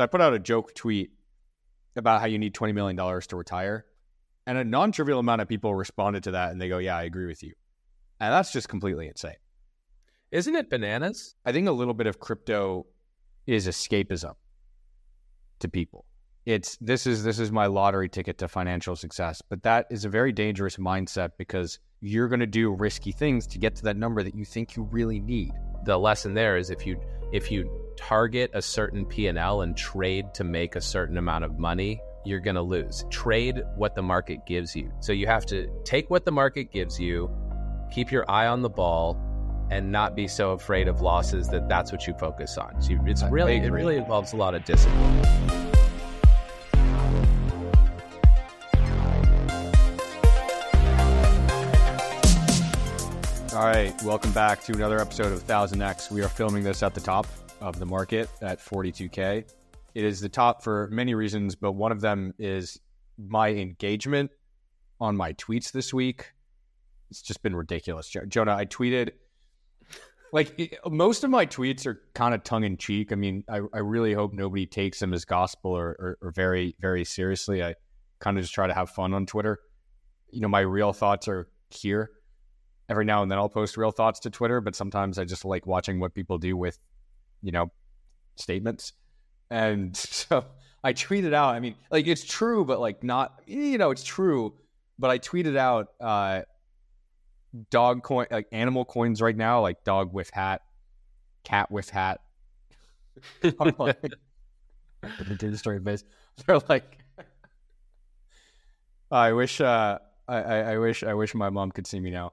So 0.00 0.04
I 0.04 0.06
put 0.06 0.22
out 0.22 0.32
a 0.32 0.38
joke 0.38 0.74
tweet 0.74 1.10
about 1.94 2.22
how 2.22 2.26
you 2.26 2.38
need 2.38 2.54
$20 2.54 2.72
million 2.72 2.96
to 2.96 3.36
retire. 3.36 3.84
And 4.46 4.56
a 4.56 4.64
non 4.64 4.92
trivial 4.92 5.18
amount 5.18 5.42
of 5.42 5.48
people 5.48 5.74
responded 5.74 6.22
to 6.22 6.30
that 6.30 6.52
and 6.52 6.58
they 6.58 6.70
go, 6.70 6.78
Yeah, 6.78 6.96
I 6.96 7.02
agree 7.02 7.26
with 7.26 7.42
you. 7.42 7.52
And 8.18 8.32
that's 8.32 8.50
just 8.50 8.66
completely 8.66 9.08
insane. 9.08 9.36
Isn't 10.30 10.56
it 10.56 10.70
bananas? 10.70 11.34
I 11.44 11.52
think 11.52 11.68
a 11.68 11.72
little 11.72 11.92
bit 11.92 12.06
of 12.06 12.18
crypto 12.18 12.86
is 13.46 13.66
escapism 13.66 14.36
to 15.58 15.68
people. 15.68 16.06
It's 16.46 16.78
this 16.78 17.06
is 17.06 17.22
this 17.22 17.38
is 17.38 17.52
my 17.52 17.66
lottery 17.66 18.08
ticket 18.08 18.38
to 18.38 18.48
financial 18.48 18.96
success, 18.96 19.42
but 19.50 19.62
that 19.64 19.84
is 19.90 20.06
a 20.06 20.08
very 20.08 20.32
dangerous 20.32 20.78
mindset 20.78 21.32
because 21.36 21.78
you're 22.00 22.28
going 22.28 22.40
to 22.40 22.46
do 22.46 22.72
risky 22.72 23.12
things 23.12 23.46
to 23.48 23.58
get 23.58 23.76
to 23.76 23.82
that 23.82 23.98
number 23.98 24.22
that 24.22 24.34
you 24.34 24.46
think 24.46 24.76
you 24.76 24.84
really 24.84 25.20
need. 25.20 25.52
The 25.84 25.98
lesson 25.98 26.32
there 26.32 26.56
is 26.56 26.70
if 26.70 26.86
you 26.86 26.98
if 27.34 27.50
you 27.50 27.89
target 28.00 28.50
a 28.54 28.62
certain 28.62 29.04
P&L 29.04 29.60
and 29.60 29.76
trade 29.76 30.32
to 30.32 30.42
make 30.42 30.74
a 30.74 30.80
certain 30.80 31.18
amount 31.18 31.44
of 31.44 31.58
money, 31.58 32.00
you're 32.24 32.40
going 32.40 32.54
to 32.54 32.62
lose. 32.62 33.04
Trade 33.10 33.62
what 33.76 33.94
the 33.94 34.02
market 34.02 34.46
gives 34.46 34.74
you. 34.74 34.90
So 35.00 35.12
you 35.12 35.26
have 35.26 35.44
to 35.46 35.68
take 35.84 36.08
what 36.08 36.24
the 36.24 36.32
market 36.32 36.72
gives 36.72 36.98
you, 36.98 37.30
keep 37.92 38.10
your 38.10 38.28
eye 38.30 38.46
on 38.46 38.62
the 38.62 38.70
ball, 38.70 39.20
and 39.70 39.92
not 39.92 40.16
be 40.16 40.26
so 40.26 40.52
afraid 40.52 40.88
of 40.88 41.02
losses 41.02 41.48
that 41.48 41.68
that's 41.68 41.92
what 41.92 42.06
you 42.06 42.14
focus 42.14 42.56
on. 42.56 42.80
So 42.80 42.96
it's 43.04 43.22
really 43.24 43.56
it 43.56 43.70
really 43.70 43.96
involves 43.96 44.32
a 44.32 44.36
lot 44.36 44.54
of 44.54 44.64
discipline. 44.64 45.26
All 53.52 53.66
right, 53.66 53.92
welcome 54.04 54.32
back 54.32 54.64
to 54.64 54.72
another 54.72 54.98
episode 54.98 55.32
of 55.32 55.46
1000X. 55.46 56.10
We 56.10 56.22
are 56.22 56.28
filming 56.28 56.64
this 56.64 56.82
at 56.82 56.94
the 56.94 57.00
top 57.00 57.26
of 57.60 57.78
the 57.78 57.86
market 57.86 58.28
at 58.40 58.58
42K. 58.58 59.44
It 59.94 60.04
is 60.04 60.20
the 60.20 60.28
top 60.28 60.62
for 60.62 60.88
many 60.90 61.14
reasons, 61.14 61.54
but 61.54 61.72
one 61.72 61.92
of 61.92 62.00
them 62.00 62.34
is 62.38 62.80
my 63.18 63.48
engagement 63.48 64.30
on 65.00 65.16
my 65.16 65.32
tweets 65.34 65.72
this 65.72 65.92
week. 65.92 66.32
It's 67.10 67.22
just 67.22 67.42
been 67.42 67.56
ridiculous. 67.56 68.14
Jonah, 68.28 68.54
I 68.54 68.66
tweeted 68.66 69.10
like 70.32 70.78
most 70.88 71.24
of 71.24 71.30
my 71.30 71.46
tweets 71.46 71.86
are 71.86 72.00
kind 72.14 72.34
of 72.34 72.44
tongue 72.44 72.64
in 72.64 72.76
cheek. 72.76 73.12
I 73.12 73.16
mean, 73.16 73.44
I, 73.48 73.60
I 73.72 73.78
really 73.78 74.12
hope 74.12 74.32
nobody 74.32 74.66
takes 74.66 75.00
them 75.00 75.12
as 75.12 75.24
gospel 75.24 75.72
or, 75.72 75.96
or, 75.98 76.18
or 76.22 76.30
very, 76.30 76.76
very 76.78 77.04
seriously. 77.04 77.64
I 77.64 77.74
kind 78.20 78.36
of 78.36 78.44
just 78.44 78.54
try 78.54 78.66
to 78.66 78.74
have 78.74 78.90
fun 78.90 79.12
on 79.12 79.26
Twitter. 79.26 79.58
You 80.30 80.40
know, 80.40 80.48
my 80.48 80.60
real 80.60 80.92
thoughts 80.92 81.26
are 81.26 81.48
here. 81.70 82.10
Every 82.88 83.04
now 83.04 83.22
and 83.22 83.30
then 83.30 83.38
I'll 83.38 83.48
post 83.48 83.76
real 83.76 83.92
thoughts 83.92 84.20
to 84.20 84.30
Twitter, 84.30 84.60
but 84.60 84.74
sometimes 84.74 85.18
I 85.18 85.24
just 85.24 85.44
like 85.44 85.66
watching 85.66 86.00
what 86.00 86.14
people 86.14 86.38
do 86.38 86.56
with, 86.56 86.78
you 87.42 87.52
know, 87.52 87.70
statements. 88.36 88.92
And 89.50 89.96
so 89.96 90.44
I 90.82 90.92
tweeted 90.92 91.34
out, 91.34 91.54
I 91.54 91.60
mean, 91.60 91.74
like 91.90 92.06
it's 92.06 92.24
true, 92.24 92.64
but 92.64 92.80
like 92.80 93.02
not, 93.02 93.40
you 93.46 93.78
know, 93.78 93.90
it's 93.90 94.04
true. 94.04 94.54
But 94.98 95.10
I 95.10 95.18
tweeted 95.18 95.56
out, 95.56 95.88
uh, 96.00 96.42
dog 97.70 98.02
coin, 98.02 98.26
like 98.30 98.46
animal 98.52 98.84
coins 98.84 99.20
right 99.20 99.36
now, 99.36 99.60
like 99.60 99.82
dog 99.84 100.12
with 100.12 100.30
hat, 100.30 100.62
cat 101.44 101.70
with 101.70 101.90
hat. 101.90 102.20
I'm 103.42 103.74
like, 103.78 104.00
the 105.38 105.56
story 105.56 105.80
base. 105.80 106.04
They're 106.46 106.60
like, 106.68 106.98
I 109.10 109.32
wish, 109.32 109.60
uh, 109.60 109.98
I, 110.28 110.36
I, 110.36 110.56
I, 110.72 110.78
wish, 110.78 111.02
I 111.02 111.14
wish 111.14 111.34
my 111.34 111.50
mom 111.50 111.72
could 111.72 111.86
see 111.86 111.98
me 111.98 112.10
now. 112.10 112.32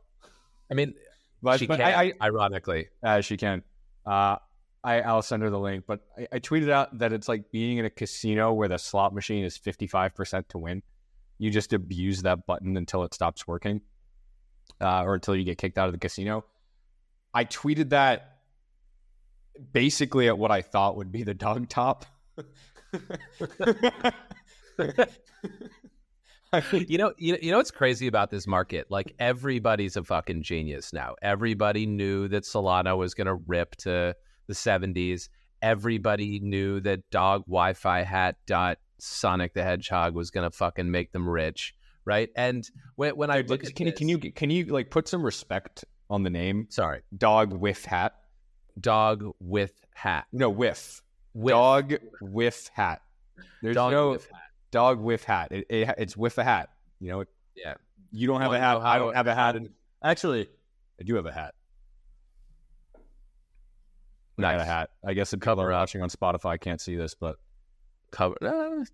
I 0.69 0.75
mean, 0.75 0.93
but, 1.41 1.59
she 1.59 1.67
but 1.67 1.79
can, 1.79 1.87
I, 1.87 2.01
I, 2.01 2.13
ironically, 2.21 2.89
uh, 3.03 3.21
she 3.21 3.37
can. 3.37 3.63
Uh, 4.05 4.37
I, 4.83 5.01
I'll 5.01 5.21
send 5.21 5.43
her 5.43 5.49
the 5.49 5.59
link, 5.59 5.85
but 5.87 6.01
I, 6.17 6.27
I 6.33 6.39
tweeted 6.39 6.69
out 6.69 6.97
that 6.99 7.13
it's 7.13 7.27
like 7.27 7.51
being 7.51 7.77
in 7.77 7.85
a 7.85 7.89
casino 7.89 8.53
where 8.53 8.67
the 8.67 8.77
slot 8.77 9.13
machine 9.13 9.43
is 9.43 9.57
55% 9.57 10.47
to 10.49 10.57
win. 10.57 10.83
You 11.39 11.51
just 11.51 11.73
abuse 11.73 12.21
that 12.23 12.45
button 12.45 12.77
until 12.77 13.03
it 13.03 13.13
stops 13.13 13.47
working 13.47 13.81
uh, 14.81 15.03
or 15.03 15.15
until 15.15 15.35
you 15.35 15.43
get 15.43 15.57
kicked 15.57 15.77
out 15.77 15.87
of 15.87 15.93
the 15.93 15.99
casino. 15.99 16.45
I 17.33 17.45
tweeted 17.45 17.89
that 17.89 18.37
basically 19.73 20.27
at 20.27 20.37
what 20.37 20.51
I 20.51 20.61
thought 20.61 20.97
would 20.97 21.11
be 21.11 21.23
the 21.23 21.33
dog 21.33 21.69
top. 21.69 22.05
you 26.71 26.97
know, 26.97 27.13
you, 27.17 27.37
you 27.41 27.51
know 27.51 27.57
what's 27.57 27.71
crazy 27.71 28.07
about 28.07 28.29
this 28.29 28.47
market? 28.47 28.87
Like 28.89 29.13
everybody's 29.19 29.97
a 29.97 30.03
fucking 30.03 30.43
genius 30.43 30.93
now. 30.93 31.15
Everybody 31.21 31.85
knew 31.85 32.27
that 32.29 32.43
Solana 32.43 32.97
was 32.97 33.13
going 33.13 33.27
to 33.27 33.35
rip 33.35 33.75
to 33.77 34.15
the 34.47 34.53
70s. 34.53 35.29
Everybody 35.61 36.39
knew 36.39 36.79
that 36.81 37.09
dog 37.09 37.43
Wi-Fi 37.45 38.03
hat 38.03 38.35
dot 38.45 38.77
Sonic 38.99 39.53
the 39.53 39.63
Hedgehog 39.63 40.13
was 40.13 40.31
going 40.31 40.49
to 40.49 40.55
fucking 40.55 40.89
make 40.89 41.11
them 41.11 41.27
rich 41.27 41.73
right? 42.07 42.29
And 42.35 42.67
when, 42.95 43.15
when 43.17 43.29
I 43.29 43.41
look 43.41 43.63
at 43.63 43.75
can 43.75 43.85
this, 43.85 43.99
you 43.99 44.17
can 44.17 44.25
you 44.25 44.31
can 44.31 44.49
you 44.49 44.65
like 44.65 44.89
put 44.89 45.07
some 45.07 45.21
respect 45.21 45.85
on 46.09 46.23
the 46.23 46.31
name? 46.31 46.67
Sorry, 46.69 47.01
dog 47.15 47.53
with 47.53 47.85
hat. 47.85 48.15
Dog 48.79 49.25
with 49.39 49.73
hat. 49.93 50.25
No, 50.31 50.49
with. 50.49 51.01
with. 51.33 51.51
Dog 51.51 51.93
with 52.21 52.69
hat. 52.73 53.01
There's 53.61 53.75
dog 53.75 53.91
no 53.91 54.11
with 54.11 54.25
hat. 54.29 54.41
dog 54.71 55.01
with 55.01 55.23
hat. 55.23 55.51
It, 55.51 55.65
it, 55.69 55.95
it's 55.97 56.17
with 56.17 56.37
a 56.37 56.43
hat. 56.43 56.69
You 56.99 57.11
know. 57.11 57.23
yeah. 57.55 57.75
You 58.11 58.27
don't 58.27 58.41
have 58.41 58.53
a 58.53 58.59
hat. 58.59 58.77
I 58.77 58.99
don't 58.99 59.15
have 59.15 59.27
a 59.27 59.35
hat. 59.35 59.55
And 59.57 59.69
actually, 60.01 60.47
I 60.99 61.03
do 61.03 61.15
have 61.15 61.25
a 61.25 61.31
hat. 61.31 61.55
Nice. 64.37 64.55
I 64.55 64.57
got 64.57 64.61
a 64.61 64.65
hat. 64.65 64.89
I 65.05 65.13
guess 65.13 65.31
the 65.31 65.37
people 65.37 65.61
are 65.61 65.71
watching 65.71 66.01
on 66.01 66.09
Spotify 66.09 66.59
can't 66.59 66.79
see 66.79 66.95
this, 66.95 67.15
but 67.15 67.37
cover. 68.11 68.35
Uh, 68.41 68.85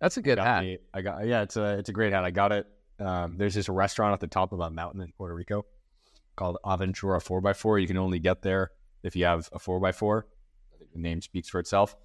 that's 0.00 0.16
a 0.16 0.22
good 0.22 0.38
hat. 0.38 0.62
Me, 0.62 0.78
I 0.92 1.02
got 1.02 1.26
yeah, 1.26 1.42
it's 1.42 1.56
a 1.56 1.78
it's 1.78 1.88
a 1.88 1.92
great 1.92 2.12
hat. 2.12 2.24
I 2.24 2.30
got 2.30 2.52
it. 2.52 2.66
Um, 2.98 3.36
there's 3.36 3.54
this 3.54 3.68
restaurant 3.68 4.12
at 4.14 4.20
the 4.20 4.26
top 4.26 4.52
of 4.52 4.60
a 4.60 4.70
mountain 4.70 5.00
in 5.00 5.12
Puerto 5.12 5.34
Rico 5.34 5.66
called 6.36 6.58
Aventura 6.64 7.22
Four 7.22 7.46
x 7.46 7.58
Four. 7.58 7.78
You 7.78 7.86
can 7.86 7.96
only 7.96 8.18
get 8.18 8.42
there 8.42 8.70
if 9.02 9.16
you 9.16 9.24
have 9.24 9.48
a 9.52 9.58
four 9.58 9.84
x 9.86 9.98
four. 9.98 10.26
The 10.92 11.00
name 11.00 11.20
speaks 11.20 11.48
for 11.48 11.60
itself. 11.60 11.96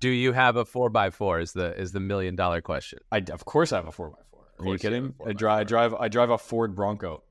Do 0.00 0.08
you 0.08 0.32
have 0.32 0.56
a 0.56 0.64
four 0.64 0.90
x 0.96 1.16
four? 1.16 1.40
Is 1.40 1.52
the 1.52 1.78
is 1.78 1.92
the 1.92 2.00
million 2.00 2.36
dollar 2.36 2.60
question? 2.60 3.00
I 3.10 3.18
of 3.32 3.44
course 3.44 3.72
I 3.72 3.76
have 3.76 3.88
a 3.88 3.92
four 3.92 4.08
x 4.08 4.26
four. 4.30 4.44
Are 4.58 4.72
you 4.72 4.78
kidding? 4.78 5.14
I 5.26 5.32
drive 5.32 5.60
I 5.60 5.64
drive 5.64 5.94
I 5.94 6.08
drive 6.08 6.30
a 6.30 6.38
Ford 6.38 6.74
Bronco. 6.74 7.22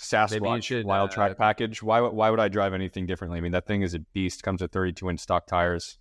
Sasquatch 0.00 0.64
should, 0.64 0.86
wild 0.86 1.10
uh, 1.10 1.12
track 1.12 1.36
package. 1.36 1.82
Why 1.82 2.00
why 2.00 2.30
would 2.30 2.40
I 2.40 2.48
drive 2.48 2.72
anything 2.72 3.06
differently? 3.06 3.38
I 3.38 3.42
mean 3.42 3.52
that 3.52 3.66
thing 3.66 3.82
is 3.82 3.92
a 3.94 3.98
beast. 3.98 4.42
Comes 4.42 4.62
with 4.62 4.72
32 4.72 5.10
inch 5.10 5.20
stock 5.20 5.46
tires. 5.46 5.98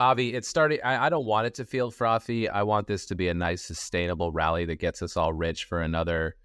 Avi, 0.00 0.34
it's 0.34 0.48
starting. 0.48 0.78
I, 0.84 1.06
I, 1.06 1.08
don't 1.08 1.24
want 1.24 1.46
it 1.46 1.54
to 1.54 1.64
feel 1.64 1.90
frothy. 1.90 2.50
I 2.50 2.64
want 2.64 2.86
this 2.86 3.06
to 3.06 3.14
be 3.14 3.28
a 3.28 3.34
nice, 3.34 3.62
sustainable 3.62 4.30
rally 4.30 4.66
that 4.66 4.76
gets 4.76 5.00
us 5.00 5.16
all 5.16 5.32
rich 5.32 5.64
for 5.64 5.80
another 5.80 6.36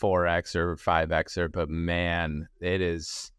4x 0.00 0.56
or 0.56 0.74
5xer. 0.74 1.52
But 1.52 1.68
man, 1.68 2.48
it 2.60 2.80
is. 2.80 3.30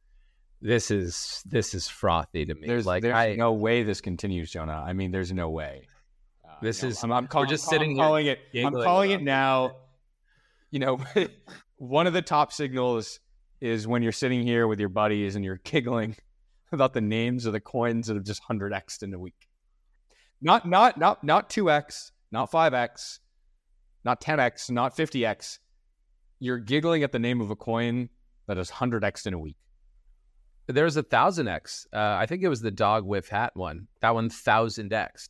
This 0.62 0.90
is 0.90 1.44
this 1.46 1.76
is 1.76 1.88
frothy 1.88 2.46
to 2.46 2.56
me. 2.56 2.66
There's 2.66 2.86
like 2.86 3.04
there's 3.04 3.16
I, 3.16 3.36
no 3.36 3.54
way 3.54 3.84
this 3.84 4.02
continues, 4.02 4.50
Jonah. 4.52 4.84
I 4.86 4.94
mean, 4.94 5.12
there's 5.12 5.32
no 5.32 5.50
way. 5.50 5.88
Uh, 6.44 6.56
this 6.62 6.84
is. 6.84 7.04
I'm, 7.04 7.12
I'm, 7.12 7.28
call, 7.28 7.42
we're 7.44 7.48
just 7.48 7.68
I'm, 7.68 7.70
sitting. 7.70 7.92
I'm 8.00 8.06
calling 8.06 8.26
it. 8.26 8.40
I'm 8.56 8.74
calling 8.74 9.12
it 9.12 9.22
now. 9.22 9.76
You 10.72 10.80
know, 10.80 11.00
one 11.78 12.08
of 12.08 12.14
the 12.14 12.22
top 12.22 12.52
signals 12.52 13.20
is 13.62 13.88
when 13.88 14.04
you're 14.04 14.12
sitting 14.12 14.44
here 14.44 14.68
with 14.68 14.80
your 14.80 14.90
buddies 14.90 15.36
and 15.36 15.46
you're 15.46 15.62
giggling 15.64 16.16
about 16.72 16.94
the 16.94 17.02
names 17.02 17.46
of 17.46 17.54
the 17.54 17.62
coins 17.62 18.08
that 18.08 18.16
have 18.16 18.26
just 18.26 18.44
hundred 18.44 18.74
x 18.74 19.02
in 19.02 19.14
a 19.14 19.20
week. 19.20 19.48
Not 20.42 20.68
not 20.68 20.98
not 20.98 21.24
not 21.24 21.50
2x, 21.50 22.12
not 22.32 22.52
5x, 22.52 23.20
not 24.04 24.22
10x, 24.22 24.70
not 24.70 24.96
50x. 24.96 25.60
You're 26.40 26.60
giggling 26.60 27.04
at 27.04 27.12
the 27.12 27.20
name 27.20 27.42
of 27.42 27.50
a 27.50 27.56
coin 27.56 28.10
that 28.48 28.58
is 28.58 28.70
100x 28.70 29.26
in 29.26 29.34
a 29.34 29.40
week. 29.40 29.58
There's 30.68 30.98
a 30.98 31.04
1000x. 31.04 31.88
Uh, 31.94 32.18
I 32.20 32.26
think 32.26 32.44
it 32.44 32.50
was 32.50 32.62
the 32.62 32.72
dog 32.72 33.06
with 33.06 33.30
hat 33.30 33.56
one. 33.56 33.88
That 34.02 34.14
one 34.14 34.30
1000x. 34.30 35.30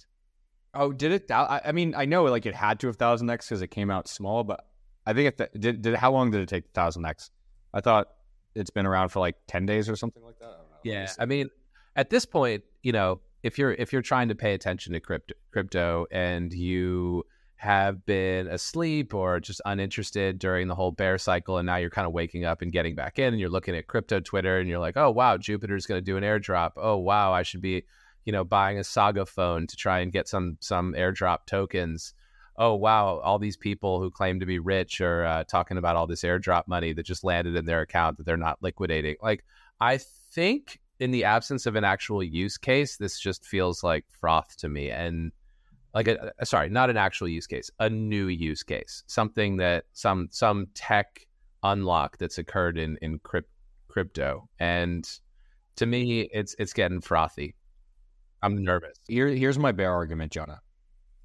Oh, 0.74 0.92
did 0.92 1.12
it? 1.12 1.32
I 1.32 1.72
mean, 1.72 1.96
I 1.96 2.06
know 2.06 2.24
like 2.26 2.46
it 2.46 2.56
had 2.56 2.80
to 2.82 2.88
have 2.88 2.98
1000x 2.98 3.48
because 3.48 3.62
it 3.62 3.70
came 3.70 3.90
out 3.90 4.08
small, 4.10 4.44
but 4.44 4.66
I 5.08 5.14
think 5.14 5.40
it 5.40 5.60
did, 5.60 5.82
did. 5.82 5.96
How 5.96 6.12
long 6.12 6.32
did 6.32 6.42
it 6.42 6.50
take 6.50 6.72
1000x? 6.74 7.30
I 7.74 7.80
thought 7.80 8.10
it's 8.56 8.70
been 8.70 8.86
around 8.86 9.10
for 9.10 9.20
like 9.20 9.36
10 9.48 9.66
days 9.66 9.90
or 9.90 9.96
something 9.96 10.22
like 10.22 10.38
that. 10.40 10.46
I 10.46 10.78
yeah. 10.84 11.12
I 11.18 11.26
mean, 11.26 11.50
at 11.96 12.10
this 12.10 12.26
point, 12.26 12.64
you 12.84 12.92
know, 12.92 13.22
if 13.42 13.58
you're 13.58 13.72
if 13.72 13.94
you're 13.94 14.02
trying 14.02 14.28
to 14.28 14.36
pay 14.36 14.54
attention 14.54 14.94
to 14.94 15.00
crypto, 15.00 15.34
crypto 15.52 16.08
and 16.12 16.52
you 16.52 17.24
have 17.56 18.06
been 18.06 18.48
asleep 18.48 19.14
or 19.14 19.40
just 19.40 19.62
uninterested 19.66 20.38
during 20.38 20.68
the 20.68 20.76
whole 20.76 20.92
bear 20.92 21.18
cycle 21.18 21.58
and 21.58 21.66
now 21.66 21.78
you're 21.78 21.90
kind 21.90 22.06
of 22.06 22.14
waking 22.14 22.46
up 22.46 22.62
and 22.62 22.72
getting 22.72 22.94
back 22.94 23.18
in 23.18 23.34
and 23.34 23.40
you're 23.40 23.50
looking 23.50 23.76
at 23.76 23.88
crypto 23.88 24.20
twitter 24.20 24.60
and 24.60 24.70
you're 24.70 24.78
like 24.78 24.96
oh 24.96 25.10
wow 25.10 25.38
jupiter's 25.38 25.88
going 25.88 25.98
to 25.98 26.06
do 26.06 26.18
an 26.18 26.24
airdrop 26.24 26.74
oh 26.78 26.98
wow 26.98 27.34
i 27.34 27.42
should 27.42 27.60
be 27.60 27.84
you 28.26 28.32
know 28.32 28.44
buying 28.44 28.78
a 28.78 28.84
saga 28.84 29.26
phone 29.26 29.66
to 29.66 29.76
try 29.76 30.02
and 30.02 30.12
get 30.12 30.28
some 30.28 30.56
some 30.60 30.94
airdrop 30.94 31.48
tokens 31.48 32.14
oh 32.58 32.74
wow 32.74 33.20
all 33.20 33.40
these 33.40 33.58
people 33.58 34.00
who 34.00 34.10
claim 34.10 34.40
to 34.40 34.46
be 34.46 34.60
rich 34.60 35.02
are 35.02 35.26
uh, 35.26 35.44
talking 35.44 35.78
about 35.78 35.96
all 35.96 36.08
this 36.08 36.24
airdrop 36.24 36.68
money 36.68 36.94
that 36.94 37.06
just 37.06 37.24
landed 37.24 37.56
in 37.56 37.66
their 37.66 37.82
account 37.82 38.18
that 38.18 38.26
they're 38.26 38.38
not 38.38 38.58
liquidating 38.62 39.16
like 39.22 39.44
i 39.80 39.98
think 39.98 40.80
in 41.00 41.12
the 41.12 41.24
absence 41.24 41.66
of 41.66 41.76
an 41.76 41.84
actual 41.84 42.24
use 42.24 42.58
case, 42.58 42.98
this 42.98 43.20
just 43.20 43.46
feels 43.46 43.84
like 43.84 44.06
froth 44.20 44.58
to 44.58 44.70
me. 44.70 44.90
And 44.90 45.32
like, 45.94 46.08
a, 46.08 46.32
a, 46.40 46.46
sorry, 46.46 46.70
not 46.70 46.90
an 46.90 46.98
actual 46.98 47.28
use 47.28 47.48
case, 47.48 47.70
a 47.80 47.90
new 47.90 48.28
use 48.28 48.64
case, 48.64 49.04
something 49.08 49.58
that 49.58 49.86
some 49.94 50.28
some 50.32 50.68
tech 50.74 51.28
unlock 51.64 52.18
that's 52.18 52.38
occurred 52.38 52.78
in 52.78 52.98
in 53.02 53.20
crypt, 53.20 53.50
crypto. 53.88 54.48
And 54.60 55.08
to 55.78 55.86
me, 55.86 56.22
it's 56.34 56.56
it's 56.60 56.74
getting 56.74 57.02
frothy. 57.02 57.56
I'm 58.42 58.64
nervous. 58.64 58.98
Here, 59.08 59.28
here's 59.28 59.58
my 59.58 59.72
bear 59.72 59.92
argument, 59.92 60.32
Jonah. 60.32 60.62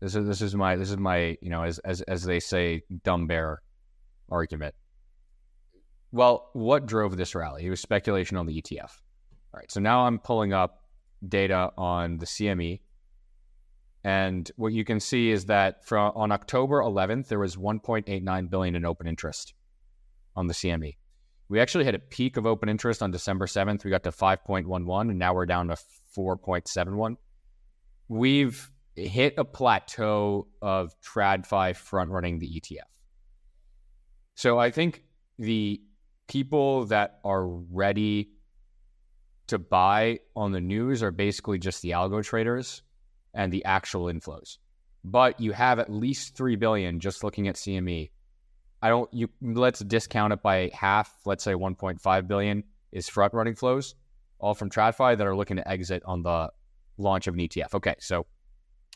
This 0.03 0.17
is 0.17 0.27
this 0.27 0.43
is 0.43 0.57
my 0.57 0.75
this 0.75 0.91
is 0.91 0.97
my 0.97 1.39
you 1.41 1.49
know 1.49 1.63
as 1.63 1.79
as 1.79 2.01
as 2.03 2.25
they 2.25 2.41
say 2.41 2.83
dumb 3.05 3.29
bear 3.29 3.63
argument. 4.29 4.75
Well, 6.11 6.51
what 6.55 6.87
drove 6.87 7.17
this 7.17 7.37
rally? 7.37 7.65
It 7.67 7.71
was 7.71 7.81
speculation 7.81 8.37
on 8.37 8.47
the 8.47 8.61
ETF. 8.61 8.91
All 9.55 9.61
right, 9.61 9.71
so 9.71 9.79
now 9.79 10.05
I'm 10.05 10.19
pulling 10.19 10.53
up 10.53 10.83
data 11.27 11.71
on 11.79 12.19
the 12.19 12.27
CME, 12.27 12.81
and 14.03 14.51
what 14.57 14.73
you 14.73 14.85
can 14.85 14.99
see 14.99 15.31
is 15.31 15.47
that 15.47 15.87
from 15.87 16.11
on 16.17 16.33
October 16.33 16.81
11th 16.81 17.29
there 17.29 17.39
was 17.39 17.55
1.89 17.55 18.51
billion 18.51 18.75
in 18.75 18.85
open 18.85 19.07
interest 19.07 19.55
on 20.35 20.49
the 20.49 20.55
CME. 20.55 20.97
We 21.49 21.61
actually 21.61 21.85
had 21.85 21.95
a 21.95 22.01
peak 22.01 22.37
of 22.37 22.45
open 22.45 22.69
interest 22.69 23.05
on 23.05 23.13
December 23.13 23.47
7th. 23.47 23.85
We 23.85 23.91
got 23.93 24.03
to 24.03 24.11
5.11, 24.11 25.11
and 25.11 25.19
now 25.19 25.33
we're 25.33 25.47
down 25.47 25.69
to 25.69 25.77
4.71. 26.17 27.19
We've 28.09 28.72
hit 28.95 29.35
a 29.39 29.45
plateau 29.45 30.49
of 30.61 30.95
TradFi 31.01 31.77
front 31.77 32.11
running 32.11 32.39
the 32.39 32.61
ETF. 32.61 32.79
So 34.35 34.59
I 34.59 34.71
think 34.71 35.03
the 35.39 35.81
people 36.29 36.87
that 36.87 37.21
are 37.25 37.47
ready 37.47 38.31
to 39.49 39.59
buy 39.59 40.21
on 40.35 40.53
the 40.53 40.61
news 40.61 41.03
are 41.03 41.11
basically 41.11 41.59
just 41.59 41.83
the 41.83 41.91
algo 41.91 42.23
traders 42.23 42.83
and 43.35 43.53
the 43.53 43.65
actual 43.65 44.05
inflows. 44.05 44.59
But 45.05 45.41
you 45.41 45.53
have 45.53 45.79
at 45.79 45.91
least 45.91 46.37
3 46.37 46.57
billion 46.57 47.01
just 47.01 47.25
looking 47.25 47.49
at 47.49 47.57
CME. 47.57 48.11
I 48.81 48.89
don't 48.89 49.13
you 49.13 49.29
let's 49.41 49.81
discount 49.81 50.33
it 50.33 50.43
by 50.43 50.71
half, 50.73 51.13
let's 51.25 51.45
say 51.45 51.55
1.5 51.55 52.29
billion 52.29 52.65
is 52.93 53.09
front 53.09 53.33
running 53.33 53.55
flows 53.55 53.95
all 54.43 54.55
from 54.55 54.69
TradFi 54.69 55.17
that 55.17 55.27
are 55.27 55.37
looking 55.37 55.57
to 55.57 55.69
exit 55.69 56.03
on 56.05 56.23
the 56.23 56.51
launch 56.99 57.27
of 57.29 57.35
an 57.35 57.41
ETF. 57.41 57.75
Okay, 57.75 57.95
so 58.01 58.27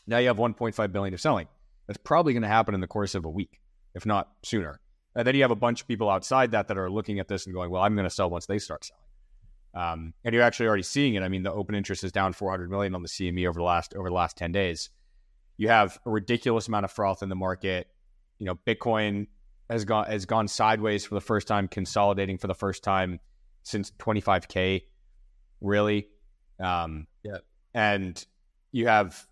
now 0.07 0.17
you 0.17 0.27
have 0.27 0.37
1.5 0.37 0.91
billion 0.91 1.13
of 1.13 1.21
selling. 1.21 1.47
That's 1.87 1.99
probably 2.03 2.33
going 2.33 2.43
to 2.43 2.49
happen 2.49 2.73
in 2.73 2.81
the 2.81 2.87
course 2.87 3.15
of 3.15 3.25
a 3.25 3.29
week, 3.29 3.59
if 3.93 4.05
not 4.05 4.29
sooner. 4.43 4.79
And 5.15 5.25
then 5.25 5.35
you 5.35 5.41
have 5.41 5.51
a 5.51 5.55
bunch 5.55 5.81
of 5.81 5.87
people 5.87 6.09
outside 6.09 6.51
that 6.51 6.67
that 6.67 6.77
are 6.77 6.89
looking 6.89 7.19
at 7.19 7.27
this 7.27 7.45
and 7.45 7.55
going, 7.55 7.71
"Well, 7.71 7.81
I'm 7.81 7.95
going 7.95 8.07
to 8.07 8.13
sell 8.13 8.29
once 8.29 8.45
they 8.45 8.59
start 8.59 8.85
selling." 8.85 9.03
Um, 9.73 10.13
and 10.23 10.33
you're 10.33 10.43
actually 10.43 10.67
already 10.67 10.83
seeing 10.83 11.15
it. 11.15 11.23
I 11.23 11.27
mean, 11.27 11.43
the 11.43 11.51
open 11.51 11.75
interest 11.75 12.03
is 12.03 12.11
down 12.11 12.33
400 12.33 12.69
million 12.69 12.95
on 12.95 13.03
the 13.03 13.07
CME 13.07 13.47
over 13.47 13.59
the 13.59 13.63
last 13.63 13.93
over 13.95 14.09
the 14.09 14.15
last 14.15 14.37
10 14.37 14.51
days. 14.51 14.89
You 15.57 15.69
have 15.69 15.99
a 16.05 16.09
ridiculous 16.09 16.67
amount 16.67 16.85
of 16.85 16.91
froth 16.91 17.23
in 17.23 17.29
the 17.29 17.35
market. 17.35 17.87
You 18.39 18.45
know, 18.45 18.55
Bitcoin 18.67 19.27
has 19.69 19.85
gone 19.85 20.05
has 20.05 20.25
gone 20.25 20.47
sideways 20.47 21.05
for 21.05 21.15
the 21.15 21.21
first 21.21 21.47
time, 21.47 21.67
consolidating 21.67 22.37
for 22.37 22.47
the 22.47 22.55
first 22.55 22.83
time 22.83 23.19
since 23.63 23.91
25k. 23.99 24.83
Really, 25.61 26.07
um, 26.59 27.07
yeah. 27.23 27.37
And 27.73 28.23
you 28.71 28.87
have, 28.87 29.25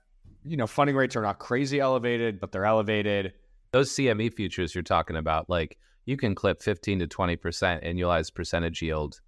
you 0.45 0.57
know, 0.57 0.67
funding 0.67 0.95
rates 0.95 1.15
are 1.15 1.21
not 1.21 1.39
crazy 1.39 1.79
elevated, 1.79 2.39
but 2.39 2.51
they're 2.51 2.65
elevated. 2.65 3.33
Those 3.71 3.91
CME 3.91 4.33
futures 4.33 4.73
you're 4.73 4.83
talking 4.83 5.15
about, 5.15 5.49
like 5.49 5.77
you 6.05 6.17
can 6.17 6.35
clip 6.35 6.61
15 6.61 6.99
to 6.99 7.07
20 7.07 7.35
percent 7.35 7.83
annualized 7.83 8.33
percentage 8.35 8.81
yield 8.81 9.19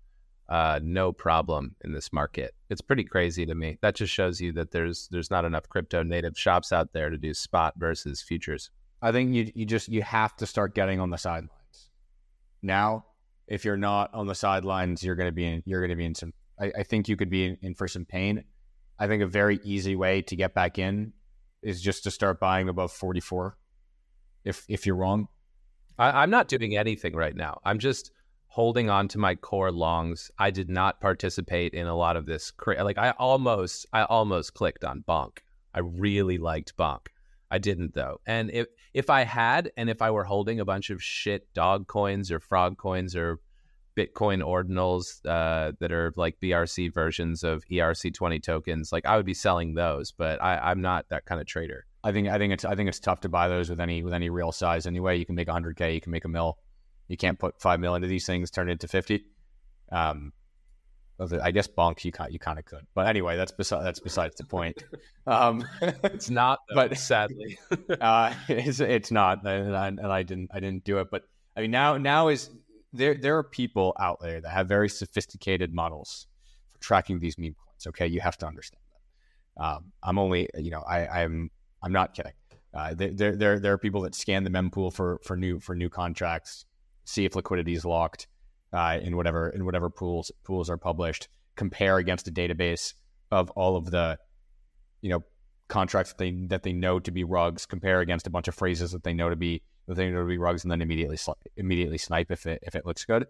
uh, 0.50 0.80
no 0.82 1.12
problem 1.12 1.76
in 1.84 1.92
this 1.92 2.14
market. 2.14 2.54
It's 2.70 2.82
pretty 2.82 3.04
crazy 3.04 3.46
to 3.46 3.56
me. 3.56 3.78
That 3.82 3.96
just 3.96 4.14
shows 4.14 4.40
you 4.40 4.54
that 4.54 4.72
there's 4.72 5.08
there's 5.12 5.30
not 5.30 5.46
enough 5.46 5.68
crypto 5.68 6.04
native 6.04 6.38
shops 6.38 6.72
out 6.72 6.94
there 6.94 7.10
to 7.10 7.18
do 7.18 7.34
spot 7.34 7.74
versus 7.78 8.22
futures. 8.22 8.70
I 9.02 9.12
think 9.12 9.34
you 9.34 9.52
you 9.54 9.66
just 9.66 9.90
you 9.90 10.02
have 10.04 10.36
to 10.38 10.46
start 10.46 10.74
getting 10.74 11.00
on 11.00 11.10
the 11.10 11.18
sidelines. 11.18 11.52
Now, 12.62 13.06
if 13.48 13.66
you're 13.66 13.78
not 13.78 14.14
on 14.14 14.28
the 14.28 14.36
sidelines, 14.36 15.04
you're 15.04 15.16
going 15.16 15.28
to 15.28 15.36
be 15.36 15.46
in 15.46 15.64
you're 15.66 15.86
to 15.88 15.96
be 15.96 16.06
in 16.06 16.16
some. 16.16 16.34
I, 16.60 16.72
I 16.80 16.84
think 16.84 17.08
you 17.10 17.18
could 17.18 17.30
be 17.30 17.46
in, 17.46 17.58
in 17.62 17.74
for 17.76 17.88
some 17.88 18.06
pain. 18.06 18.44
I 19.00 19.08
think 19.08 19.24
a 19.24 19.28
very 19.28 19.60
easy 19.64 19.96
way 19.96 20.22
to 20.24 20.36
get 20.36 20.54
back 20.54 20.80
in 20.80 21.14
is 21.62 21.82
just 21.82 22.04
to 22.04 22.12
start 22.12 22.40
buying 22.40 22.70
above 22.70 22.92
44. 22.92 23.58
If 24.44 24.66
if 24.68 24.86
you're 24.86 24.96
wrong, 24.96 25.28
I, 25.98 26.24
I'm 26.24 26.30
not 26.30 26.48
doing 26.48 26.78
anything 26.78 27.16
right 27.16 27.36
now. 27.36 27.60
I'm 27.64 27.80
just 27.80 28.12
holding 28.48 28.90
on 28.90 29.08
to 29.10 29.20
my 29.20 29.36
core 29.36 29.72
longs. 29.72 30.32
I 30.40 30.52
did 30.52 30.70
not 30.70 31.02
participate 31.02 31.74
in 31.74 31.86
a 31.88 31.96
lot 31.96 32.16
of 32.16 32.26
this. 32.26 32.52
Like 32.66 32.98
I 32.98 33.12
almost, 33.12 33.86
I 33.94 34.04
almost 34.04 34.54
clicked 34.54 34.84
on 34.84 35.04
Bonk. 35.08 35.40
I 35.74 35.80
really 35.80 36.38
liked 36.38 36.76
Bonk. 36.78 37.08
I 37.52 37.60
didn't 37.60 37.94
though. 37.94 38.20
And 38.26 38.52
if 38.52 38.68
if 38.94 39.10
I 39.10 39.24
had, 39.24 39.72
and 39.78 39.90
if 39.90 40.02
I 40.02 40.12
were 40.12 40.24
holding 40.24 40.60
a 40.60 40.66
bunch 40.66 40.90
of 40.90 41.04
shit 41.04 41.54
dog 41.54 41.88
coins 41.88 42.32
or 42.32 42.40
frog 42.40 42.78
coins 42.78 43.16
or 43.16 43.40
Bitcoin 43.98 44.44
ordinals 44.44 45.26
uh, 45.26 45.72
that 45.80 45.92
are 45.92 46.14
like 46.16 46.40
BRC 46.42 46.94
versions 46.94 47.44
of 47.44 47.64
ERC20 47.72 48.44
tokens, 48.44 48.92
like 48.92 49.06
I 49.06 49.18
would 49.18 49.26
be 49.26 49.34
selling 49.34 49.74
those. 49.74 50.12
But 50.12 50.42
I, 50.42 50.58
I'm 50.58 50.82
not 50.82 51.10
that 51.10 51.26
kind 51.26 51.42
of 51.42 51.48
trader. 51.48 51.86
I 52.04 52.12
think 52.12 52.28
I 52.28 52.38
think 52.38 52.54
it's 52.54 52.64
I 52.64 52.76
think 52.76 52.90
it's 52.90 53.00
tough 53.00 53.22
to 53.22 53.30
buy 53.30 53.48
those 53.48 53.70
with 53.70 53.80
any 53.80 54.04
with 54.04 54.14
any 54.14 54.30
real 54.30 54.52
size 54.52 54.86
anyway. 54.86 55.18
You 55.18 55.26
can 55.26 55.36
make 55.36 55.48
100k, 55.48 55.96
you 55.96 56.02
can 56.02 56.12
make 56.12 56.26
a 56.26 56.30
mill 56.30 56.58
you 57.08 57.18
can't 57.18 57.40
put 57.40 57.62
five 57.62 57.80
mil 57.80 57.96
into 57.96 58.08
these 58.08 58.26
things, 58.26 58.52
turn 58.52 58.70
it 58.70 58.74
into 58.74 58.88
fifty. 58.88 59.26
Um, 59.92 60.34
I 61.20 61.52
guess 61.52 61.68
bonk 61.68 62.04
you 62.04 62.12
kind 62.12 62.32
you 62.32 62.40
kind 62.40 62.60
of 62.60 62.66
could, 62.66 62.86
but 62.94 63.08
anyway, 63.08 63.38
that's 63.38 63.52
beside 63.52 63.84
that's 63.84 64.00
besides 64.00 64.36
the 64.36 64.46
point. 64.46 64.84
Um, 65.28 65.68
it's 65.82 66.30
not, 66.30 66.60
though, 66.70 66.76
but 66.76 66.98
sadly, 66.98 67.60
uh, 68.00 68.34
it's 68.48 68.80
it's 68.80 69.12
not, 69.12 69.46
and 69.46 69.76
I, 69.76 69.88
and 69.88 70.00
I 70.00 70.24
didn't 70.24 70.52
I 70.54 70.62
didn't 70.62 70.86
do 70.86 71.00
it. 71.00 71.10
But 71.12 71.24
I 71.54 71.60
mean, 71.60 71.72
now 71.72 71.98
now 71.98 72.30
is 72.30 72.50
there 72.94 73.16
there 73.16 73.38
are 73.38 73.44
people 73.44 73.96
out 74.00 74.20
there 74.22 74.42
that 74.42 74.50
have 74.50 74.68
very 74.68 74.90
sophisticated 74.90 75.74
models 75.74 76.28
for 76.72 76.80
tracking 76.80 77.20
these 77.20 77.38
meme 77.38 77.56
coins. 77.56 77.88
Okay, 77.88 78.08
you 78.08 78.22
have 78.22 78.38
to 78.38 78.48
understand 78.48 78.82
that. 78.92 79.64
Um, 79.64 79.92
I'm 80.04 80.18
only 80.20 80.50
you 80.58 80.72
know 80.72 80.82
I 80.82 81.24
I'm 81.24 81.52
I'm 81.84 81.92
not 81.92 82.14
kidding. 82.14 82.34
Uh, 82.74 82.94
there 82.96 83.36
there 83.36 83.60
there 83.60 83.74
are 83.74 83.78
people 83.78 84.02
that 84.02 84.16
scan 84.16 84.44
the 84.44 84.50
mempool 84.50 84.94
for 84.94 85.20
for 85.24 85.36
new 85.36 85.60
for 85.60 85.76
new 85.76 85.90
contracts 85.90 86.66
see 87.08 87.26
if 87.26 87.36
liquidity 87.36 87.74
is 87.74 87.86
locked 87.86 88.28
uh, 88.74 89.00
in 89.02 89.16
whatever 89.16 89.50
in 89.50 89.66
whatever 89.66 89.90
pools 89.90 90.32
pools 90.44 90.70
are 90.70 90.78
published. 90.78 91.30
Compare 91.56 91.98
against 91.98 92.28
a 92.28 92.32
database 92.32 92.94
of 93.32 93.50
all 93.52 93.76
of 93.76 93.90
the 93.90 94.20
you 95.02 95.10
know 95.10 95.24
contracts 95.70 96.12
that 96.12 96.18
they 96.18 96.32
that 96.48 96.64
they 96.64 96.74
know 96.74 97.00
to 97.00 97.12
be 97.12 97.24
rugs. 97.24 97.66
Compare 97.66 98.02
against 98.02 98.28
a 98.28 98.30
bunch 98.30 98.48
of 98.48 98.56
phrases 98.56 98.92
that 98.92 99.04
they 99.04 99.14
know 99.14 99.30
to 99.30 99.36
be 99.36 99.64
that 99.88 99.96
thing 99.96 100.14
to 100.14 100.24
be 100.26 100.38
rugs, 100.38 100.64
and 100.64 100.72
then 100.72 100.82
immediately 100.82 101.18
immediately 101.56 101.98
snipe 101.98 102.32
if 102.32 102.46
it 102.46 102.60
if 102.62 102.76
it 102.76 102.86
looks 102.86 103.06
good. 103.06 103.28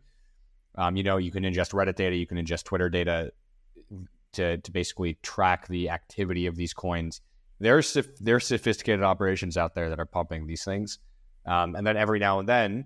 Um, 0.75 0.95
you 0.95 1.03
know, 1.03 1.17
you 1.17 1.31
can 1.31 1.43
ingest 1.43 1.73
Reddit 1.73 1.95
data, 1.95 2.15
you 2.15 2.27
can 2.27 2.37
ingest 2.37 2.65
Twitter 2.65 2.89
data 2.89 3.31
to 4.33 4.57
to 4.57 4.71
basically 4.71 5.17
track 5.23 5.67
the 5.67 5.89
activity 5.89 6.45
of 6.45 6.55
these 6.55 6.73
coins. 6.73 7.21
There's 7.59 7.97
there's 8.19 8.45
sophisticated 8.45 9.03
operations 9.03 9.57
out 9.57 9.75
there 9.75 9.89
that 9.89 9.99
are 9.99 10.05
pumping 10.05 10.45
these 10.45 10.63
things, 10.63 10.99
um, 11.45 11.75
and 11.75 11.85
then 11.85 11.97
every 11.97 12.19
now 12.19 12.39
and 12.39 12.47
then 12.47 12.85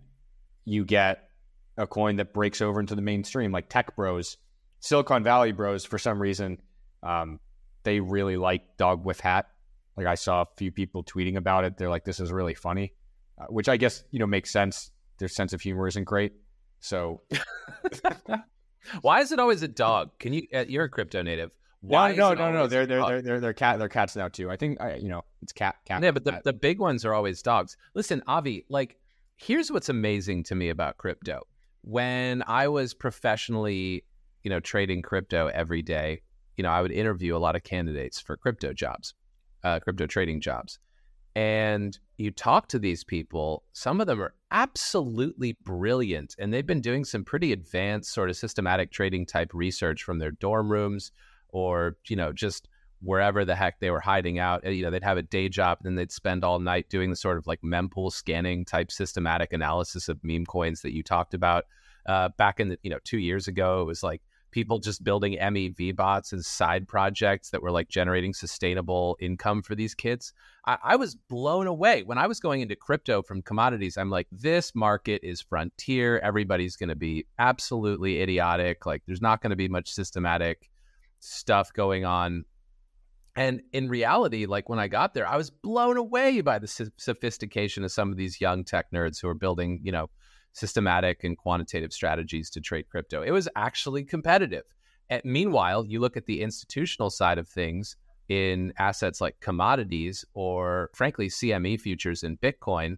you 0.66 0.86
get 0.86 1.30
a 1.78 1.88
coin 1.88 2.18
that 2.18 2.34
breaks 2.34 2.62
over 2.62 2.80
into 2.80 2.96
the 2.96 3.02
mainstream, 3.02 3.52
like 3.52 3.70
Tech 3.70 3.96
Bros, 3.96 4.38
Silicon 4.80 5.24
Valley 5.24 5.52
Bros. 5.52 5.84
For 5.84 5.98
some 5.98 6.22
reason, 6.22 6.62
um, 7.04 7.40
they 7.84 8.00
really 8.00 8.38
like 8.38 8.78
Dog 8.78 9.04
with 9.06 9.20
Hat. 9.20 9.50
Like 9.98 10.08
I 10.08 10.16
saw 10.16 10.42
a 10.44 10.48
few 10.58 10.72
people 10.72 11.04
tweeting 11.04 11.36
about 11.36 11.66
it. 11.66 11.78
They're 11.78 11.90
like, 11.90 12.06
"This 12.06 12.22
is 12.22 12.32
really 12.32 12.54
funny," 12.54 12.94
uh, 13.42 13.46
which 13.50 13.70
I 13.70 13.78
guess 13.78 14.04
you 14.12 14.20
know 14.20 14.28
makes 14.28 14.52
sense. 14.52 14.92
Their 15.18 15.28
sense 15.28 15.54
of 15.54 15.62
humor 15.62 15.88
isn't 15.88 16.06
great, 16.06 16.34
so. 16.80 17.22
Why 19.02 19.22
is 19.22 19.32
it 19.32 19.40
always 19.40 19.62
a 19.62 19.68
dog? 19.68 20.18
Can 20.20 20.34
you? 20.34 20.48
Uh, 20.54 20.66
you're 20.68 20.86
a 20.86 20.90
crypto 20.90 21.22
native. 21.22 21.52
Why 21.82 22.14
no, 22.14 22.34
no, 22.34 22.52
no, 22.52 22.52
no. 22.52 22.68
They're 22.68 22.86
they're, 22.86 23.06
they're 23.06 23.22
they're 23.22 23.40
they're 23.40 23.54
cat. 23.54 23.80
They're 23.80 23.90
cats 23.90 24.16
now 24.16 24.28
too. 24.28 24.50
I 24.50 24.56
think 24.56 24.82
I, 24.82 24.96
you 24.96 25.10
know 25.10 25.24
it's 25.42 25.52
cat 25.52 25.76
cat. 25.86 26.04
Yeah, 26.04 26.12
but 26.12 26.24
the, 26.24 26.42
the 26.44 26.54
big 26.54 26.80
ones 26.80 27.06
are 27.06 27.14
always 27.14 27.42
dogs. 27.42 27.78
Listen, 27.94 28.22
Avi, 28.28 28.66
like 28.70 28.98
here's 29.38 29.72
what's 29.72 29.90
amazing 29.90 30.44
to 30.46 30.56
me 30.56 30.70
about 30.70 30.98
crypto. 30.98 31.42
When 31.82 32.44
I 32.46 32.68
was 32.68 32.94
professionally, 32.94 34.04
you 34.44 34.50
know, 34.50 34.60
trading 34.60 35.02
crypto 35.02 35.48
every 35.48 35.82
day, 35.82 36.22
you 36.56 36.64
know, 36.64 36.70
I 36.70 36.82
would 36.82 36.92
interview 36.92 37.36
a 37.36 37.40
lot 37.40 37.56
of 37.56 37.64
candidates 37.64 38.20
for 38.20 38.38
crypto 38.38 38.74
jobs, 38.74 39.16
uh, 39.64 39.80
crypto 39.80 40.06
trading 40.06 40.42
jobs. 40.42 40.78
And 41.36 41.98
you 42.18 42.32
talk 42.32 42.68
to 42.70 42.80
these 42.80 43.04
people, 43.04 43.64
some 43.74 44.02
of 44.02 44.08
them 44.08 44.22
are 44.22 44.34
absolutely 44.52 45.58
brilliant. 45.64 46.36
And 46.38 46.54
they've 46.54 46.66
been 46.66 46.82
doing 46.82 47.06
some 47.06 47.24
pretty 47.24 47.54
advanced, 47.54 48.14
sort 48.14 48.30
of 48.30 48.36
systematic 48.36 48.92
trading 48.92 49.26
type 49.26 49.52
research 49.54 50.04
from 50.04 50.20
their 50.20 50.32
dorm 50.32 50.72
rooms 50.72 51.12
or, 51.50 51.98
you 52.08 52.16
know, 52.16 52.34
just 52.34 52.68
wherever 53.02 53.44
the 53.44 53.56
heck 53.56 53.80
they 53.80 53.90
were 53.90 54.00
hiding 54.00 54.40
out. 54.40 54.66
You 54.66 54.84
know, 54.84 54.92
they'd 54.92 55.04
have 55.04 55.18
a 55.18 55.24
day 55.24 55.50
job 55.50 55.80
and 55.80 55.88
then 55.88 55.96
they'd 55.96 56.12
spend 56.12 56.44
all 56.44 56.60
night 56.60 56.90
doing 56.90 57.10
the 57.10 57.16
sort 57.16 57.38
of 57.38 57.48
like 57.48 57.62
mempool 57.62 58.12
scanning 58.12 58.66
type 58.66 58.92
systematic 58.92 59.54
analysis 59.54 60.10
of 60.10 60.24
meme 60.24 60.46
coins 60.46 60.82
that 60.82 60.94
you 60.94 61.04
talked 61.04 61.34
about. 61.34 61.66
Uh, 62.06 62.30
back 62.38 62.60
in 62.60 62.70
the, 62.70 62.80
you 62.84 62.90
know, 62.90 63.00
two 63.04 63.20
years 63.20 63.48
ago, 63.48 63.82
it 63.82 63.86
was 63.86 64.04
like 64.04 64.22
people 64.52 64.80
just 64.80 65.04
building 65.04 65.38
MEV 65.40 65.96
bots 65.96 66.34
as 66.34 66.46
side 66.46 66.88
projects 66.88 67.50
that 67.50 67.62
were 67.62 67.72
like 67.72 67.90
generating 67.90 68.34
sustainable 68.34 69.18
income 69.20 69.62
for 69.62 69.76
these 69.76 69.96
kids. 69.96 70.34
I, 70.66 70.78
I, 70.84 70.96
was 70.98 71.16
blown 71.16 71.68
away 71.68 72.04
when 72.04 72.18
I 72.18 72.28
was 72.28 72.40
going 72.40 72.62
into 72.62 72.76
crypto 72.76 73.22
from 73.22 73.42
commodities. 73.42 73.98
I'm 73.98 74.10
like, 74.10 74.28
this 74.32 74.76
market 74.76 75.22
is 75.24 75.42
frontier. 75.42 76.20
Everybody's 76.20 76.76
going 76.76 76.90
to 76.90 76.96
be 76.96 77.26
absolutely 77.40 78.22
idiotic. 78.22 78.86
Like, 78.86 79.02
there's 79.08 79.22
not 79.22 79.42
going 79.42 79.52
to 79.52 79.56
be 79.56 79.68
much 79.68 79.90
systematic 79.90 80.70
stuff 81.20 81.74
going 81.74 82.06
on. 82.06 82.46
And 83.36 83.62
in 83.72 83.88
reality, 83.88 84.46
like 84.46 84.68
when 84.68 84.80
I 84.80 84.90
got 84.90 85.14
there, 85.14 85.26
I 85.26 85.38
was 85.38 85.50
blown 85.50 85.98
away 85.98 86.42
by 86.42 86.60
the 86.60 86.92
sophistication 86.98 87.84
of 87.84 87.92
some 87.92 88.12
of 88.12 88.18
these 88.18 88.42
young 88.42 88.66
tech 88.66 88.92
nerds 88.92 89.22
who 89.22 89.30
are 89.30 89.34
building, 89.34 89.80
you 89.84 89.92
know, 89.92 90.10
systematic 90.54 91.24
and 91.24 91.38
quantitative 91.38 91.94
strategies 91.94 92.50
to 92.52 92.62
trade 92.62 92.90
crypto. 92.90 93.22
It 93.22 93.32
was 93.32 93.48
actually 93.56 94.04
competitive. 94.04 94.64
And 95.10 95.22
meanwhile, 95.26 95.86
you 95.86 96.00
look 96.00 96.18
at 96.18 96.26
the 96.26 96.42
institutional 96.42 97.10
side 97.10 97.38
of 97.38 97.48
things 97.48 97.96
in 98.30 98.74
assets 98.78 99.20
like 99.20 99.40
commodities 99.42 100.24
or 100.34 100.90
frankly 100.94 101.28
CME 101.28 101.82
futures 101.82 102.24
in 102.24 102.38
Bitcoin, 102.38 102.98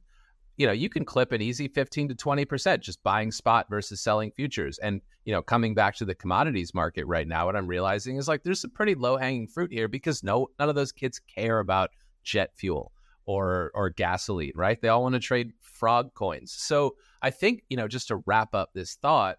you 0.57 0.67
know, 0.67 0.73
you 0.73 0.89
can 0.89 1.05
clip 1.05 1.31
an 1.31 1.41
easy 1.41 1.67
15 1.67 2.09
to 2.09 2.15
20% 2.15 2.79
just 2.79 3.01
buying 3.01 3.31
spot 3.31 3.65
versus 3.69 3.99
selling 3.99 4.31
futures. 4.31 4.77
And, 4.77 5.01
you 5.25 5.33
know, 5.33 5.41
coming 5.41 5.73
back 5.73 5.95
to 5.95 6.05
the 6.05 6.13
commodities 6.13 6.75
market 6.75 7.05
right 7.07 7.27
now, 7.27 7.47
what 7.47 7.55
I'm 7.55 7.65
realizing 7.65 8.17
is 8.17 8.27
like 8.27 8.43
there's 8.43 8.61
some 8.61 8.69
pretty 8.69 8.93
low 8.93 9.17
hanging 9.17 9.47
fruit 9.47 9.71
here 9.71 9.87
because 9.87 10.23
no 10.23 10.51
none 10.59 10.69
of 10.69 10.75
those 10.75 10.91
kids 10.91 11.19
care 11.19 11.59
about 11.59 11.89
jet 12.23 12.51
fuel 12.55 12.92
or 13.25 13.71
or 13.73 13.89
gasoline, 13.89 14.53
right? 14.55 14.81
They 14.81 14.87
all 14.87 15.03
want 15.03 15.13
to 15.13 15.19
trade 15.19 15.53
frog 15.61 16.13
coins. 16.13 16.53
So 16.53 16.95
I 17.21 17.29
think, 17.29 17.63
you 17.69 17.77
know, 17.77 17.87
just 17.87 18.09
to 18.09 18.17
wrap 18.25 18.53
up 18.53 18.71
this 18.73 18.95
thought, 18.95 19.37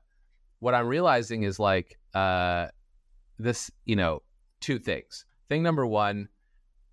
what 0.61 0.75
I'm 0.75 0.87
realizing 0.87 1.43
is 1.43 1.59
like 1.59 1.99
uh, 2.15 2.69
this, 3.39 3.71
you 3.85 3.97
know, 3.97 4.23
two 4.61 4.79
things. 4.79 5.27
Thing 5.49 5.63
number 5.63 5.87
one, 5.87 6.29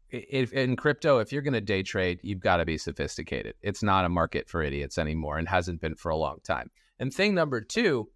if 0.10 0.52
in 0.52 0.76
crypto, 0.76 1.20
if 1.20 1.32
you're 1.32 1.42
going 1.42 1.54
to 1.54 1.62
day 1.62 1.84
trade, 1.84 2.20
you've 2.22 2.42
got 2.42 2.58
to 2.58 2.66
be 2.66 2.78
sophisticated. 2.78 3.56
It's 3.62 3.82
not 3.82 4.04
a 4.04 4.10
market 4.10 4.50
for 4.50 4.62
idiots 4.62 4.98
anymore, 4.98 5.38
and 5.38 5.48
hasn't 5.48 5.80
been 5.80 5.96
for 5.96 6.10
a 6.10 6.18
long 6.18 6.40
time. 6.44 6.70
And 7.00 7.14
thing 7.14 7.34
number 7.34 7.62
two, 7.62 8.10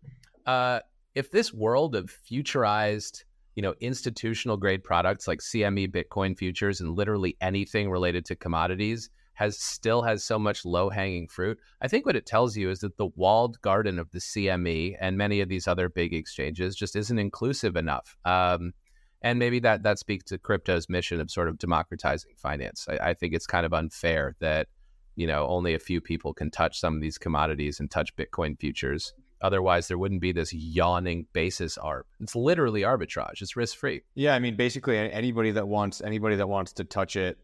uh, 0.46 0.82
if 1.16 1.32
this 1.32 1.54
world 1.54 1.96
of 1.96 2.14
futurized, 2.30 3.24
you 3.56 3.62
know, 3.62 3.74
institutional 3.80 4.58
grade 4.58 4.84
products 4.84 5.28
like 5.28 5.40
CME 5.40 5.92
Bitcoin 5.92 6.38
futures 6.38 6.82
and 6.82 6.96
literally 6.96 7.38
anything 7.42 7.90
related 7.90 8.26
to 8.26 8.36
commodities 8.36 9.10
has 9.36 9.60
still 9.60 10.02
has 10.02 10.24
so 10.24 10.40
much 10.40 10.66
low 10.66 10.90
hanging 10.90 11.28
fruit. 11.28 11.60
I 11.82 11.88
think 11.88 12.06
what 12.06 12.16
it 12.16 12.26
tells 12.26 12.56
you 12.56 12.70
is 12.70 12.80
that 12.80 12.98
the 12.98 13.10
walled 13.16 13.62
garden 13.62 14.00
of 14.00 14.10
the 14.12 14.20
CME 14.20 14.96
and 15.00 15.18
many 15.18 15.42
of 15.42 15.50
these 15.50 15.68
other 15.68 15.90
big 15.90 16.14
exchanges 16.14 16.76
just 16.76 16.96
isn't 16.96 17.20
inclusive 17.20 17.76
enough. 17.76 18.18
Um, 18.26 18.74
and 19.22 19.40
maybe 19.40 19.60
that 19.60 19.84
that 19.84 20.00
speaks 20.00 20.26
to 20.26 20.38
crypto's 20.38 20.88
mission 20.88 21.20
of 21.20 21.32
sort 21.32 21.50
of 21.50 21.58
democratizing 21.58 22.32
finance. 22.38 22.88
I, 22.90 23.10
I 23.10 23.14
think 23.14 23.34
it's 23.34 23.48
kind 23.48 23.66
of 23.66 23.74
unfair 23.74 24.36
that 24.40 24.68
you 25.16 25.28
know 25.28 25.48
only 25.48 25.74
a 25.74 25.80
few 25.80 26.00
people 26.00 26.34
can 26.34 26.52
touch 26.52 26.80
some 26.80 26.96
of 26.96 27.02
these 27.02 27.18
commodities 27.18 27.80
and 27.80 27.90
touch 27.90 28.16
Bitcoin 28.16 28.60
futures. 28.60 29.14
Otherwise, 29.46 29.88
there 29.88 29.98
wouldn't 30.00 30.22
be 30.22 30.32
this 30.32 30.52
yawning 30.52 31.28
basis 31.32 31.78
arb. 31.78 32.02
It's 32.20 32.36
literally 32.36 32.82
arbitrage. 32.82 33.42
It's 33.44 33.56
risk 33.56 33.78
free. 33.78 34.02
Yeah, 34.16 34.34
I 34.34 34.40
mean, 34.40 34.56
basically, 34.56 34.98
anybody 34.98 35.52
that 35.52 35.68
wants 35.68 36.02
anybody 36.02 36.38
that 36.38 36.50
wants 36.50 36.74
to 36.74 36.84
touch 36.84 37.16
it 37.16 37.38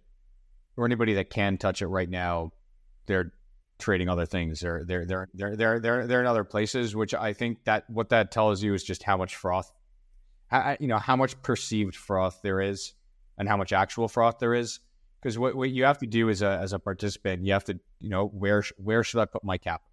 or 0.76 0.86
anybody 0.86 1.14
that 1.14 1.30
can 1.30 1.60
touch 1.60 1.84
it 1.84 1.88
right 1.88 2.10
now, 2.10 2.54
they're 3.06 3.34
trading 3.78 4.10
other 4.10 4.26
things. 4.26 4.62
They're 4.62 4.84
they're 4.84 5.06
they're 5.06 5.30
they're 5.36 5.56
they're 5.56 5.80
they're, 5.80 6.08
they're 6.08 6.22
in 6.22 6.26
other 6.26 6.44
places, 6.44 6.96
which 6.96 7.14
I 7.14 7.34
think 7.34 7.66
that 7.66 7.88
what 7.88 8.10
that 8.10 8.32
tells 8.32 8.64
you 8.64 8.74
is 8.74 8.84
just 8.84 9.04
how 9.04 9.18
much 9.18 9.36
froth, 9.36 9.72
how, 10.48 10.78
you 10.80 10.88
know, 10.88 10.98
how 10.98 11.16
much 11.16 11.40
perceived 11.44 11.96
froth 11.96 12.40
there 12.42 12.62
is, 12.62 12.96
and 13.38 13.48
how 13.48 13.58
much 13.58 13.74
actual 13.74 14.08
froth 14.08 14.40
there 14.40 14.56
is. 14.56 14.80
Because 15.22 15.38
what, 15.38 15.54
what 15.54 15.70
you 15.70 15.84
have 15.84 16.00
to 16.00 16.08
do 16.08 16.32
as 16.32 16.42
a 16.42 16.50
as 16.50 16.74
a 16.74 16.80
participant, 16.80 17.46
you 17.46 17.54
have 17.54 17.66
to 17.66 17.80
you 18.00 18.10
know 18.10 18.26
where 18.26 18.64
where 18.78 19.04
should 19.04 19.20
I 19.20 19.26
put 19.26 19.44
my 19.44 19.60
capital? 19.60 19.91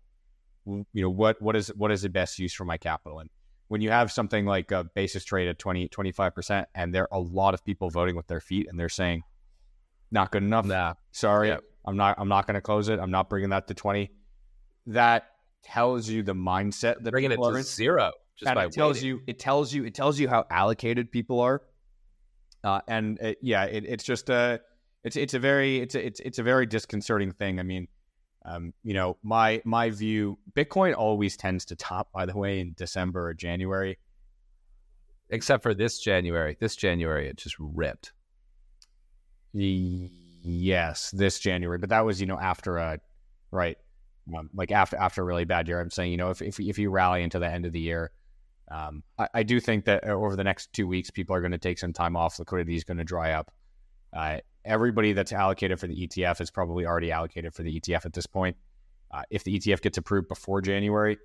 You 0.69 1.03
know 1.03 1.11
what 1.11 1.41
what 1.41 1.57
is 1.57 1.69
what 1.69 1.91
is 1.91 2.03
the 2.03 2.09
best 2.09 2.39
use 2.39 2.53
for 2.53 2.65
my 2.65 2.77
capital? 2.77 3.21
And 3.21 3.31
when 3.69 3.81
you 3.81 3.91
have 3.91 4.13
something 4.13 4.47
like 4.47 4.71
a 4.71 4.85
basis 4.85 5.25
trade 5.25 5.49
at 5.49 5.59
20 5.59 5.89
25 5.89 6.35
percent, 6.35 6.69
and 6.75 6.95
there 6.95 7.05
are 7.13 7.19
a 7.19 7.21
lot 7.21 7.55
of 7.55 7.65
people 7.65 7.91
voting 7.91 8.17
with 8.17 8.27
their 8.27 8.41
feet, 8.41 8.67
and 8.69 8.79
they're 8.79 8.89
saying 8.89 9.23
not 10.11 10.31
good 10.31 10.43
enough. 10.43 10.67
Nah. 10.67 10.95
Sorry. 11.13 11.49
Yep. 11.49 11.65
I'm 11.87 11.97
not 11.97 12.17
I'm 12.19 12.29
not 12.29 12.47
going 12.47 12.55
to 12.55 12.61
close 12.61 12.89
it. 12.89 12.99
I'm 12.99 13.11
not 13.11 13.29
bringing 13.29 13.51
that 13.51 13.69
to 13.69 13.75
20. 13.75 14.11
That 14.89 15.27
tells 15.63 16.09
you 16.09 16.23
the 16.23 16.35
mindset 16.35 17.03
that 17.03 17.11
bringing 17.11 17.33
it 17.33 17.37
to 17.37 17.63
zero 17.63 18.13
just 18.39 18.51
and 18.51 18.59
it 18.59 18.73
tells 18.73 18.97
waiting. 18.97 19.09
you 19.09 19.23
it 19.27 19.39
tells 19.39 19.75
you 19.75 19.85
it 19.85 19.95
tells 19.95 20.19
you 20.19 20.29
how 20.29 20.47
allocated 20.51 21.11
people 21.11 21.41
are. 21.41 21.63
Uh, 22.63 22.81
and 22.89 23.19
it, 23.21 23.39
yeah, 23.43 23.65
it, 23.65 23.85
it's 23.85 24.05
just 24.05 24.31
a 24.31 24.61
it's 25.05 25.17
it's 25.17 25.35
a 25.35 25.39
very 25.39 25.79
it's 25.81 25.95
a, 25.95 26.07
it's 26.07 26.21
it's 26.21 26.39
a 26.39 26.43
very 26.43 26.67
disconcerting 26.67 27.33
thing. 27.33 27.59
I 27.59 27.63
mean, 27.63 27.89
um, 28.45 28.73
you 28.83 28.95
know, 28.95 29.17
my 29.23 29.61
my 29.65 29.91
view, 29.91 30.39
Bitcoin 30.55 30.95
always 30.97 31.37
tends 31.37 31.65
to 31.67 31.77
top. 31.77 32.13
By 32.13 32.27
the 32.27 32.37
way, 32.37 32.61
in 32.61 32.75
December 32.77 33.29
or 33.29 33.35
January, 33.35 33.99
except 35.31 35.63
for 35.63 35.75
this 35.75 35.99
January. 35.99 36.57
This 36.59 36.77
January, 36.77 37.29
it 37.29 37.37
just 37.37 37.57
ripped. 37.59 38.13
Yes, 39.53 41.11
this 41.11 41.39
January, 41.39 41.79
but 41.79 41.91
that 41.91 42.05
was 42.05 42.21
you 42.21 42.27
know 42.27 42.39
after 42.39 42.79
a 42.79 43.01
right, 43.51 43.77
um, 44.37 44.51
like 44.55 44.71
after 44.71 44.97
after 44.97 45.23
a 45.23 45.25
really 45.25 45.45
bad 45.45 45.69
year. 45.69 45.81
I'm 45.81 45.91
saying 45.91 46.13
you 46.13 46.17
know 46.17 46.31
if 46.31 46.41
if, 46.41 46.61
if 46.61 46.79
you 46.79 46.91
rally 46.91 47.23
into 47.23 47.39
the 47.39 47.49
end 47.49 47.67
of 47.67 47.73
the 47.73 47.81
year, 47.81 48.13
um, 48.71 49.03
I, 49.19 49.29
I, 49.35 49.43
do 49.43 49.59
think 49.61 49.87
that 49.87 50.07
uh, 50.07 50.13
over 50.13 50.37
the 50.37 50.45
next 50.45 50.73
two 50.73 50.87
weeks, 50.87 51.11
people 51.11 51.35
are 51.35 51.41
going 51.41 51.53
to 51.53 51.59
take 51.59 51.79
some 51.79 51.93
time 51.93 52.17
off. 52.17 52.39
Liquidity 52.39 52.77
is 52.77 52.85
going 52.85 52.99
to 52.99 53.05
dry 53.05 53.33
up. 53.33 53.51
Uh, 54.13 54.39
everybody 54.65 55.13
that's 55.13 55.33
allocated 55.33 55.81
for 55.81 55.87
the 55.87 56.07
ETF 56.07 56.41
is 56.41 56.51
probably 56.51 56.87
already 56.87 57.13
allocated 57.13 57.55
for 57.55 57.63
the 57.63 57.81
ETF 57.81 58.07
at 58.07 58.13
this 58.13 58.27
point. 58.27 58.57
Uh, 59.11 59.23
if 59.31 59.45
the 59.45 59.59
ETF 59.59 59.81
gets 59.81 59.99
approved 59.99 60.29
before 60.29 60.61
January, 60.61 61.19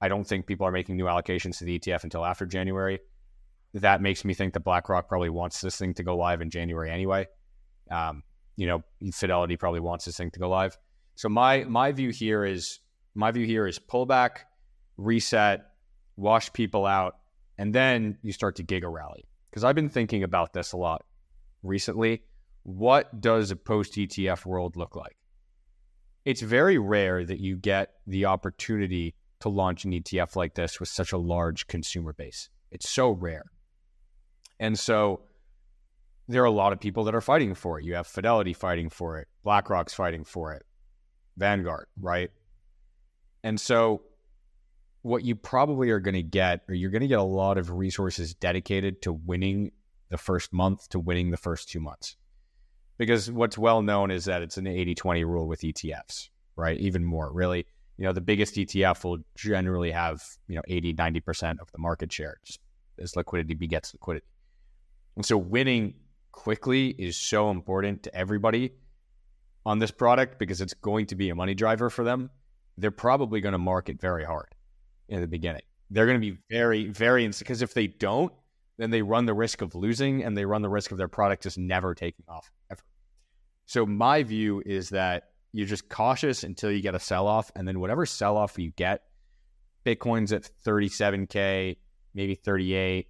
I 0.00 0.08
don't 0.08 0.24
think 0.24 0.46
people 0.46 0.66
are 0.66 0.72
making 0.72 0.96
new 0.96 1.04
allocations 1.04 1.58
to 1.58 1.64
the 1.64 1.78
ETF 1.78 2.04
until 2.04 2.24
after 2.24 2.44
January. 2.44 3.00
That 3.74 4.02
makes 4.02 4.24
me 4.24 4.34
think 4.34 4.52
that 4.54 4.60
BlackRock 4.60 5.08
probably 5.08 5.30
wants 5.30 5.60
this 5.60 5.76
thing 5.76 5.94
to 5.94 6.02
go 6.02 6.16
live 6.16 6.42
in 6.42 6.50
January 6.50 6.90
anyway. 6.90 7.26
Um, 7.90 8.22
you 8.56 8.66
know, 8.66 8.82
Fidelity 9.12 9.56
probably 9.56 9.80
wants 9.80 10.04
this 10.04 10.16
thing 10.16 10.30
to 10.32 10.38
go 10.38 10.48
live. 10.48 10.76
So 11.14 11.28
my 11.28 11.64
my 11.64 11.92
view 11.92 12.10
here 12.10 12.44
is 12.44 12.80
my 13.14 13.30
view 13.30 13.46
here 13.46 13.66
is 13.66 13.78
pull 13.78 14.06
back, 14.06 14.46
reset, 14.96 15.66
wash 16.16 16.52
people 16.52 16.84
out, 16.84 17.16
and 17.58 17.74
then 17.74 18.18
you 18.22 18.32
start 18.32 18.56
to 18.56 18.64
giga 18.64 18.92
rally. 18.92 19.24
Because 19.50 19.64
I've 19.64 19.74
been 19.74 19.90
thinking 19.90 20.22
about 20.22 20.52
this 20.52 20.72
a 20.72 20.76
lot 20.76 21.04
recently. 21.62 22.22
What 22.62 23.20
does 23.20 23.50
a 23.50 23.56
post 23.56 23.94
ETF 23.94 24.46
world 24.46 24.76
look 24.76 24.94
like? 24.94 25.16
It's 26.24 26.40
very 26.40 26.78
rare 26.78 27.24
that 27.24 27.40
you 27.40 27.56
get 27.56 27.94
the 28.06 28.26
opportunity 28.26 29.14
to 29.40 29.48
launch 29.48 29.84
an 29.84 29.92
ETF 29.92 30.36
like 30.36 30.54
this 30.54 30.78
with 30.78 30.88
such 30.88 31.12
a 31.12 31.18
large 31.18 31.66
consumer 31.66 32.12
base. 32.12 32.48
It's 32.70 32.88
so 32.88 33.10
rare. 33.10 33.44
And 34.60 34.78
so 34.78 35.22
there 36.28 36.42
are 36.42 36.46
a 36.46 36.52
lot 36.52 36.72
of 36.72 36.78
people 36.78 37.04
that 37.04 37.14
are 37.14 37.20
fighting 37.20 37.54
for 37.54 37.80
it. 37.80 37.84
You 37.84 37.94
have 37.94 38.06
Fidelity 38.06 38.52
fighting 38.52 38.88
for 38.88 39.18
it, 39.18 39.26
BlackRock's 39.42 39.94
fighting 39.94 40.22
for 40.22 40.52
it, 40.52 40.62
Vanguard, 41.36 41.86
right? 42.00 42.30
And 43.42 43.60
so 43.60 44.02
what 45.02 45.24
you 45.24 45.34
probably 45.34 45.90
are 45.90 45.98
going 45.98 46.14
to 46.14 46.22
get, 46.22 46.60
or 46.68 46.74
you're 46.74 46.90
going 46.90 47.02
to 47.02 47.08
get 47.08 47.18
a 47.18 47.24
lot 47.24 47.58
of 47.58 47.72
resources 47.72 48.34
dedicated 48.34 49.02
to 49.02 49.12
winning 49.12 49.72
the 50.10 50.16
first 50.16 50.52
month, 50.52 50.88
to 50.90 51.00
winning 51.00 51.30
the 51.30 51.36
first 51.36 51.68
two 51.68 51.80
months. 51.80 52.16
Because 52.98 53.30
what's 53.30 53.58
well 53.58 53.82
known 53.82 54.10
is 54.10 54.26
that 54.26 54.42
it's 54.42 54.58
an 54.58 54.66
80 54.66 54.94
20 54.94 55.24
rule 55.24 55.46
with 55.46 55.60
ETFs, 55.60 56.28
right? 56.56 56.78
Even 56.78 57.04
more, 57.04 57.32
really. 57.32 57.66
You 57.96 58.04
know, 58.04 58.12
the 58.12 58.20
biggest 58.20 58.54
ETF 58.54 59.04
will 59.04 59.18
generally 59.34 59.90
have, 59.90 60.22
you 60.48 60.56
know, 60.56 60.62
80, 60.66 60.94
90% 60.94 61.60
of 61.60 61.70
the 61.72 61.78
market 61.78 62.12
share, 62.12 62.38
just 62.44 62.60
as 62.98 63.16
liquidity 63.16 63.54
begets 63.54 63.92
liquidity. 63.92 64.26
And 65.16 65.24
so 65.24 65.36
winning 65.36 65.94
quickly 66.32 66.88
is 66.98 67.16
so 67.16 67.50
important 67.50 68.02
to 68.04 68.14
everybody 68.14 68.72
on 69.64 69.78
this 69.78 69.90
product 69.90 70.38
because 70.38 70.60
it's 70.60 70.74
going 70.74 71.06
to 71.06 71.14
be 71.14 71.30
a 71.30 71.34
money 71.34 71.54
driver 71.54 71.90
for 71.90 72.04
them. 72.04 72.30
They're 72.78 72.90
probably 72.90 73.40
going 73.40 73.52
to 73.52 73.58
market 73.58 74.00
very 74.00 74.24
hard 74.24 74.48
in 75.08 75.20
the 75.20 75.26
beginning. 75.26 75.62
They're 75.90 76.06
going 76.06 76.20
to 76.20 76.32
be 76.32 76.38
very, 76.50 76.88
very, 76.88 77.28
because 77.28 77.60
if 77.60 77.74
they 77.74 77.86
don't, 77.86 78.32
then 78.78 78.90
they 78.90 79.02
run 79.02 79.26
the 79.26 79.34
risk 79.34 79.60
of 79.60 79.74
losing 79.74 80.24
and 80.24 80.36
they 80.36 80.46
run 80.46 80.62
the 80.62 80.68
risk 80.68 80.90
of 80.90 80.98
their 80.98 81.08
product 81.08 81.42
just 81.42 81.58
never 81.58 81.94
taking 81.94 82.24
off. 82.26 82.50
So 83.66 83.86
my 83.86 84.22
view 84.22 84.62
is 84.64 84.90
that 84.90 85.30
you're 85.52 85.66
just 85.66 85.88
cautious 85.88 86.44
until 86.44 86.70
you 86.70 86.82
get 86.82 86.94
a 86.94 87.00
sell 87.00 87.26
off. 87.26 87.50
And 87.54 87.66
then 87.66 87.80
whatever 87.80 88.06
sell 88.06 88.36
off 88.36 88.58
you 88.58 88.70
get, 88.72 89.02
Bitcoin's 89.84 90.32
at 90.32 90.50
37K, 90.64 91.76
maybe 92.14 92.34
38. 92.34 93.08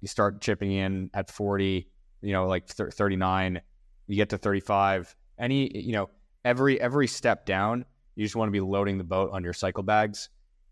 You 0.00 0.08
start 0.08 0.40
chipping 0.40 0.72
in 0.72 1.10
at 1.14 1.30
40 1.30 1.88
you 2.26 2.32
know, 2.32 2.46
like 2.46 2.66
39, 2.68 3.60
you 4.08 4.16
get 4.16 4.30
to 4.30 4.38
35. 4.38 5.14
Any, 5.38 5.70
you 5.78 5.92
know, 5.92 6.10
every 6.44 6.80
every 6.80 7.06
step 7.06 7.46
down, 7.46 7.84
you 8.14 8.24
just 8.24 8.36
want 8.36 8.48
to 8.48 8.52
be 8.52 8.60
loading 8.60 8.98
the 8.98 9.04
boat 9.04 9.30
on 9.32 9.44
your 9.44 9.52
cycle 9.52 9.82
bags. 9.82 10.28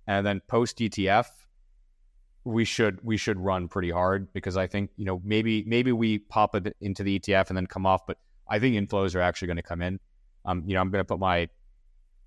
And 0.07 0.27
then 0.27 0.41
post 0.49 0.79
ETF, 0.79 1.27
we 2.45 2.65
should 2.65 2.99
we 3.03 3.17
should 3.17 3.39
run 3.39 3.69
pretty 3.69 3.91
hard 3.91 4.33
because 4.33 4.57
I 4.57 4.67
think 4.67 4.91
you 4.97 5.05
know 5.05 5.21
maybe 5.25 5.65
maybe 5.65 5.93
we 5.93 6.19
pop 6.19 6.55
it 6.55 6.77
into 6.81 7.03
the 7.03 7.19
ETF 7.21 7.49
and 7.49 7.57
then 7.57 7.67
come 7.67 7.87
off, 7.87 8.07
but 8.07 8.19
I 8.49 8.59
think 8.59 8.77
inflows 8.77 9.15
are 9.15 9.21
actually 9.21 9.47
going 9.47 9.57
to 9.57 9.63
come 9.63 9.83
in. 9.83 10.01
Um, 10.45 10.65
you 10.67 10.75
know, 10.75 10.81
I'm 10.81 10.91
going 10.91 11.01
to 11.01 11.07
put 11.07 11.19
my 11.19 11.49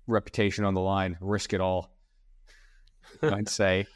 reputation 0.06 0.64
on 0.64 0.74
the 0.74 0.80
line, 0.80 1.16
risk 1.20 1.52
it 1.52 1.60
all, 1.60 1.90
and 3.22 3.48
say 3.48 3.86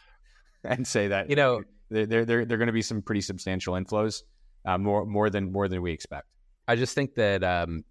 and 0.64 0.86
say 0.86 1.08
that 1.08 1.28
you 1.28 1.36
know 1.36 1.62
there 1.90 2.06
there 2.06 2.24
there, 2.24 2.40
are 2.40 2.44
going 2.44 2.66
to 2.66 2.72
be 2.72 2.82
some 2.82 3.02
pretty 3.02 3.20
substantial 3.20 3.74
inflows, 3.74 4.22
uh, 4.64 4.78
more 4.78 5.04
more 5.04 5.30
than 5.30 5.52
more 5.52 5.68
than 5.68 5.82
we 5.82 5.92
expect. 5.92 6.26
I 6.68 6.76
just 6.76 6.94
think 6.94 7.14
that 7.16 7.42
um, 7.42 7.84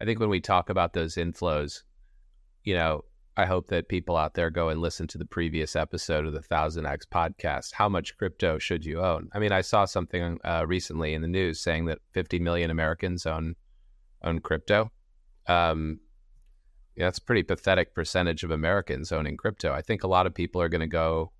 I 0.00 0.04
think 0.04 0.20
when 0.20 0.30
we 0.30 0.40
talk 0.40 0.70
about 0.70 0.92
those 0.92 1.16
inflows, 1.16 1.82
you 2.64 2.74
know, 2.74 3.04
I 3.36 3.46
hope 3.46 3.68
that 3.68 3.88
people 3.88 4.16
out 4.16 4.34
there 4.34 4.50
go 4.50 4.68
and 4.68 4.80
listen 4.80 5.06
to 5.08 5.18
the 5.18 5.24
previous 5.24 5.74
episode 5.74 6.26
of 6.26 6.34
the 6.34 6.42
Thousand 6.42 6.84
X 6.84 7.06
podcast. 7.06 7.72
How 7.72 7.88
much 7.88 8.16
crypto 8.18 8.58
should 8.58 8.84
you 8.84 9.00
own? 9.00 9.30
I 9.32 9.38
mean, 9.38 9.52
I 9.52 9.62
saw 9.62 9.86
something 9.86 10.38
uh, 10.44 10.66
recently 10.66 11.14
in 11.14 11.22
the 11.22 11.28
news 11.28 11.58
saying 11.60 11.86
that 11.86 12.00
50 12.12 12.40
million 12.40 12.70
Americans 12.70 13.24
own 13.24 13.54
own 14.22 14.40
crypto. 14.40 14.92
Um, 15.46 16.00
yeah, 16.94 17.06
that's 17.06 17.18
a 17.18 17.22
pretty 17.22 17.42
pathetic 17.42 17.94
percentage 17.94 18.44
of 18.44 18.50
Americans 18.50 19.10
owning 19.12 19.38
crypto. 19.38 19.72
I 19.72 19.80
think 19.80 20.04
a 20.04 20.08
lot 20.08 20.26
of 20.26 20.34
people 20.34 20.60
are 20.60 20.68
going 20.68 20.82
to 20.82 20.86
go 20.86 21.32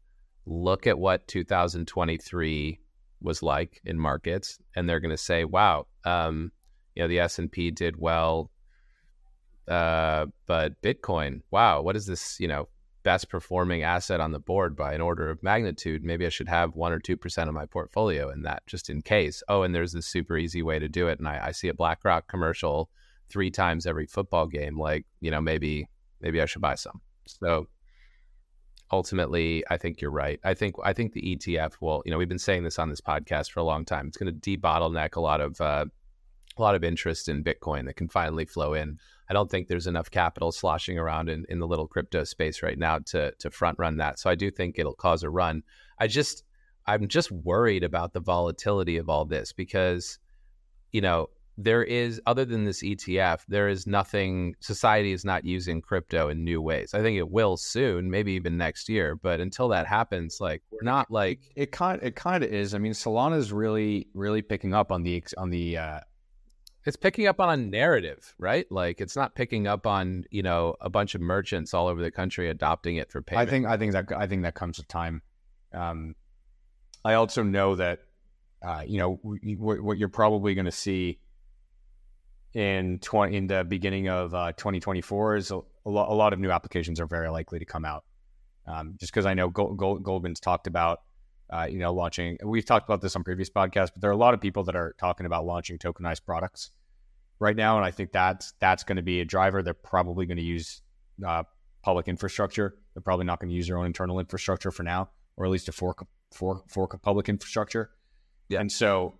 look 0.47 0.87
at 0.87 0.99
what 0.99 1.29
2023 1.29 2.81
was 3.21 3.43
like 3.43 3.83
in 3.85 3.99
markets, 3.99 4.59
and 4.75 4.89
they're 4.89 4.99
going 4.99 5.11
to 5.11 5.19
say, 5.19 5.45
"Wow, 5.45 5.89
um, 6.05 6.53
you 6.95 7.03
know, 7.03 7.09
the 7.09 7.21
S 7.21 7.39
and 7.39 7.53
P 7.53 7.71
did 7.71 7.97
well 7.99 8.51
uh, 9.69 10.27
but 10.47 10.81
Bitcoin, 10.83 11.43
wow, 11.51 11.83
what 11.83 11.97
is 11.97 12.07
this? 12.07 12.39
You 12.41 12.49
know, 12.49 12.69
best 13.03 13.29
performing 13.29 13.83
asset 13.83 14.21
on 14.21 14.33
the 14.33 14.39
board 14.39 14.77
by 14.77 14.93
an 14.93 15.01
order 15.01 15.31
of 15.31 15.43
magnitude. 15.43 16.05
Maybe 16.05 16.27
I 16.27 16.31
should 16.31 16.49
have 16.49 16.75
one 16.75 16.93
or 16.93 16.99
two 16.99 17.17
percent 17.17 17.49
of 17.49 17.55
my 17.55 17.67
portfolio 17.67 18.31
in 18.31 18.43
that, 18.43 18.63
just 18.67 18.91
in 18.91 19.03
case. 19.03 19.43
Oh, 19.49 19.63
and 19.63 19.75
there's 19.75 19.93
this 19.93 20.07
super 20.07 20.37
easy 20.37 20.63
way 20.63 20.79
to 20.79 20.89
do 20.89 21.09
it. 21.09 21.19
And 21.19 21.29
I, 21.29 21.47
I 21.47 21.53
see 21.53 21.69
a 21.69 21.75
BlackRock 21.75 22.29
commercial 22.29 22.91
three 23.29 23.51
times 23.51 23.87
every 23.87 24.07
football 24.07 24.47
game. 24.47 24.79
Like, 24.79 25.07
you 25.21 25.31
know, 25.31 25.41
maybe 25.41 25.89
maybe 26.21 26.41
I 26.41 26.47
should 26.47 26.63
buy 26.63 26.75
some. 26.75 27.01
So 27.27 27.69
ultimately, 28.91 29.65
I 29.71 29.77
think 29.79 30.01
you're 30.01 30.11
right. 30.11 30.41
I 30.45 30.55
think 30.55 30.77
I 30.83 30.93
think 30.93 31.13
the 31.13 31.37
ETF 31.37 31.75
will. 31.81 32.03
You 32.05 32.13
know, 32.13 32.19
we've 32.19 32.29
been 32.29 32.39
saying 32.39 32.65
this 32.65 32.79
on 32.79 32.91
this 32.91 33.01
podcast 33.01 33.51
for 33.51 33.61
a 33.61 33.65
long 33.65 33.85
time. 33.85 34.09
It's 34.09 34.17
going 34.17 34.33
to 34.33 34.59
debottleneck 34.59 35.17
a 35.17 35.21
lot 35.21 35.41
of. 35.41 35.61
Uh, 35.61 35.87
a 36.59 36.63
lot 36.63 36.75
of 36.75 36.85
interest 36.85 37.31
in 37.31 37.43
Bitcoin 37.43 37.87
that 37.87 37.97
can 37.97 38.09
finally 38.09 38.45
flow 38.45 38.75
in. 38.75 38.99
I 39.33 39.35
don't 39.35 39.51
think 39.51 39.67
there's 39.67 39.87
enough 39.87 40.11
capital 40.11 40.53
sloshing 40.53 40.99
around 40.99 41.31
in, 41.31 41.47
in 41.49 41.59
the 41.59 41.67
little 41.67 41.89
crypto 41.89 42.23
space 42.23 42.63
right 42.63 42.77
now 42.77 42.99
to 43.07 43.33
to 43.39 43.51
front 43.51 43.79
run 43.79 43.97
that. 43.97 44.19
So 44.19 44.29
I 44.29 44.35
do 44.35 44.51
think 44.51 44.79
it'll 44.79 44.93
cause 44.93 45.23
a 45.23 45.31
run. 45.31 45.63
I 45.99 46.07
just 46.07 46.45
I'm 46.87 47.09
just 47.09 47.33
worried 47.33 47.83
about 47.83 48.13
the 48.13 48.21
volatility 48.21 48.99
of 48.99 49.09
all 49.09 49.25
this 49.25 49.55
because 49.55 50.19
you 50.91 51.01
know 51.01 51.31
there 51.57 51.83
is 51.83 52.21
other 52.27 52.45
than 52.45 52.67
this 52.67 52.83
ETF 52.83 53.41
there 53.49 53.69
is 53.71 53.87
nothing 53.87 54.55
society 54.61 55.13
is 55.13 55.25
not 55.25 55.47
using 55.47 55.81
crypto 55.81 56.29
in 56.29 56.45
new 56.45 56.61
ways. 56.61 56.93
I 56.93 57.01
think 57.01 57.17
it 57.17 57.31
will 57.31 57.57
soon, 57.57 58.11
maybe 58.11 58.33
even 58.33 58.59
next 58.59 58.87
year, 58.87 59.17
but 59.17 59.41
until 59.41 59.69
that 59.69 59.87
happens 59.87 60.43
like 60.43 60.61
we're 60.71 60.83
not 60.83 61.11
like 61.11 61.41
it 61.57 61.73
kind 61.73 62.03
it 62.03 62.17
kind 62.17 62.45
of 62.45 62.53
is. 62.53 62.75
I 62.75 62.79
mean 62.79 62.93
Solana 62.93 63.39
is 63.39 63.51
really 63.51 64.09
really 64.13 64.43
picking 64.43 64.75
up 64.75 64.93
on 64.93 65.03
the 65.03 65.25
on 65.39 65.49
the 65.49 65.79
uh 65.79 66.01
it's 66.85 66.97
picking 66.97 67.27
up 67.27 67.41
on 67.41 67.49
a 67.49 67.57
narrative, 67.57 68.35
right? 68.39 68.71
Like 68.71 69.01
it's 69.01 69.15
not 69.15 69.35
picking 69.35 69.67
up 69.67 69.87
on 69.87 70.25
you 70.31 70.43
know 70.43 70.77
a 70.81 70.91
bunch 70.91 71.15
of 71.15 71.21
merchants 71.21 71.75
all 71.75 71.87
over 71.87 72.03
the 72.03 72.11
country 72.11 72.49
adopting 72.49 72.97
it 72.97 73.11
for 73.11 73.23
payment. 73.23 73.49
I 73.49 73.51
think 73.51 73.67
I 73.67 73.77
think 73.77 73.93
that 73.93 74.13
I 74.17 74.27
think 74.27 74.43
that 74.43 74.55
comes 74.55 74.79
with 74.79 74.89
time. 74.89 75.23
Um, 75.73 76.15
I 77.05 77.15
also 77.15 77.43
know 77.43 77.77
that 77.77 78.01
uh, 78.63 78.83
you 78.87 78.99
know 78.99 79.21
what 79.23 79.99
you're 79.99 80.09
probably 80.09 80.55
going 80.55 80.67
to 80.67 80.73
see 80.73 81.19
in 82.55 82.99
20 82.99 83.37
in 83.37 83.47
the 83.47 83.65
beginning 83.65 84.09
of 84.09 84.35
uh, 84.35 84.53
2024 84.53 85.37
is 85.37 85.51
a, 85.51 85.57
a, 85.57 85.63
lo- 85.87 86.07
a, 86.07 86.15
lot 86.15 86.35
of 86.35 86.39
new 86.39 86.51
applications 86.51 87.01
are 87.01 87.07
very 87.07 87.31
likely 87.31 87.59
to 87.59 87.65
come 87.65 87.87
out. 87.87 88.05
Um, 88.67 88.97
just 89.01 89.11
because 89.11 89.25
I 89.25 89.33
know 89.33 89.49
Gold, 89.49 89.79
Gold, 89.79 90.03
Goldman's 90.03 90.39
talked 90.39 90.67
about 90.67 91.01
uh, 91.53 91.67
you 91.71 91.79
know, 91.79 91.93
launching. 91.93 92.39
We've 92.43 92.65
talked 92.65 92.89
about 92.89 93.03
this 93.03 93.15
on 93.15 93.25
previous 93.25 93.51
podcasts, 93.51 93.91
but 93.93 94.01
there 94.01 94.11
are 94.11 94.15
a 94.15 94.19
lot 94.19 94.33
of 94.33 94.41
people 94.41 94.65
that 94.65 94.77
are 94.77 94.95
talking 94.99 95.27
about 95.27 95.45
launching 95.45 95.79
tokenized 95.79 96.25
products 96.25 96.71
right 97.43 97.57
now, 97.57 97.77
and 97.77 97.85
I 97.85 97.91
think 97.91 98.13
that's 98.13 98.53
that's 98.61 98.85
going 98.85 98.97
to 98.97 99.03
be 99.03 99.21
a 99.21 99.25
driver. 99.25 99.63
They're 99.63 99.75
probably 99.75 100.27
going 100.27 100.39
to 100.39 100.43
use 100.43 100.81
uh, 101.27 101.43
public 101.83 102.09
infrastructure. 102.09 102.77
They're 102.95 103.03
probably 103.03 103.27
not 103.27 103.41
going 103.41 103.51
to 103.51 103.55
use 103.55 103.67
their 103.67 103.79
own 103.79 103.87
internal 103.87 104.19
infrastructure 104.19 104.71
for 104.71 104.83
now, 104.83 105.11
or 105.37 105.45
at 105.45 105.51
least 105.51 105.69
a 105.69 105.73
fork 105.73 106.07
fork 106.31 106.95
of 106.95 107.03
public 107.03 107.29
infrastructure. 107.29 107.91
Yeah. 108.49 108.61
And 108.61 108.73
so, 108.73 109.19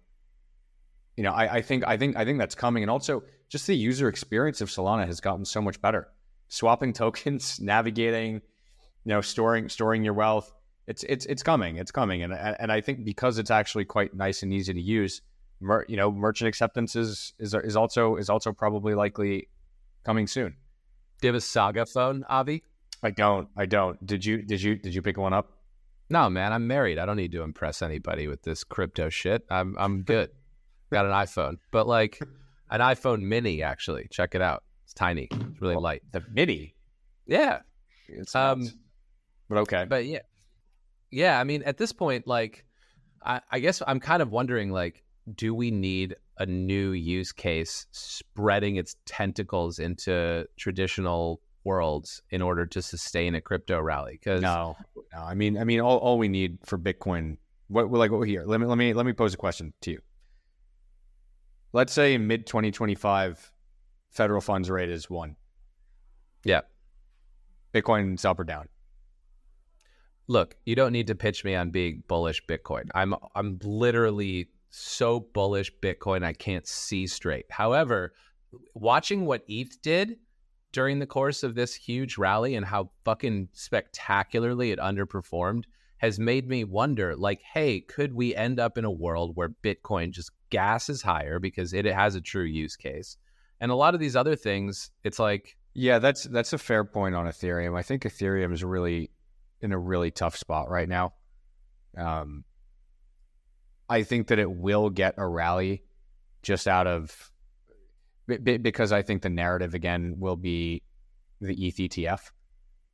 you 1.17 1.25
know, 1.25 1.33
I, 1.33 1.57
I 1.57 1.63
think 1.63 1.87
I 1.87 1.97
think 1.97 2.17
I 2.17 2.25
think 2.25 2.39
that's 2.39 2.55
coming, 2.55 2.83
and 2.83 2.91
also 2.91 3.25
just 3.49 3.67
the 3.67 3.77
user 3.77 4.09
experience 4.09 4.61
of 4.61 4.71
Solana 4.71 5.07
has 5.07 5.21
gotten 5.21 5.45
so 5.45 5.61
much 5.61 5.81
better. 5.83 6.09
Swapping 6.49 6.93
tokens, 7.03 7.61
navigating, 7.61 8.35
you 8.35 8.41
know, 9.05 9.21
storing 9.21 9.69
storing 9.69 10.05
your 10.05 10.15
wealth 10.15 10.53
it's 10.87 11.05
it's 11.05 11.27
it's 11.27 11.43
coming. 11.43 11.77
It's 11.77 11.91
coming, 11.91 12.23
and 12.23 12.33
and 12.33 12.73
I 12.73 12.81
think 12.81 13.05
because 13.05 13.39
it's 13.39 13.51
actually 13.51 13.85
quite 13.85 14.15
nice 14.15 14.43
and 14.43 14.53
easy 14.53 14.75
to 14.75 14.81
use, 14.81 15.23
mer, 15.63 15.85
you 15.89 15.97
know, 15.97 16.11
merchant 16.11 16.49
acceptance 16.49 16.97
is, 16.97 17.33
is 17.39 17.55
is 17.55 17.77
also 17.77 18.17
is 18.17 18.29
also 18.29 18.53
probably 18.53 18.95
likely 18.95 19.49
coming 20.05 20.27
soon. 20.27 20.57
Do 21.21 21.29
you 21.29 21.29
have 21.29 21.37
a 21.37 21.41
Saga 21.41 21.87
phone, 21.87 22.25
Avi? 22.29 22.63
I 23.03 23.11
don't. 23.11 23.49
I 23.57 23.67
don't. 23.67 24.05
Did 24.07 24.25
you? 24.25 24.43
Did 24.43 24.61
you? 24.61 24.77
Did 24.77 24.95
you 24.95 25.03
pick 25.03 25.17
one 25.17 25.33
up? 25.33 25.51
No, 26.11 26.29
man. 26.29 26.53
I'm 26.53 26.67
married. 26.67 26.99
I 26.99 27.07
don't 27.07 27.17
need 27.17 27.33
to 27.33 27.43
impress 27.43 27.81
anybody 27.83 28.29
with 28.29 28.43
this 28.43 28.65
crypto 28.65 29.09
shit. 29.09 29.45
I'm 29.51 29.77
I'm 29.79 30.03
good. 30.03 30.31
Got 30.91 31.07
an 31.07 31.13
iPhone, 31.13 31.57
but 31.71 31.87
like 31.87 32.21
an 32.71 32.81
iPhone 32.81 33.23
Mini. 33.23 33.63
Actually, 33.63 34.09
check 34.11 34.35
it 34.35 34.43
out. 34.43 34.65
It's 34.85 34.95
tiny. 34.95 35.29
It's 35.31 35.61
really 35.61 35.77
well, 35.77 35.83
light. 35.83 36.03
The 36.13 36.23
Mini. 36.31 36.75
Yeah. 37.27 37.61
It's 38.09 38.35
um. 38.35 38.69
But 39.49 39.59
okay. 39.59 39.87
But 39.89 40.07
yeah, 40.07 40.21
yeah, 41.13 41.39
I 41.39 41.45
mean, 41.45 41.63
at 41.65 41.77
this 41.77 41.93
point, 41.93 42.27
like, 42.27 42.65
I, 43.25 43.41
I 43.51 43.61
guess 43.61 43.83
I'm 43.87 44.01
kind 44.01 44.23
of 44.23 44.33
wondering, 44.33 44.71
like, 44.71 45.05
do 45.35 45.55
we 45.55 45.71
need 45.71 46.17
a 46.39 46.47
new 46.47 46.93
use 46.93 47.33
case 47.33 47.87
spreading 47.93 48.77
its 48.77 48.97
tentacles 49.07 49.79
into 49.79 50.47
traditional 50.57 51.41
worlds 51.65 52.23
in 52.31 52.43
order 52.43 52.67
to 52.67 52.83
sustain 52.83 53.35
a 53.35 53.41
crypto 53.41 53.81
rally? 53.81 54.13
Because 54.13 54.43
no, 54.43 54.77
no, 55.13 55.21
I 55.21 55.35
mean, 55.35 55.59
I 55.59 55.65
mean, 55.65 55.81
all, 55.81 55.99
all 55.99 56.19
we 56.19 56.29
need 56.29 56.59
for 56.65 56.79
Bitcoin, 56.79 57.37
what 57.69 57.91
like 57.91 58.11
what 58.11 58.27
here? 58.29 58.45
Let 58.45 58.61
me 58.61 58.67
let 58.67 58.79
me 58.79 58.93
let 58.93 59.07
me 59.07 59.13
pose 59.13 59.35
a 59.35 59.39
question 59.39 59.73
to 59.83 59.93
you. 59.93 60.01
Let's 61.73 61.93
say 61.93 62.15
in 62.15 62.27
mid 62.27 62.47
2025, 62.47 63.53
federal 64.11 64.41
funds 64.41 64.69
rate 64.71 64.91
is 64.91 65.09
one. 65.09 65.37
Yeah. 66.45 66.63
Bitcoin's 67.73 68.25
up 68.25 68.39
or 68.39 68.45
down 68.45 68.69
look, 70.29 70.57
you 70.65 70.75
don't 70.75 70.93
need 70.93 71.07
to 71.09 71.15
pitch 71.15 71.45
me 71.45 71.55
on 71.55 71.71
being 71.71 72.03
bullish 72.09 72.45
Bitcoin. 72.47 72.89
I'm 72.95 73.15
I'm 73.35 73.59
literally 73.63 74.49
so 74.73 75.21
bullish 75.21 75.73
Bitcoin 75.81 76.25
I 76.25 76.33
can't 76.33 76.67
see 76.67 77.07
straight. 77.07 77.47
However, 77.51 78.13
watching 78.75 79.25
what 79.25 79.45
ETH 79.49 79.81
did 79.83 80.19
during 80.73 80.99
the 80.99 81.07
course 81.07 81.43
of 81.43 81.55
this 81.55 81.75
huge 81.75 82.19
rally 82.19 82.55
and 82.55 82.67
how 82.67 82.91
fucking 83.05 83.49
spectacularly 83.53 84.71
it 84.71 84.79
underperformed 84.79 85.65
has 85.99 86.19
made 86.19 86.49
me 86.49 86.65
wonder 86.65 87.15
like 87.15 87.41
hey 87.53 87.81
could 87.81 88.13
we 88.13 88.35
end 88.35 88.59
up 88.59 88.77
in 88.77 88.85
a 88.85 88.91
world 88.91 89.37
where 89.37 89.51
bitcoin 89.63 90.11
just 90.11 90.33
gas 90.51 90.89
is 90.89 91.03
higher 91.03 91.39
because 91.39 91.73
it 91.73 91.85
has 91.85 92.15
a 92.15 92.21
true 92.21 92.45
use 92.45 92.75
case 92.75 93.19
and 93.61 93.71
a 93.71 93.75
lot 93.75 93.95
of 93.95 94.01
these 94.01 94.17
other 94.17 94.35
things 94.35 94.91
it's 95.05 95.19
like 95.19 95.57
yeah 95.75 95.99
that's 95.99 96.25
that's 96.25 96.55
a 96.55 96.59
fair 96.59 96.83
point 96.83 97.15
on 97.15 97.27
ethereum 97.27 97.79
i 97.79 97.83
think 97.83 98.03
ethereum 98.03 98.53
is 98.53 98.65
really 98.65 99.11
in 99.63 99.73
a 99.73 99.79
really 99.79 100.11
tough 100.11 100.37
spot 100.37 100.69
right 100.69 100.89
now. 100.89 101.15
Um, 101.97 102.45
I 103.89 104.03
think 104.03 104.29
that 104.29 104.39
it 104.39 104.51
will 104.51 104.91
get 104.91 105.15
a 105.19 105.27
rally 105.27 105.83
just 106.43 106.67
out 106.67 106.87
of 106.87 107.31
because 108.27 108.93
I 108.93 109.03
think 109.03 109.23
the 109.23 109.31
narrative 109.31 109.75
again 109.75 110.17
will 110.19 110.37
be 110.37 110.83
the 111.41 111.55
ETH 111.67 111.77
ETF 111.77 112.31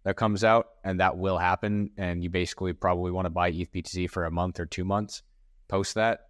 that 0.05 0.17
comes 0.17 0.43
out, 0.43 0.69
and 0.83 1.01
that 1.01 1.19
will 1.19 1.39
happen. 1.39 1.91
And 1.97 2.23
you 2.23 2.31
basically 2.31 2.73
probably 2.73 3.13
want 3.13 3.27
to 3.27 3.31
buy 3.31 3.51
ETH 3.51 3.71
BTC 3.73 4.11
for 4.11 4.25
a 4.25 4.31
month 4.31 4.59
or 4.59 4.67
two 4.67 4.85
months 4.85 5.23
post 5.69 5.95
that. 5.95 6.21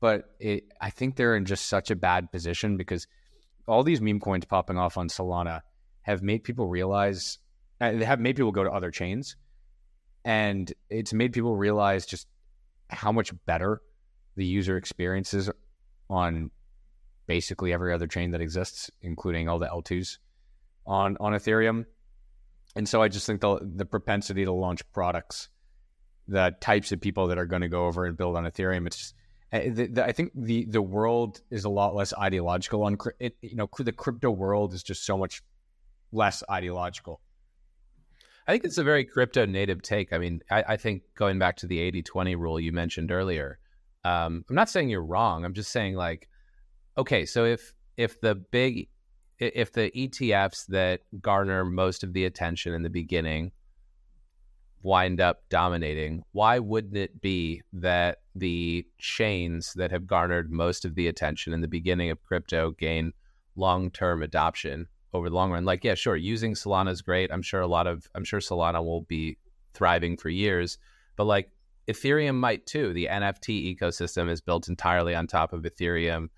But 0.00 0.24
it, 0.40 0.64
I 0.80 0.90
think 0.90 1.16
they're 1.16 1.36
in 1.36 1.44
just 1.44 1.66
such 1.66 1.90
a 1.90 1.96
bad 1.96 2.32
position 2.32 2.78
because 2.78 3.06
all 3.68 3.82
these 3.82 4.00
meme 4.00 4.20
coins 4.20 4.46
popping 4.46 4.78
off 4.78 4.96
on 4.96 5.08
Solana 5.08 5.60
have 6.02 6.22
made 6.22 6.42
people 6.42 6.66
realize, 6.66 7.38
uh, 7.80 7.92
they 7.92 8.04
have 8.06 8.18
made 8.18 8.36
people 8.36 8.52
go 8.52 8.64
to 8.64 8.70
other 8.70 8.90
chains 8.90 9.36
and 10.24 10.72
it's 10.88 11.12
made 11.12 11.32
people 11.32 11.56
realize 11.56 12.06
just 12.06 12.26
how 12.88 13.12
much 13.12 13.32
better 13.44 13.82
the 14.40 14.46
user 14.46 14.78
experiences 14.78 15.50
on 16.08 16.50
basically 17.26 17.74
every 17.74 17.92
other 17.92 18.06
chain 18.06 18.30
that 18.30 18.40
exists, 18.40 18.90
including 19.02 19.50
all 19.50 19.58
the 19.58 19.66
L2s 19.66 20.16
on 20.86 21.18
on 21.20 21.34
Ethereum. 21.34 21.84
And 22.74 22.88
so 22.88 23.02
I 23.02 23.08
just 23.08 23.26
think 23.26 23.42
the 23.42 23.60
the 23.60 23.84
propensity 23.84 24.46
to 24.46 24.52
launch 24.52 24.80
products 24.92 25.50
the 26.26 26.54
types 26.60 26.90
of 26.90 27.00
people 27.00 27.26
that 27.26 27.38
are 27.38 27.44
going 27.44 27.62
to 27.62 27.68
go 27.68 27.86
over 27.86 28.06
and 28.06 28.16
build 28.16 28.34
on 28.36 28.44
Ethereum. 28.44 28.86
It's 28.86 29.12
uh, 29.52 29.60
the, 29.66 29.86
the, 29.86 30.04
I 30.04 30.12
think 30.12 30.32
the 30.34 30.64
the 30.64 30.80
world 30.80 31.42
is 31.50 31.64
a 31.64 31.68
lot 31.68 31.94
less 31.94 32.14
ideological 32.14 32.82
on 32.84 32.96
it. 33.18 33.36
You 33.42 33.56
know, 33.56 33.68
the 33.78 33.92
crypto 33.92 34.30
world 34.30 34.72
is 34.72 34.82
just 34.82 35.04
so 35.04 35.18
much 35.18 35.42
less 36.12 36.42
ideological. 36.50 37.20
I 38.46 38.52
think 38.52 38.64
it's 38.64 38.78
a 38.78 38.84
very 38.84 39.04
crypto 39.04 39.44
native 39.44 39.82
take. 39.82 40.14
I 40.14 40.18
mean, 40.18 40.40
I, 40.50 40.64
I 40.68 40.76
think 40.78 41.02
going 41.14 41.38
back 41.38 41.56
to 41.58 41.66
the 41.66 41.78
80 41.78 42.02
20 42.02 42.34
rule 42.36 42.58
you 42.58 42.72
mentioned 42.72 43.12
earlier, 43.12 43.58
um, 44.04 44.44
I'm 44.48 44.54
not 44.54 44.70
saying 44.70 44.88
you're 44.88 45.04
wrong. 45.04 45.44
I'm 45.44 45.54
just 45.54 45.72
saying, 45.72 45.94
like, 45.94 46.28
okay, 46.96 47.26
so 47.26 47.44
if 47.44 47.74
if 47.96 48.20
the 48.20 48.34
big 48.34 48.88
if 49.38 49.72
the 49.72 49.90
ETFs 49.90 50.66
that 50.66 51.00
garner 51.20 51.64
most 51.64 52.04
of 52.04 52.12
the 52.12 52.24
attention 52.24 52.74
in 52.74 52.82
the 52.82 52.90
beginning 52.90 53.52
wind 54.82 55.20
up 55.20 55.42
dominating, 55.50 56.22
why 56.32 56.58
wouldn't 56.58 56.96
it 56.96 57.20
be 57.20 57.62
that 57.72 58.18
the 58.34 58.86
chains 58.98 59.74
that 59.74 59.90
have 59.90 60.06
garnered 60.06 60.50
most 60.50 60.84
of 60.84 60.94
the 60.94 61.08
attention 61.08 61.52
in 61.52 61.60
the 61.60 61.68
beginning 61.68 62.10
of 62.10 62.22
crypto 62.22 62.70
gain 62.72 63.12
long 63.56 63.90
term 63.90 64.22
adoption 64.22 64.86
over 65.12 65.28
the 65.28 65.34
long 65.34 65.50
run? 65.50 65.64
Like, 65.64 65.84
yeah, 65.84 65.94
sure, 65.94 66.16
using 66.16 66.54
Solana 66.54 66.90
is 66.90 67.02
great. 67.02 67.30
I'm 67.32 67.42
sure 67.42 67.60
a 67.60 67.66
lot 67.66 67.86
of, 67.86 68.08
I'm 68.14 68.24
sure 68.24 68.40
Solana 68.40 68.82
will 68.82 69.02
be 69.02 69.36
thriving 69.74 70.16
for 70.16 70.30
years, 70.30 70.78
but 71.16 71.24
like 71.24 71.50
Ethereum 71.90 72.36
might 72.36 72.66
too. 72.66 72.92
The 72.92 73.08
NFT 73.10 73.76
ecosystem 73.76 74.30
is 74.30 74.40
built 74.40 74.68
entirely 74.68 75.14
on 75.14 75.26
top 75.26 75.52
of 75.52 75.62
Ethereum 75.62 76.28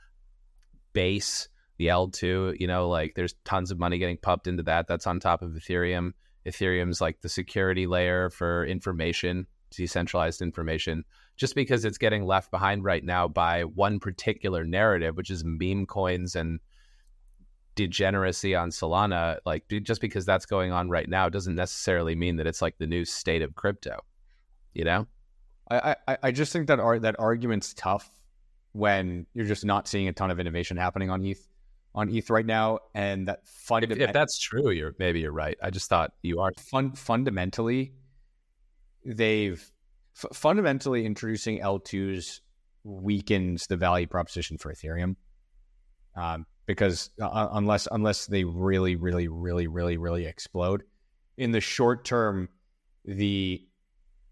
base, 0.93 1.49
the 1.79 1.87
L2, 1.89 2.59
you 2.61 2.67
know, 2.67 2.89
like 2.89 3.15
there's 3.15 3.35
tons 3.45 3.71
of 3.71 3.79
money 3.79 3.99
getting 3.99 4.17
pumped 4.17 4.47
into 4.47 4.63
that. 4.65 4.87
That's 4.87 5.07
on 5.07 5.21
top 5.21 5.43
of 5.43 5.53
Ethereum. 5.53 6.13
Ethereum's 6.47 7.01
like 7.01 7.21
the 7.21 7.29
security 7.29 7.87
layer 7.87 8.31
for 8.31 8.65
information, 8.67 9.47
decentralized 9.71 10.43
information. 10.43 11.05
Just 11.37 11.55
because 11.55 11.85
it's 11.85 11.99
getting 11.99 12.25
left 12.25 12.51
behind 12.51 12.85
right 12.85 13.05
now 13.05 13.27
by 13.29 13.63
one 13.63 14.01
particular 14.01 14.65
narrative, 14.65 15.17
which 15.17 15.31
is 15.31 15.45
meme 15.45 15.87
coins 15.87 16.37
and 16.37 16.61
degeneracy 17.75 18.55
on 18.55 18.71
Solana, 18.71 19.39
like 19.47 19.65
just 19.83 20.01
because 20.01 20.27
that's 20.27 20.47
going 20.47 20.73
on 20.73 20.91
right 20.91 21.09
now 21.09 21.29
doesn't 21.29 21.55
necessarily 21.55 22.15
mean 22.15 22.37
that 22.37 22.47
it's 22.47 22.61
like 22.61 22.77
the 22.79 22.87
new 22.87 23.05
state 23.05 23.43
of 23.43 23.55
crypto. 23.55 24.01
You 24.75 24.85
know? 24.85 25.07
I, 25.77 25.97
I, 26.09 26.19
I 26.25 26.33
just 26.33 26.53
think 26.53 26.69
that 26.69 26.81
ar- 26.81 26.99
that 27.01 27.17
argument's 27.19 27.75
tough 27.75 28.09
when 28.73 29.27
you're 29.35 29.47
just 29.47 29.65
not 29.65 29.87
seeing 29.87 30.09
a 30.09 30.13
ton 30.13 30.31
of 30.31 30.41
innovation 30.41 30.77
happening 30.77 31.11
on 31.11 31.25
ETH 31.25 31.47
on 31.95 32.09
ETH 32.09 32.31
right 32.31 32.47
now, 32.47 32.79
and 32.95 33.29
that 33.29 33.41
if, 33.85 33.99
if, 33.99 34.13
that's 34.15 34.39
true, 34.39 34.71
you're 34.71 34.95
maybe 34.99 35.21
you're 35.21 35.33
right. 35.33 35.59
I 35.63 35.71
just 35.71 35.89
thought 35.89 36.13
you 36.23 36.41
are 36.41 36.53
fun- 36.59 36.95
fundamentally 36.95 37.93
they've 39.05 39.71
f- 40.17 40.37
fundamentally 40.37 41.05
introducing 41.05 41.61
L2s 41.61 42.41
weakens 42.85 43.67
the 43.67 43.77
value 43.77 44.07
proposition 44.07 44.59
for 44.59 44.73
Ethereum. 44.73 45.17
Um, 46.17 46.47
because 46.67 47.11
uh, 47.21 47.27
uh, 47.27 47.49
unless 47.53 47.89
unless 47.91 48.27
they 48.27 48.45
really 48.45 48.97
really 48.97 49.29
really 49.29 49.67
really 49.67 49.97
really 49.97 50.27
explode 50.27 50.83
in 51.37 51.51
the 51.51 51.61
short 51.61 52.05
term 52.05 52.49
the 53.05 53.61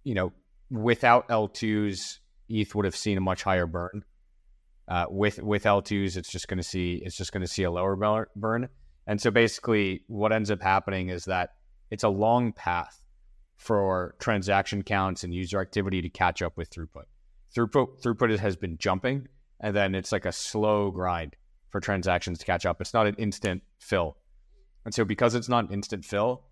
you 0.05 0.15
know 0.15 0.33
without 0.71 1.29
L2s 1.29 2.19
ETH 2.49 2.75
would 2.75 2.85
have 2.85 2.97
seen 2.97 3.19
a 3.19 3.21
much 3.21 3.43
higher 3.43 3.67
burn 3.67 4.05
uh, 4.91 5.07
with 5.09 5.41
with 5.41 5.63
L2s, 5.63 6.17
it's 6.17 6.31
just 6.31 6.49
going 6.49 6.59
to 6.59 6.65
see 6.65 7.01
it's 7.05 7.17
just 7.17 7.33
going 7.33 7.43
to 7.43 7.49
see 7.49 7.63
a 7.63 7.71
lower 7.71 8.27
burn. 8.35 8.69
And 9.07 9.21
so 9.21 9.31
basically, 9.31 10.03
what 10.09 10.33
ends 10.33 10.51
up 10.51 10.61
happening 10.61 11.11
is 11.11 11.25
that 11.27 11.51
it's 11.91 12.03
a 12.03 12.09
long 12.09 12.53
path 12.53 13.01
for 13.57 14.17
transaction 14.19 14.83
counts 14.83 15.23
and 15.23 15.33
user 15.33 15.61
activity 15.61 16.03
to 16.03 16.09
catch 16.09 16.43
up 16.43 16.57
with 16.57 16.71
throughput. 16.71 17.05
Throughput 17.55 18.03
throughput 18.03 18.37
has 18.37 18.57
been 18.57 18.79
jumping, 18.79 19.29
and 19.61 19.77
then 19.77 19.95
it's 19.95 20.11
like 20.11 20.25
a 20.25 20.33
slow 20.33 20.91
grind 20.91 21.37
for 21.69 21.81
transactions 21.81 22.41
to 22.41 22.45
catch 22.45 22.67
up. 22.67 22.81
It's 22.81 22.93
not 22.93 23.07
an 23.07 23.15
instant 23.15 23.63
fill, 23.79 24.17
and 24.85 24.93
so 24.93 25.05
because 25.05 25.37
it's 25.37 25.49
not 25.49 25.69
an 25.69 25.73
instant 25.73 26.05
fill, 26.05 26.43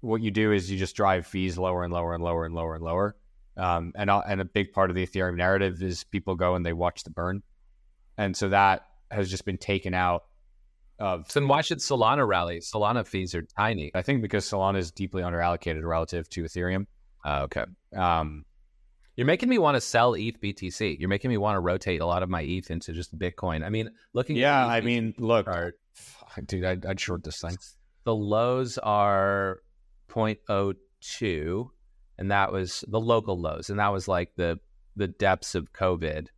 what 0.00 0.20
you 0.20 0.30
do 0.30 0.52
is 0.52 0.70
you 0.70 0.78
just 0.78 0.96
drive 0.96 1.26
fees 1.26 1.56
lower 1.56 1.82
and 1.82 1.94
lower 1.94 2.14
and 2.14 2.22
lower 2.22 2.44
and 2.44 2.54
lower 2.54 2.74
and 2.74 2.84
lower. 2.84 3.16
Um, 3.56 3.92
and 3.96 4.10
and 4.10 4.40
a 4.40 4.44
big 4.44 4.72
part 4.72 4.90
of 4.90 4.96
the 4.96 5.06
Ethereum 5.06 5.36
narrative 5.36 5.82
is 5.82 6.04
people 6.04 6.34
go 6.34 6.54
and 6.54 6.64
they 6.64 6.72
watch 6.72 7.04
the 7.04 7.10
burn 7.10 7.42
and 8.18 8.36
so 8.36 8.48
that 8.48 8.82
has 9.10 9.30
just 9.30 9.44
been 9.44 9.58
taken 9.58 9.94
out 9.94 10.24
of. 10.98 11.30
So 11.30 11.40
then 11.40 11.48
why 11.48 11.60
should 11.60 11.78
Solana 11.78 12.26
rally? 12.26 12.60
Solana 12.60 13.06
fees 13.06 13.34
are 13.34 13.42
tiny. 13.42 13.90
I 13.94 14.02
think 14.02 14.22
because 14.22 14.48
Solana 14.48 14.78
is 14.78 14.90
deeply 14.90 15.22
underallocated 15.22 15.84
relative 15.84 16.28
to 16.30 16.44
Ethereum. 16.44 16.86
Uh, 17.24 17.42
okay. 17.44 17.64
Um, 17.94 18.44
you're 19.16 19.26
making 19.26 19.48
me 19.48 19.58
want 19.58 19.76
to 19.76 19.80
sell 19.80 20.14
ETH 20.14 20.40
BTC. 20.40 20.98
You're 20.98 21.08
making 21.08 21.30
me 21.30 21.38
want 21.38 21.56
to 21.56 21.60
rotate 21.60 22.00
a 22.00 22.06
lot 22.06 22.22
of 22.22 22.28
my 22.28 22.42
ETH 22.42 22.70
into 22.70 22.92
just 22.92 23.16
Bitcoin. 23.18 23.64
I 23.64 23.70
mean, 23.70 23.90
looking. 24.12 24.36
Yeah, 24.36 24.66
I 24.66 24.82
mean, 24.82 25.14
look, 25.18 25.46
chart, 25.46 25.78
dude, 26.46 26.64
I'd, 26.64 26.84
I'd 26.84 27.00
short 27.00 27.24
this 27.24 27.40
thing. 27.40 27.56
The 28.04 28.14
lows 28.14 28.78
are 28.78 29.60
0.02, 30.10 31.68
and 32.18 32.30
that 32.30 32.52
was 32.52 32.84
the 32.88 33.00
local 33.00 33.38
lows, 33.38 33.70
and 33.70 33.78
that 33.78 33.92
was 33.92 34.08
like 34.08 34.34
the 34.36 34.58
the 34.96 35.08
depths 35.08 35.54
of 35.54 35.72
COVID. 35.72 36.28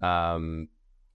Um, 0.00 0.68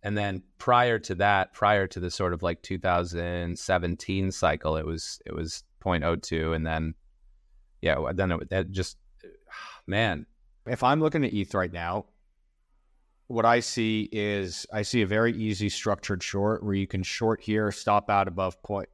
and 0.04 0.17
then 0.17 0.41
prior 0.58 0.97
to 1.00 1.15
that, 1.15 1.54
prior 1.54 1.86
to 1.88 2.00
the 2.00 2.10
sort 2.10 2.34
of 2.34 2.41
like 2.41 2.63
2017 2.63 4.32
cycle, 4.32 4.78
it 4.78 4.86
was 4.86 5.21
it 5.26 5.36
was 5.36 5.63
0.02, 5.84 6.56
and 6.56 6.65
then 6.65 6.95
yeah, 7.82 8.12
then 8.13 8.32
it, 8.32 8.71
just 8.71 8.97
man. 9.88 10.26
If 10.67 10.84
I'm 10.84 11.00
looking 11.00 11.26
at 11.26 11.34
ETH 11.34 11.56
right 11.56 11.74
now, 11.74 12.06
what 13.28 13.45
I 13.45 13.62
see 13.62 14.08
is 14.12 14.67
I 14.71 14.84
see 14.84 15.02
a 15.02 15.08
very 15.08 15.34
easy 15.34 15.69
structured 15.69 16.21
short 16.21 16.63
where 16.63 16.76
you 16.76 16.86
can 16.86 17.02
short 17.02 17.41
here, 17.41 17.71
stop 17.71 18.12
out 18.12 18.28
above 18.28 18.62
point 18.62 18.88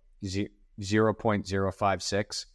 zero 0.81 1.13
point 1.13 1.45
zero 1.45 1.71
five 1.71 2.01
six, 2.01 2.45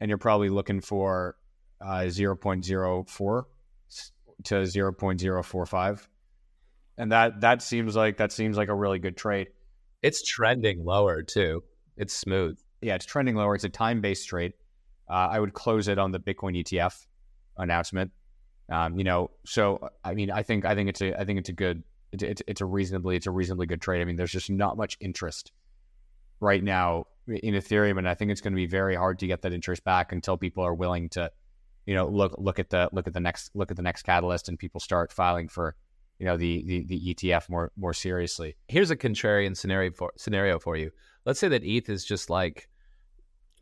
and 0.00 0.08
you're 0.08 0.18
probably 0.18 0.50
looking 0.50 0.80
for 0.80 1.36
uh, 1.80 2.08
zero 2.08 2.36
point 2.36 2.64
zero 2.64 3.04
four 3.08 3.46
to 4.44 4.66
zero 4.66 4.92
point 4.92 5.20
zero 5.20 5.42
four 5.42 5.66
five 5.66 6.08
and 6.96 7.12
that 7.12 7.40
that 7.40 7.62
seems 7.62 7.96
like 7.96 8.18
that 8.18 8.32
seems 8.32 8.56
like 8.56 8.68
a 8.68 8.74
really 8.74 8.98
good 8.98 9.16
trade. 9.16 9.48
It's 10.02 10.22
trending 10.22 10.84
lower 10.84 11.22
too. 11.22 11.64
It's 11.96 12.14
smooth. 12.14 12.58
Yeah, 12.80 12.94
it's 12.94 13.06
trending 13.06 13.34
lower. 13.34 13.54
It's 13.54 13.64
a 13.64 13.68
time 13.68 14.00
based 14.00 14.28
trade. 14.28 14.52
Uh, 15.08 15.28
I 15.30 15.40
would 15.40 15.54
close 15.54 15.88
it 15.88 15.98
on 15.98 16.12
the 16.12 16.20
Bitcoin 16.20 16.62
ETF 16.62 17.04
announcement. 17.56 18.12
Um, 18.70 18.96
you 18.96 19.04
know, 19.04 19.30
so 19.44 19.88
I 20.02 20.14
mean, 20.14 20.30
I 20.30 20.42
think 20.42 20.64
I 20.64 20.74
think 20.74 20.88
it's 20.88 21.00
a 21.00 21.18
I 21.18 21.24
think 21.24 21.38
it's 21.38 21.48
a 21.48 21.52
good 21.52 21.82
it's, 22.12 22.22
it's 22.22 22.42
it's 22.46 22.60
a 22.60 22.66
reasonably 22.66 23.16
it's 23.16 23.26
a 23.26 23.30
reasonably 23.30 23.66
good 23.66 23.80
trade. 23.80 24.00
I 24.00 24.04
mean, 24.04 24.16
there's 24.16 24.32
just 24.32 24.50
not 24.50 24.76
much 24.76 24.96
interest 25.00 25.52
right 26.40 26.62
now 26.62 27.06
in 27.26 27.54
Ethereum, 27.54 27.98
and 27.98 28.08
I 28.08 28.14
think 28.14 28.30
it's 28.30 28.40
going 28.40 28.52
to 28.52 28.56
be 28.56 28.66
very 28.66 28.94
hard 28.94 29.18
to 29.20 29.26
get 29.26 29.42
that 29.42 29.52
interest 29.52 29.82
back 29.84 30.12
until 30.12 30.36
people 30.36 30.64
are 30.64 30.74
willing 30.74 31.08
to, 31.10 31.30
you 31.86 31.94
know, 31.94 32.06
look 32.06 32.34
look 32.38 32.58
at 32.58 32.70
the 32.70 32.88
look 32.92 33.06
at 33.06 33.14
the 33.14 33.20
next 33.20 33.50
look 33.54 33.70
at 33.70 33.76
the 33.76 33.82
next 33.82 34.02
catalyst, 34.02 34.48
and 34.48 34.58
people 34.58 34.80
start 34.80 35.12
filing 35.12 35.48
for 35.48 35.76
you 36.18 36.26
know 36.26 36.36
the, 36.36 36.62
the 36.66 36.84
the 36.86 37.14
ETF 37.14 37.48
more 37.48 37.72
more 37.76 37.92
seriously. 37.92 38.56
Here's 38.68 38.90
a 38.90 38.96
contrarian 38.96 39.56
scenario 39.56 39.92
for 39.92 40.12
scenario 40.16 40.58
for 40.58 40.76
you. 40.76 40.90
Let's 41.24 41.40
say 41.40 41.48
that 41.48 41.64
ETH 41.64 41.88
is 41.88 42.04
just 42.04 42.30
like 42.30 42.68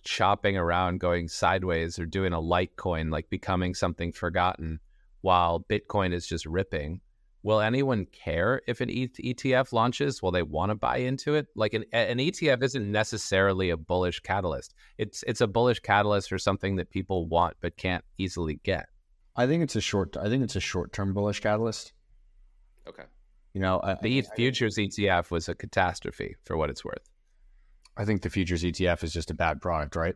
chopping 0.05 0.57
around, 0.57 1.01
going 1.01 1.29
sideways, 1.29 1.99
or 1.99 2.07
doing 2.07 2.33
a 2.33 2.41
Litecoin, 2.41 3.11
like 3.11 3.31
becoming 3.31 3.75
something 3.75 4.13
forgotten, 4.13 4.81
while 5.21 5.65
Bitcoin 5.69 6.13
is 6.13 6.27
just 6.27 6.47
ripping. 6.47 7.01
Will 7.45 7.61
anyone 7.61 8.07
care 8.07 8.63
if 8.69 8.81
an 8.81 8.89
ETF 8.89 9.73
launches? 9.73 10.23
Will 10.23 10.31
they 10.31 10.43
want 10.43 10.71
to 10.71 10.77
buy 10.77 10.99
into 10.99 11.35
it? 11.35 11.49
Like 11.57 11.75
an, 11.75 11.85
an 11.93 12.19
ETF 12.19 12.63
isn't 12.63 12.91
necessarily 12.91 13.71
a 13.71 13.77
bullish 13.77 14.21
catalyst. 14.21 14.75
It's 14.97 15.25
it's 15.27 15.41
a 15.41 15.49
bullish 15.49 15.81
catalyst 15.81 16.29
for 16.29 16.39
something 16.39 16.77
that 16.77 16.91
people 16.91 17.27
want 17.27 17.57
but 17.61 17.77
can't 17.77 18.05
easily 18.17 18.61
get. 18.63 18.87
I 19.35 19.47
think 19.47 19.63
it's 19.65 19.75
a 19.75 19.81
short. 19.81 20.17
I 20.17 20.29
think 20.29 20.45
it's 20.45 20.57
a 20.57 20.61
short 20.61 20.93
term 20.93 21.15
bullish 21.15 21.41
catalyst. 21.41 21.93
Okay. 22.87 23.05
You 23.55 23.61
know, 23.61 23.81
I, 23.83 23.97
the 24.01 24.19
I, 24.19 24.37
futures 24.37 24.79
I, 24.79 24.83
ETF 24.83 25.31
was 25.31 25.49
a 25.49 25.55
catastrophe 25.55 26.37
for 26.45 26.57
what 26.57 26.71
it's 26.71 26.85
worth. 26.85 27.11
I 27.97 28.05
think 28.05 28.23
the 28.23 28.31
futures 28.31 28.63
ETF 28.63 29.03
is 29.03 29.13
just 29.13 29.31
a 29.31 29.35
bad 29.35 29.61
product, 29.61 29.97
right? 29.97 30.15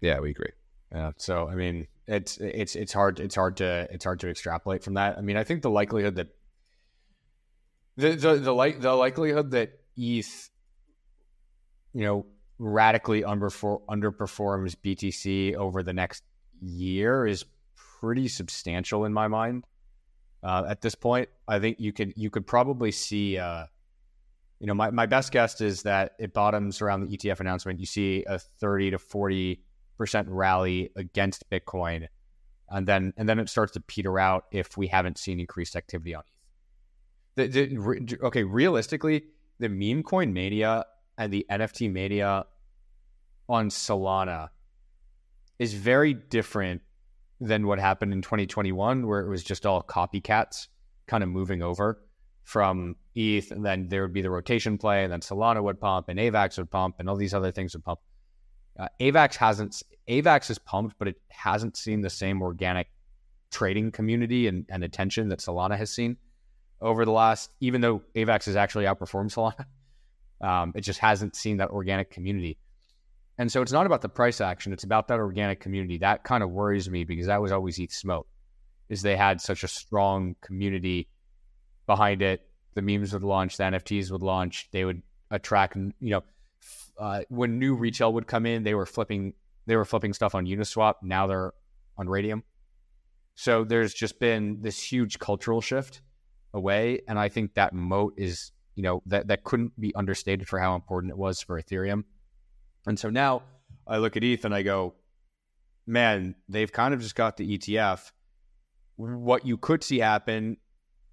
Yeah, 0.00 0.20
we 0.20 0.30
agree. 0.30 0.52
Yeah. 0.92 1.12
So 1.16 1.48
I 1.48 1.54
mean, 1.54 1.86
it's 2.06 2.36
it's 2.38 2.76
it's 2.76 2.92
hard 2.92 3.18
it's 3.18 3.34
hard 3.34 3.56
to 3.58 3.88
it's 3.90 4.04
hard 4.04 4.20
to 4.20 4.28
extrapolate 4.28 4.84
from 4.84 4.94
that. 4.94 5.16
I 5.16 5.20
mean, 5.20 5.36
I 5.36 5.44
think 5.44 5.62
the 5.62 5.70
likelihood 5.70 6.16
that 6.16 6.28
the 8.00 8.16
the 8.16 8.34
the, 8.36 8.76
the 8.78 8.94
likelihood 8.94 9.50
that 9.52 9.80
ETH, 9.96 10.50
you 11.92 12.04
know, 12.04 12.26
radically 12.58 13.22
underperforms 13.22 14.76
BTC 14.76 15.54
over 15.54 15.82
the 15.82 15.92
next 15.92 16.24
year 16.60 17.26
is 17.26 17.44
pretty 18.00 18.28
substantial 18.28 19.04
in 19.04 19.12
my 19.12 19.28
mind 19.28 19.64
uh, 20.42 20.64
at 20.68 20.80
this 20.80 20.94
point. 20.94 21.28
I 21.48 21.58
think 21.58 21.80
you 21.80 21.92
could 21.92 22.14
you 22.16 22.30
could 22.30 22.46
probably 22.46 22.92
see. 22.92 23.38
Uh, 23.38 23.66
you 24.58 24.66
know, 24.66 24.74
my, 24.74 24.90
my 24.90 25.06
best 25.06 25.32
guess 25.32 25.62
is 25.62 25.84
that 25.84 26.12
it 26.18 26.34
bottoms 26.34 26.82
around 26.82 27.00
the 27.00 27.16
ETF 27.16 27.40
announcement. 27.40 27.80
You 27.80 27.86
see 27.86 28.24
a 28.26 28.38
thirty 28.38 28.90
to 28.90 28.98
forty 28.98 29.62
percent 29.96 30.28
rally 30.28 30.90
against 30.96 31.48
Bitcoin, 31.50 32.08
and 32.68 32.86
then 32.86 33.14
and 33.16 33.26
then 33.28 33.38
it 33.38 33.48
starts 33.48 33.72
to 33.72 33.80
peter 33.80 34.18
out 34.18 34.44
if 34.52 34.76
we 34.76 34.86
haven't 34.88 35.16
seen 35.16 35.40
increased 35.40 35.76
activity 35.76 36.14
on 36.14 36.24
ETH. 36.26 36.39
The, 37.36 37.46
the, 37.46 38.18
okay, 38.24 38.42
realistically, 38.42 39.24
the 39.58 39.68
meme 39.68 40.02
coin 40.02 40.32
mania 40.32 40.84
and 41.16 41.32
the 41.32 41.46
NFT 41.50 41.90
mania 41.90 42.46
on 43.48 43.68
Solana 43.68 44.48
is 45.58 45.74
very 45.74 46.14
different 46.14 46.82
than 47.40 47.66
what 47.66 47.78
happened 47.78 48.12
in 48.12 48.22
2021, 48.22 49.06
where 49.06 49.20
it 49.20 49.28
was 49.28 49.42
just 49.42 49.66
all 49.66 49.82
copycats 49.82 50.68
kind 51.06 51.22
of 51.22 51.28
moving 51.28 51.62
over 51.62 52.02
from 52.42 52.96
ETH, 53.14 53.50
and 53.50 53.64
then 53.64 53.88
there 53.88 54.02
would 54.02 54.12
be 54.12 54.22
the 54.22 54.30
rotation 54.30 54.78
play, 54.78 55.04
and 55.04 55.12
then 55.12 55.20
Solana 55.20 55.62
would 55.62 55.80
pump, 55.80 56.08
and 56.08 56.18
AVAX 56.18 56.58
would 56.58 56.70
pump, 56.70 56.96
and 56.98 57.08
all 57.08 57.16
these 57.16 57.34
other 57.34 57.52
things 57.52 57.74
would 57.74 57.84
pump. 57.84 58.00
Uh, 58.78 58.88
AVAX 59.00 59.36
hasn't 59.36 59.82
AVAX 60.08 60.50
is 60.50 60.58
pumped, 60.58 60.96
but 60.98 61.08
it 61.08 61.16
hasn't 61.28 61.76
seen 61.76 62.00
the 62.00 62.10
same 62.10 62.42
organic 62.42 62.88
trading 63.50 63.92
community 63.92 64.46
and, 64.46 64.64
and 64.68 64.82
attention 64.82 65.28
that 65.28 65.40
Solana 65.40 65.76
has 65.76 65.90
seen 65.90 66.16
over 66.80 67.04
the 67.04 67.12
last. 67.12 67.52
Even 67.60 67.80
though 67.80 68.02
AVAX 68.14 68.46
has 68.46 68.56
actually 68.56 68.84
outperformed 68.84 69.32
Solana, 69.32 69.64
um, 70.46 70.72
it 70.74 70.82
just 70.82 70.98
hasn't 71.00 71.36
seen 71.36 71.58
that 71.58 71.70
organic 71.70 72.10
community. 72.10 72.58
And 73.38 73.50
so 73.50 73.62
it's 73.62 73.72
not 73.72 73.86
about 73.86 74.02
the 74.02 74.08
price 74.08 74.40
action; 74.40 74.72
it's 74.72 74.84
about 74.84 75.08
that 75.08 75.18
organic 75.18 75.60
community. 75.60 75.98
That 75.98 76.24
kind 76.24 76.42
of 76.42 76.50
worries 76.50 76.90
me 76.90 77.04
because 77.04 77.26
that 77.26 77.40
was 77.40 77.52
always 77.52 77.78
ETH 77.78 77.92
smoke, 77.92 78.26
is 78.88 79.02
they 79.02 79.16
had 79.16 79.40
such 79.40 79.64
a 79.64 79.68
strong 79.68 80.36
community 80.40 81.08
behind 81.86 82.22
it. 82.22 82.46
The 82.74 82.82
memes 82.82 83.12
would 83.12 83.24
launch, 83.24 83.56
the 83.56 83.64
NFTs 83.64 84.10
would 84.12 84.22
launch. 84.22 84.68
They 84.70 84.84
would 84.84 85.02
attract, 85.30 85.76
you 85.76 85.94
know, 86.00 86.22
uh, 86.98 87.22
when 87.28 87.58
new 87.58 87.74
retail 87.74 88.12
would 88.12 88.26
come 88.26 88.46
in, 88.46 88.62
they 88.62 88.74
were 88.74 88.86
flipping 88.86 89.32
they 89.66 89.76
were 89.76 89.84
flipping 89.84 90.12
stuff 90.12 90.34
on 90.34 90.46
Uniswap. 90.46 90.96
Now 91.02 91.26
they're 91.26 91.52
on 91.96 92.06
Raydium. 92.06 92.42
So 93.36 93.64
there's 93.64 93.94
just 93.94 94.18
been 94.18 94.60
this 94.60 94.82
huge 94.82 95.18
cultural 95.18 95.60
shift 95.60 96.02
away, 96.54 97.00
and 97.08 97.18
I 97.18 97.28
think 97.28 97.54
that 97.54 97.72
moat 97.72 98.14
is 98.16 98.52
you 98.74 98.82
know 98.82 99.02
that 99.06 99.28
that 99.28 99.44
couldn't 99.44 99.78
be 99.78 99.94
understated 99.94 100.48
for 100.48 100.58
how 100.58 100.74
important 100.74 101.10
it 101.10 101.18
was 101.18 101.40
for 101.40 101.60
Ethereum. 101.60 102.04
And 102.86 102.98
so 102.98 103.10
now 103.10 103.42
I 103.86 103.98
look 103.98 104.16
at 104.16 104.24
ETH 104.24 104.44
and 104.44 104.54
I 104.54 104.62
go, 104.62 104.94
man, 105.86 106.34
they've 106.48 106.70
kind 106.70 106.94
of 106.94 107.00
just 107.00 107.14
got 107.14 107.36
the 107.36 107.58
ETF. 107.58 108.12
What 108.96 109.46
you 109.46 109.56
could 109.56 109.82
see 109.82 109.98
happen, 109.98 110.56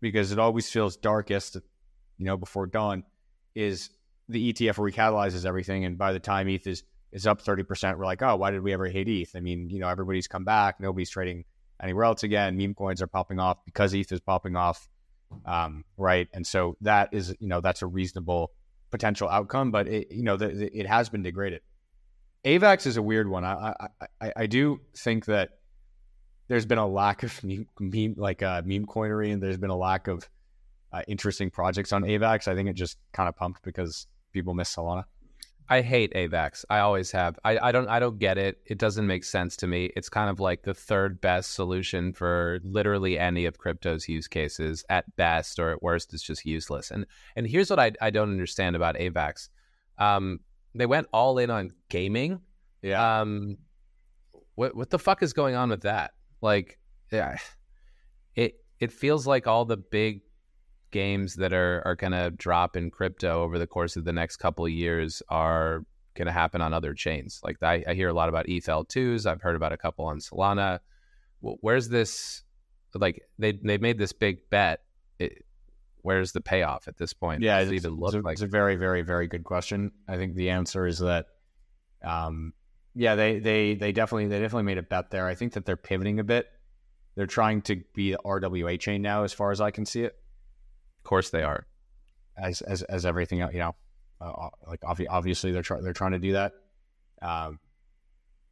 because 0.01 0.31
it 0.31 0.39
always 0.39 0.69
feels 0.69 0.97
darkest, 0.97 1.55
you 2.17 2.25
know, 2.25 2.37
before 2.37 2.67
dawn, 2.67 3.03
is 3.55 3.89
the 4.29 4.53
ETF 4.53 4.75
recatalyzes 4.75 5.45
everything, 5.45 5.85
and 5.85 5.97
by 5.97 6.13
the 6.13 6.19
time 6.19 6.47
ETH 6.49 6.67
is 6.67 6.83
is 7.11 7.25
up 7.25 7.41
thirty 7.41 7.63
percent, 7.63 7.97
we're 7.97 8.05
like, 8.05 8.21
oh, 8.21 8.35
why 8.35 8.51
did 8.51 8.61
we 8.61 8.73
ever 8.73 8.87
hate 8.87 9.07
ETH? 9.07 9.35
I 9.35 9.39
mean, 9.39 9.69
you 9.69 9.79
know, 9.79 9.87
everybody's 9.87 10.27
come 10.27 10.43
back, 10.43 10.79
nobody's 10.79 11.09
trading 11.09 11.45
anywhere 11.81 12.03
else 12.03 12.23
again. 12.23 12.57
Meme 12.57 12.73
coins 12.73 13.01
are 13.01 13.07
popping 13.07 13.39
off 13.39 13.63
because 13.65 13.93
ETH 13.93 14.11
is 14.11 14.19
popping 14.19 14.55
off, 14.55 14.87
um, 15.45 15.83
right? 15.97 16.27
And 16.33 16.45
so 16.45 16.77
that 16.81 17.09
is, 17.11 17.35
you 17.39 17.47
know, 17.47 17.61
that's 17.61 17.81
a 17.81 17.87
reasonable 17.87 18.51
potential 18.91 19.29
outcome, 19.29 19.71
but 19.71 19.87
it, 19.87 20.11
you 20.11 20.23
know, 20.23 20.37
the, 20.37 20.47
the, 20.47 20.77
it 20.77 20.87
has 20.87 21.09
been 21.09 21.23
degraded. 21.23 21.61
AVAX 22.45 22.85
is 22.87 22.97
a 22.97 23.01
weird 23.01 23.29
one. 23.29 23.43
I, 23.43 23.73
I, 23.79 23.87
I, 24.21 24.33
I 24.37 24.45
do 24.45 24.79
think 24.95 25.25
that 25.25 25.49
there's 26.47 26.65
been 26.65 26.77
a 26.77 26.87
lack 26.87 27.23
of 27.23 27.43
meme, 27.43 27.67
meme 27.79 28.15
like 28.17 28.41
uh, 28.41 28.61
meme 28.63 28.85
coinery, 28.85 29.33
and 29.33 29.43
there's 29.43 29.57
been 29.57 29.69
a 29.69 29.77
lack 29.77 30.07
of 30.07 30.29
uh, 30.93 31.01
interesting 31.07 31.49
projects 31.49 31.91
on 31.91 32.03
AVAX. 32.03 32.47
I 32.47 32.55
think 32.55 32.69
it 32.69 32.73
just 32.73 32.97
kind 33.11 33.27
of 33.27 33.35
pumped 33.35 33.63
because 33.63 34.07
people 34.31 34.53
miss 34.53 34.73
Solana. 34.73 35.03
I 35.69 35.81
hate 35.81 36.13
AVAX. 36.13 36.63
I 36.69 36.79
always 36.79 37.11
have. 37.11 37.37
I, 37.43 37.57
I 37.59 37.71
don't 37.71 37.89
I 37.89 37.99
don't 37.99 38.19
get 38.19 38.37
it. 38.37 38.59
It 38.65 38.77
doesn't 38.77 39.05
make 39.05 39.23
sense 39.23 39.57
to 39.57 39.67
me. 39.67 39.91
It's 39.95 40.09
kind 40.09 40.29
of 40.29 40.39
like 40.39 40.63
the 40.63 40.73
third 40.73 41.19
best 41.19 41.53
solution 41.53 42.13
for 42.13 42.59
literally 42.63 43.19
any 43.19 43.45
of 43.45 43.57
crypto's 43.57 44.07
use 44.07 44.27
cases. 44.27 44.85
At 44.89 45.13
best 45.17 45.59
or 45.59 45.71
at 45.71 45.83
worst, 45.83 46.13
it's 46.13 46.23
just 46.23 46.45
useless. 46.45 46.91
And 46.91 47.05
and 47.35 47.45
here's 47.45 47.69
what 47.69 47.79
I 47.79 47.91
I 48.01 48.09
don't 48.09 48.31
understand 48.31 48.75
about 48.75 48.95
AVAX. 48.95 49.49
Um, 49.97 50.39
they 50.73 50.85
went 50.85 51.07
all 51.11 51.37
in 51.37 51.49
on 51.49 51.71
gaming. 51.89 52.39
Yeah. 52.81 53.21
Um, 53.21 53.57
what 54.55 54.75
what 54.75 54.89
the 54.89 54.99
fuck 54.99 55.21
is 55.21 55.33
going 55.33 55.55
on 55.55 55.69
with 55.69 55.81
that? 55.81 56.11
Like, 56.41 56.79
yeah, 57.11 57.37
it 58.35 58.55
it 58.79 58.91
feels 58.91 59.27
like 59.27 59.47
all 59.47 59.65
the 59.65 59.77
big 59.77 60.21
games 60.91 61.35
that 61.35 61.53
are 61.53 61.81
are 61.85 61.95
going 61.95 62.13
to 62.13 62.31
drop 62.31 62.75
in 62.75 62.89
crypto 62.89 63.43
over 63.43 63.59
the 63.59 63.67
course 63.67 63.95
of 63.95 64.05
the 64.05 64.13
next 64.13 64.37
couple 64.37 64.65
of 64.65 64.71
years 64.71 65.21
are 65.29 65.83
going 66.15 66.25
to 66.25 66.31
happen 66.31 66.61
on 66.61 66.73
other 66.73 66.93
chains. 66.93 67.39
Like 67.43 67.61
I, 67.61 67.83
I, 67.87 67.93
hear 67.93 68.09
a 68.09 68.13
lot 68.13 68.27
about 68.27 68.47
ETH2s. 68.47 69.25
I've 69.25 69.41
heard 69.41 69.55
about 69.55 69.71
a 69.71 69.77
couple 69.77 70.05
on 70.05 70.19
Solana. 70.19 70.79
Where's 71.41 71.89
this? 71.89 72.43
Like 72.95 73.21
they 73.37 73.51
they 73.51 73.77
made 73.77 73.99
this 73.99 74.13
big 74.13 74.49
bet. 74.49 74.81
It, 75.19 75.45
where's 76.01 76.31
the 76.31 76.41
payoff 76.41 76.87
at 76.87 76.97
this 76.97 77.13
point? 77.13 77.43
Yeah, 77.43 77.59
it's, 77.59 77.71
even 77.71 77.95
look 77.95 78.15
it's, 78.15 78.21
a, 78.21 78.25
like? 78.25 78.33
it's 78.33 78.41
a 78.41 78.47
very 78.47 78.75
very 78.75 79.03
very 79.03 79.27
good 79.27 79.43
question. 79.43 79.91
I 80.07 80.17
think 80.17 80.35
the 80.35 80.49
answer 80.49 80.87
is 80.87 80.99
that, 80.99 81.27
um, 82.03 82.53
yeah, 82.95 83.13
they 83.13 83.37
they 83.39 83.75
they 83.75 83.91
definitely 83.91 84.27
they 84.27 84.39
definitely 84.39 84.63
made 84.63 84.79
a 84.79 84.83
bet 84.83 85.11
there. 85.11 85.27
I 85.27 85.35
think 85.35 85.53
that 85.53 85.65
they're 85.65 85.77
pivoting 85.77 86.19
a 86.19 86.23
bit. 86.23 86.47
They're 87.15 87.27
trying 87.27 87.61
to 87.63 87.83
be 87.93 88.11
the 88.11 88.19
RWA 88.25 88.79
chain 88.79 89.01
now, 89.01 89.23
as 89.23 89.33
far 89.33 89.51
as 89.51 89.61
I 89.61 89.69
can 89.69 89.85
see 89.85 90.03
it 90.03 90.15
course 91.07 91.29
they 91.31 91.43
are. 91.43 91.65
As 92.37 92.61
as 92.61 92.83
as 92.83 93.05
everything 93.05 93.39
you 93.39 93.59
know, 93.59 93.75
uh, 94.21 94.49
like 94.67 94.81
obviously 94.85 95.51
they're 95.51 95.63
they're 95.81 95.93
trying 95.93 96.11
to 96.11 96.19
do 96.19 96.33
that. 96.33 96.53
Um, 97.21 97.59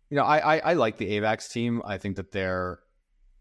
you 0.10 0.18
know, 0.18 0.24
I, 0.24 0.56
I 0.56 0.72
I 0.72 0.74
like 0.74 0.98
the 0.98 1.12
AVAX 1.12 1.52
team. 1.52 1.82
I 1.86 1.98
think 1.98 2.16
that 2.16 2.32
they're, 2.32 2.80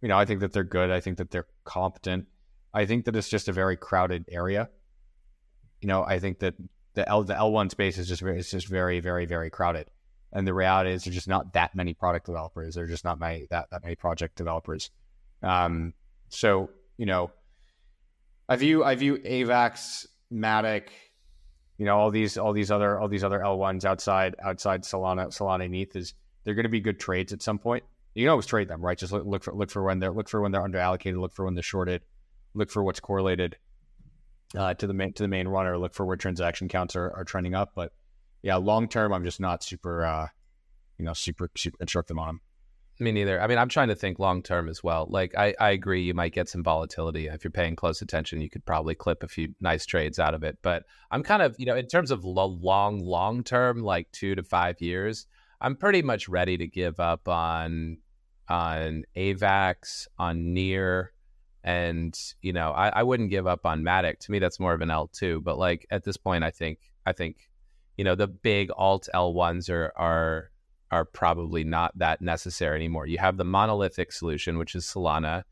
you 0.03 0.09
know, 0.09 0.19
I 0.19 0.27
think 0.27 0.41
that 0.41 0.53
they're 0.53 0.65
good. 0.65 0.91
I 0.91 1.01
think 1.01 1.17
that 1.19 1.31
they're 1.31 1.47
competent. 1.65 2.27
I 2.75 2.85
think 2.87 3.07
that 3.07 3.17
it's 3.17 3.29
just 3.29 3.49
a 3.49 3.53
very 3.53 3.77
crowded 3.77 4.27
area. 4.29 4.69
You 5.81 5.89
know, 5.89 6.03
I 6.03 6.19
think 6.19 6.41
that 6.41 6.55
the 6.95 7.09
L 7.09 7.23
the 7.25 7.37
L 7.37 7.53
one 7.53 7.71
space 7.71 7.99
is 7.99 8.09
just 8.09 8.23
very 8.23 8.39
it's 8.39 8.51
just 8.51 8.69
very 8.69 9.01
very 9.01 9.27
very 9.27 9.51
crowded. 9.51 9.89
And 10.33 10.47
the 10.47 10.55
reality 10.55 10.91
is 10.91 11.05
there's 11.05 11.15
just 11.15 11.29
not 11.29 11.53
that 11.53 11.75
many 11.75 11.95
product 11.95 12.27
developers. 12.27 12.75
There's 12.75 12.91
just 12.91 13.05
not 13.05 13.21
many 13.21 13.47
that 13.51 13.71
that 13.71 13.83
many 13.83 13.95
project 13.95 14.37
developers. 14.37 14.91
Um, 15.43 15.95
so 16.29 16.71
you 16.97 17.07
know, 17.07 17.31
I 18.49 18.57
view 18.57 18.85
I 18.85 18.95
view 18.95 19.19
Avax, 19.19 20.07
Matic, 20.33 20.89
you 21.79 21.87
know, 21.87 21.97
all 21.97 22.11
these 22.11 22.37
all 22.37 22.53
these 22.53 22.71
other 22.71 22.99
all 23.01 23.09
these 23.09 23.25
other 23.25 23.43
L 23.43 23.59
ones 23.59 23.85
outside 23.85 24.37
outside 24.45 24.83
Solana 24.83 25.29
Solana 25.29 25.65
and 25.65 25.75
ETH 25.75 25.97
is 25.97 26.15
they're 26.45 26.55
going 26.55 26.65
to 26.65 26.71
be 26.71 26.81
good 26.81 27.01
trades 27.01 27.33
at 27.33 27.43
some 27.43 27.59
point. 27.59 27.85
You 28.15 28.25
can 28.25 28.31
always 28.31 28.47
trade 28.47 28.69
them, 28.69 28.81
right? 28.81 28.97
Just 28.97 29.13
look, 29.13 29.25
look 29.27 29.43
for 29.43 29.55
look 29.55 29.71
for 29.71 29.83
when 29.83 29.99
they're 29.99 30.13
look 30.13 30.29
for 30.29 30.41
when 30.41 30.53
they're 30.53 30.63
under 30.63 30.79
allocated, 30.79 31.19
look 31.19 31.35
for 31.35 31.45
when 31.45 31.55
they're 31.55 31.63
shorted, 31.63 32.03
look 32.55 32.71
for 32.71 32.83
what's 32.83 33.01
correlated 33.01 33.57
uh, 34.57 34.75
to 34.75 34.87
the 34.87 34.95
main 34.95 35.13
to 35.15 35.23
the 35.23 35.29
main 35.29 35.49
runner, 35.49 35.77
look 35.79 35.95
for 35.95 36.07
where 36.07 36.17
transaction 36.17 36.69
counts 36.69 36.95
are, 36.95 37.11
are 37.17 37.25
trending 37.25 37.55
up. 37.55 37.73
But 37.75 37.93
yeah, 38.43 38.57
long 38.57 38.89
term, 38.89 39.13
I'm 39.13 39.25
just 39.25 39.41
not 39.41 39.65
super, 39.65 40.05
uh, 40.05 40.29
you 40.99 41.05
know, 41.05 41.15
super 41.15 41.51
super 41.57 41.79
instructive 41.81 42.19
on 42.19 42.27
them. 42.27 42.41
Me 43.01 43.11
neither. 43.11 43.41
I 43.41 43.49
mean, 43.49 43.59
I'm 43.59 43.69
trying 43.69 43.89
to 43.89 43.97
think 43.97 44.21
long 44.21 44.41
term 44.41 44.69
as 44.69 44.83
well. 44.85 45.09
Like, 45.11 45.35
I, 45.37 45.53
I 45.59 45.71
agree, 45.71 46.03
you 46.03 46.15
might 46.15 46.33
get 46.33 46.49
some 46.49 46.63
volatility. 46.63 47.27
If 47.27 47.43
you're 47.43 47.51
paying 47.51 47.75
close 47.75 48.01
attention, 48.01 48.41
you 48.41 48.49
could 48.49 48.65
probably 48.65 48.95
clip 48.95 49.25
a 49.25 49.29
few 49.29 49.53
nice 49.61 49.85
trades 49.85 50.21
out 50.21 50.33
of 50.33 50.45
it. 50.45 50.59
But 50.63 50.85
I'm 51.11 51.25
kind 51.25 51.43
of, 51.43 51.57
you 51.59 51.67
know, 51.67 51.75
in 51.75 51.89
terms 51.89 52.13
of 52.13 52.25
long, 52.25 53.01
long 53.01 53.43
term, 53.43 53.83
like 53.83 54.13
two 54.13 54.37
to 54.37 54.45
five 54.45 54.81
years, 54.81 55.27
I'm 55.61 55.75
pretty 55.75 56.03
much 56.03 56.29
ready 56.29 56.57
to 56.57 56.67
give 56.69 57.01
up 57.01 57.29
on 57.29 57.99
on 58.49 59.05
AVAX, 59.17 60.07
on 60.19 60.53
Near, 60.53 61.13
and 61.65 62.17
you 62.43 62.53
know, 62.53 62.71
I, 62.71 62.91
I 62.91 63.03
wouldn't 63.03 63.31
give 63.31 63.47
up 63.47 63.67
on 63.67 63.83
Matic. 63.83 64.19
To 64.21 64.31
me, 64.31 64.39
that's 64.39 64.61
more 64.61 64.75
of 64.75 64.83
an 64.83 64.91
L 64.91 65.09
two. 65.09 65.41
But 65.41 65.59
like 65.59 65.87
at 65.91 66.05
this 66.05 66.17
point, 66.17 66.45
I 66.45 66.51
think 66.51 66.79
I 67.07 67.13
think, 67.13 67.49
you 67.97 68.05
know, 68.05 68.15
the 68.15 68.29
big 68.29 68.71
alt 68.77 69.09
L 69.13 69.33
ones 69.33 69.69
are 69.69 69.93
are 69.97 70.51
are 70.95 71.05
probably 71.05 71.65
not 71.65 71.91
that 71.99 72.23
necessary 72.23 72.77
anymore. 72.77 73.07
You 73.09 73.19
have 73.19 73.37
the 73.37 73.45
monolithic 73.45 74.13
solution, 74.13 74.59
which 74.59 74.77
is 74.77 74.85
Solana. 74.85 75.43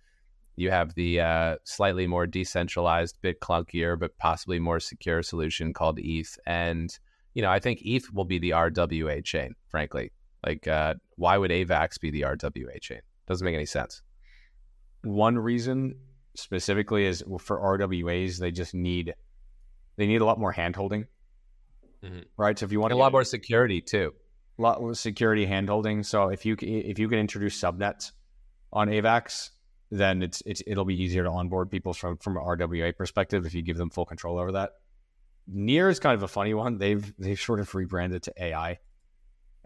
You 0.54 0.70
have 0.70 0.94
the 0.94 1.20
uh, 1.20 1.56
slightly 1.64 2.06
more 2.06 2.28
decentralized, 2.28 3.18
bit 3.22 3.40
clunkier, 3.40 3.98
but 3.98 4.16
possibly 4.18 4.60
more 4.60 4.78
secure 4.78 5.20
solution 5.20 5.72
called 5.72 5.98
ETH. 5.98 6.38
And, 6.46 6.96
you 7.34 7.42
know, 7.42 7.50
I 7.50 7.58
think 7.58 7.80
ETH 7.84 8.12
will 8.12 8.24
be 8.24 8.38
the 8.38 8.50
RWA 8.50 9.24
chain, 9.24 9.54
frankly. 9.68 10.12
Like, 10.46 10.68
uh, 10.68 10.94
why 11.16 11.38
would 11.38 11.50
AVAX 11.50 11.98
be 12.00 12.12
the 12.12 12.22
RWA 12.22 12.80
chain? 12.80 13.00
Doesn't 13.26 13.44
make 13.44 13.56
any 13.56 13.66
sense. 13.66 14.00
One 15.02 15.36
reason 15.36 15.96
specifically 16.36 17.04
is 17.04 17.24
for 17.40 17.58
RWAs, 17.58 18.38
they 18.38 18.52
just 18.52 18.74
need 18.74 19.14
they 19.96 20.06
need 20.06 20.20
a 20.20 20.24
lot 20.24 20.38
more 20.38 20.54
handholding, 20.54 21.06
mm-hmm. 22.04 22.20
right? 22.36 22.56
So 22.58 22.64
if 22.64 22.72
you 22.72 22.80
want 22.80 22.92
a 22.92 22.96
lot 22.96 23.12
more 23.12 23.24
security 23.24 23.80
too, 23.80 24.14
lot 24.58 24.78
of 24.78 24.98
security 24.98 25.46
handholding. 25.46 26.04
So 26.04 26.28
if 26.28 26.44
you 26.44 26.56
if 26.60 26.98
you 26.98 27.08
can 27.08 27.18
introduce 27.18 27.60
subnets 27.60 28.12
on 28.72 28.88
AVAX, 28.88 29.50
then 29.90 30.22
it's 30.22 30.42
it's 30.46 30.62
it'll 30.66 30.84
be 30.84 31.00
easier 31.00 31.22
to 31.24 31.30
onboard 31.30 31.70
people 31.70 31.94
from 31.94 32.16
from 32.18 32.36
an 32.36 32.42
RWA 32.42 32.96
perspective 32.96 33.46
if 33.46 33.54
you 33.54 33.62
give 33.62 33.76
them 33.76 33.90
full 33.90 34.06
control 34.06 34.38
over 34.38 34.52
that. 34.52 34.72
Near 35.46 35.88
is 35.88 35.98
kind 36.00 36.14
of 36.14 36.22
a 36.22 36.28
funny 36.28 36.54
one. 36.54 36.78
They've 36.78 37.12
they've 37.18 37.40
sort 37.40 37.60
of 37.60 37.74
rebranded 37.74 38.22
to 38.24 38.32
AI. 38.42 38.78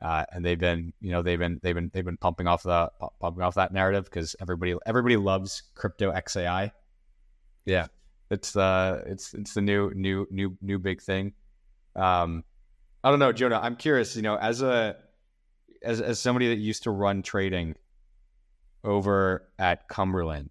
uh, 0.01 0.25
and 0.33 0.45
they've 0.45 0.59
been 0.59 0.93
you 1.01 1.11
know 1.11 1.23
they've 1.23 1.39
been 1.39 1.59
they've 1.63 1.75
been 1.75 1.91
they've 1.93 2.05
been 2.05 2.17
pumping 2.19 2.47
off 2.47 2.63
the 2.63 2.91
pumping 3.21 3.43
off 3.43 3.55
that 3.55 3.73
narrative 3.73 4.05
because 4.05 4.37
everybody 4.41 4.75
everybody 4.85 5.17
loves 5.17 5.63
crypto 5.75 6.13
XAI. 6.13 6.73
Yeah, 7.65 7.87
it's 8.31 8.57
uh 8.57 9.03
it's 9.07 9.35
it's 9.35 9.55
the 9.55 9.63
new 9.63 9.93
new 9.95 10.27
new 10.31 10.57
new 10.61 10.79
big 10.79 11.01
thing. 11.01 11.33
Um, 11.95 12.45
I 13.07 13.11
don't 13.11 13.21
know, 13.21 13.31
Jonah. 13.31 13.61
I'm 13.63 13.77
curious. 13.77 14.17
You 14.17 14.23
know, 14.23 14.37
as 14.37 14.63
a 14.63 14.97
as 15.81 16.01
as 16.01 16.19
somebody 16.19 16.49
that 16.49 16.59
used 16.59 16.83
to 16.83 16.91
run 16.91 17.23
trading 17.23 17.77
over 18.83 19.49
at 19.61 19.87
Cumberland, 19.89 20.51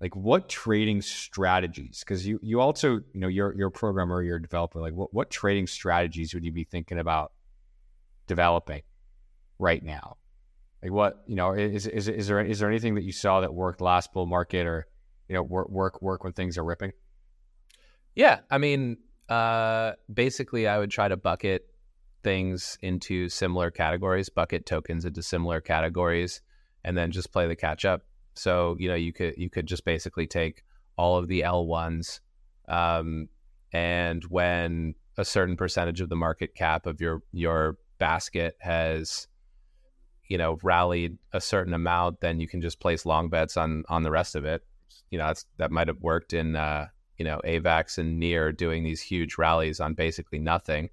like 0.00 0.16
what 0.16 0.48
trading 0.48 1.02
strategies? 1.02 2.00
Because 2.00 2.26
you 2.26 2.40
you 2.42 2.60
also 2.60 2.94
you 2.94 3.20
know 3.20 3.28
you're 3.28 3.54
you're 3.54 3.68
a 3.68 3.70
programmer, 3.70 4.24
you're 4.24 4.38
a 4.38 4.42
developer. 4.42 4.80
Like 4.80 4.94
what 4.94 5.14
what 5.14 5.30
trading 5.30 5.68
strategies 5.68 6.34
would 6.34 6.44
you 6.44 6.50
be 6.50 6.64
thinking 6.64 6.98
about 6.98 7.30
developing 8.26 8.82
right 9.60 9.84
now? 9.84 10.16
Like 10.82 10.90
what 10.90 11.22
you 11.28 11.36
know 11.36 11.52
is 11.52 11.86
is 11.86 12.08
is 12.08 12.26
there 12.26 12.40
is 12.40 12.58
there 12.58 12.68
anything 12.68 12.96
that 12.96 13.04
you 13.04 13.12
saw 13.12 13.42
that 13.42 13.54
worked 13.54 13.80
last 13.80 14.12
bull 14.12 14.26
market 14.26 14.66
or 14.66 14.88
you 15.28 15.36
know 15.36 15.44
work 15.44 15.70
work 15.70 16.02
work 16.02 16.24
when 16.24 16.32
things 16.32 16.58
are 16.58 16.64
ripping? 16.64 16.90
Yeah, 18.16 18.40
I 18.50 18.58
mean, 18.58 18.96
uh, 19.28 19.92
basically, 20.12 20.66
I 20.66 20.78
would 20.78 20.90
try 20.90 21.08
to 21.08 21.16
bucket 21.16 21.66
things 22.22 22.78
into 22.82 23.28
similar 23.28 23.70
categories, 23.70 24.28
bucket 24.28 24.66
tokens 24.66 25.04
into 25.04 25.22
similar 25.22 25.60
categories, 25.60 26.40
and 26.84 26.96
then 26.96 27.10
just 27.10 27.32
play 27.32 27.46
the 27.46 27.56
catch 27.56 27.84
up. 27.84 28.02
So 28.34 28.76
you 28.78 28.88
know, 28.88 28.94
you 28.94 29.12
could 29.12 29.34
you 29.36 29.50
could 29.50 29.66
just 29.66 29.84
basically 29.84 30.26
take 30.26 30.62
all 30.96 31.16
of 31.16 31.28
the 31.28 31.44
L 31.44 31.66
ones, 31.66 32.20
um, 32.68 33.28
and 33.72 34.24
when 34.24 34.94
a 35.16 35.24
certain 35.24 35.56
percentage 35.56 36.00
of 36.00 36.08
the 36.08 36.16
market 36.16 36.54
cap 36.54 36.86
of 36.86 37.00
your 37.00 37.22
your 37.32 37.76
basket 37.98 38.56
has 38.60 39.26
you 40.28 40.38
know 40.38 40.58
rallied 40.62 41.18
a 41.32 41.40
certain 41.40 41.74
amount 41.74 42.20
then 42.20 42.38
you 42.38 42.46
can 42.46 42.60
just 42.60 42.78
place 42.78 43.04
long 43.04 43.28
bets 43.28 43.56
on 43.56 43.82
on 43.88 44.04
the 44.04 44.10
rest 44.10 44.36
of 44.36 44.44
it 44.44 44.64
you 45.10 45.18
know 45.18 45.26
that's 45.26 45.44
that 45.56 45.72
might 45.72 45.88
have 45.88 46.00
worked 46.00 46.32
in 46.32 46.54
uh 46.54 46.86
you 47.18 47.24
know 47.24 47.40
avax 47.44 47.98
and 47.98 48.18
near 48.18 48.52
doing 48.52 48.82
these 48.84 49.00
huge 49.00 49.38
rallies 49.38 49.80
on 49.80 49.94
basically 49.94 50.38
nothing 50.38 50.88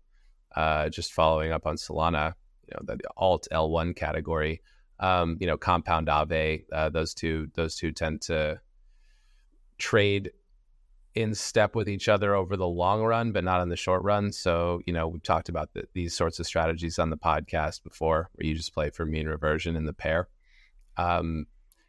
uh 0.55 0.89
just 0.89 1.13
following 1.13 1.51
up 1.51 1.65
on 1.65 1.75
solana 1.75 2.33
you 2.67 2.73
know 2.75 2.95
the 2.95 2.99
alt 3.17 3.47
l1 3.51 3.95
category 3.95 4.61
um 4.99 5.37
you 5.39 5.47
know 5.47 5.57
compound 5.57 6.07
Aave 6.07 6.63
uh, 6.71 6.89
those 6.89 7.13
two 7.13 7.47
those 7.55 7.75
two 7.75 7.91
tend 7.91 8.21
to 8.21 8.59
trade 9.77 10.31
in 11.15 11.33
step 11.33 11.75
with 11.75 11.87
each 11.87 12.09
other 12.09 12.35
over 12.35 12.57
the 12.57 12.67
long 12.67 13.01
run, 13.01 13.31
but 13.31 13.43
not 13.43 13.61
in 13.61 13.69
the 13.69 13.77
short 13.77 14.03
run. 14.03 14.33
So, 14.33 14.81
you 14.85 14.91
know, 14.91 15.07
we've 15.07 15.23
talked 15.23 15.47
about 15.47 15.73
the, 15.73 15.85
these 15.93 16.13
sorts 16.13 16.39
of 16.39 16.45
strategies 16.45 16.99
on 16.99 17.09
the 17.09 17.17
podcast 17.17 17.83
before, 17.83 18.29
where 18.33 18.45
you 18.45 18.53
just 18.53 18.73
play 18.73 18.89
for 18.89 19.05
mean 19.05 19.27
reversion 19.27 19.77
in 19.77 19.85
the 19.85 19.93
pair. 19.93 20.27
Um, 20.97 21.47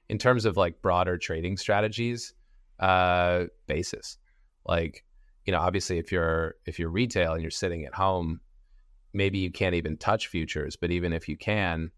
in 0.09 0.19
terms 0.19 0.45
of 0.45 0.57
like 0.57 0.81
broader 0.81 1.19
trading 1.19 1.57
strategies, 1.57 2.35
uh, 2.79 3.45
basis, 3.67 4.19
like, 4.67 5.05
you 5.45 5.53
know, 5.53 5.61
obviously 5.61 5.99
if 5.99 6.11
you're 6.13 6.57
if 6.67 6.79
you're 6.79 6.91
retail 6.91 7.33
and 7.33 7.43
you're 7.43 7.51
sitting 7.51 7.85
at 7.85 7.95
home, 7.95 8.41
maybe 9.13 9.39
you 9.39 9.51
can't 9.51 9.75
even 9.75 9.97
touch 9.97 10.29
futures, 10.29 10.77
but 10.77 10.91
even 10.91 11.13
if 11.13 11.29
you 11.29 11.37
can, 11.37 11.91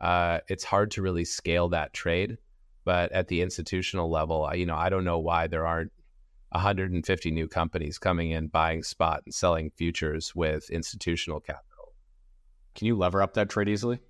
uh, 0.00 0.38
it's 0.48 0.64
hard 0.64 0.90
to 0.92 1.02
really 1.02 1.24
scale 1.24 1.68
that 1.68 1.92
trade. 1.92 2.38
But 2.84 3.12
at 3.12 3.28
the 3.28 3.42
institutional 3.42 4.10
level, 4.10 4.50
you 4.54 4.66
know, 4.66 4.74
I 4.74 4.88
don't 4.88 5.04
know 5.04 5.20
why 5.20 5.46
there 5.46 5.66
aren't 5.66 5.92
150 6.50 7.30
new 7.30 7.48
companies 7.48 7.98
coming 7.98 8.30
in, 8.30 8.48
buying 8.48 8.82
spot 8.82 9.22
and 9.24 9.34
selling 9.34 9.70
futures 9.76 10.34
with 10.34 10.68
institutional 10.70 11.40
capital. 11.40 11.94
Can 12.74 12.86
you 12.86 12.96
lever 12.96 13.22
up 13.22 13.34
that 13.34 13.48
trade 13.48 13.68
easily? 13.68 14.00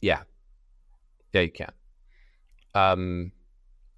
Yeah, 0.00 0.22
yeah, 1.32 1.42
you 1.42 1.52
can. 1.52 1.72
Um, 2.74 3.32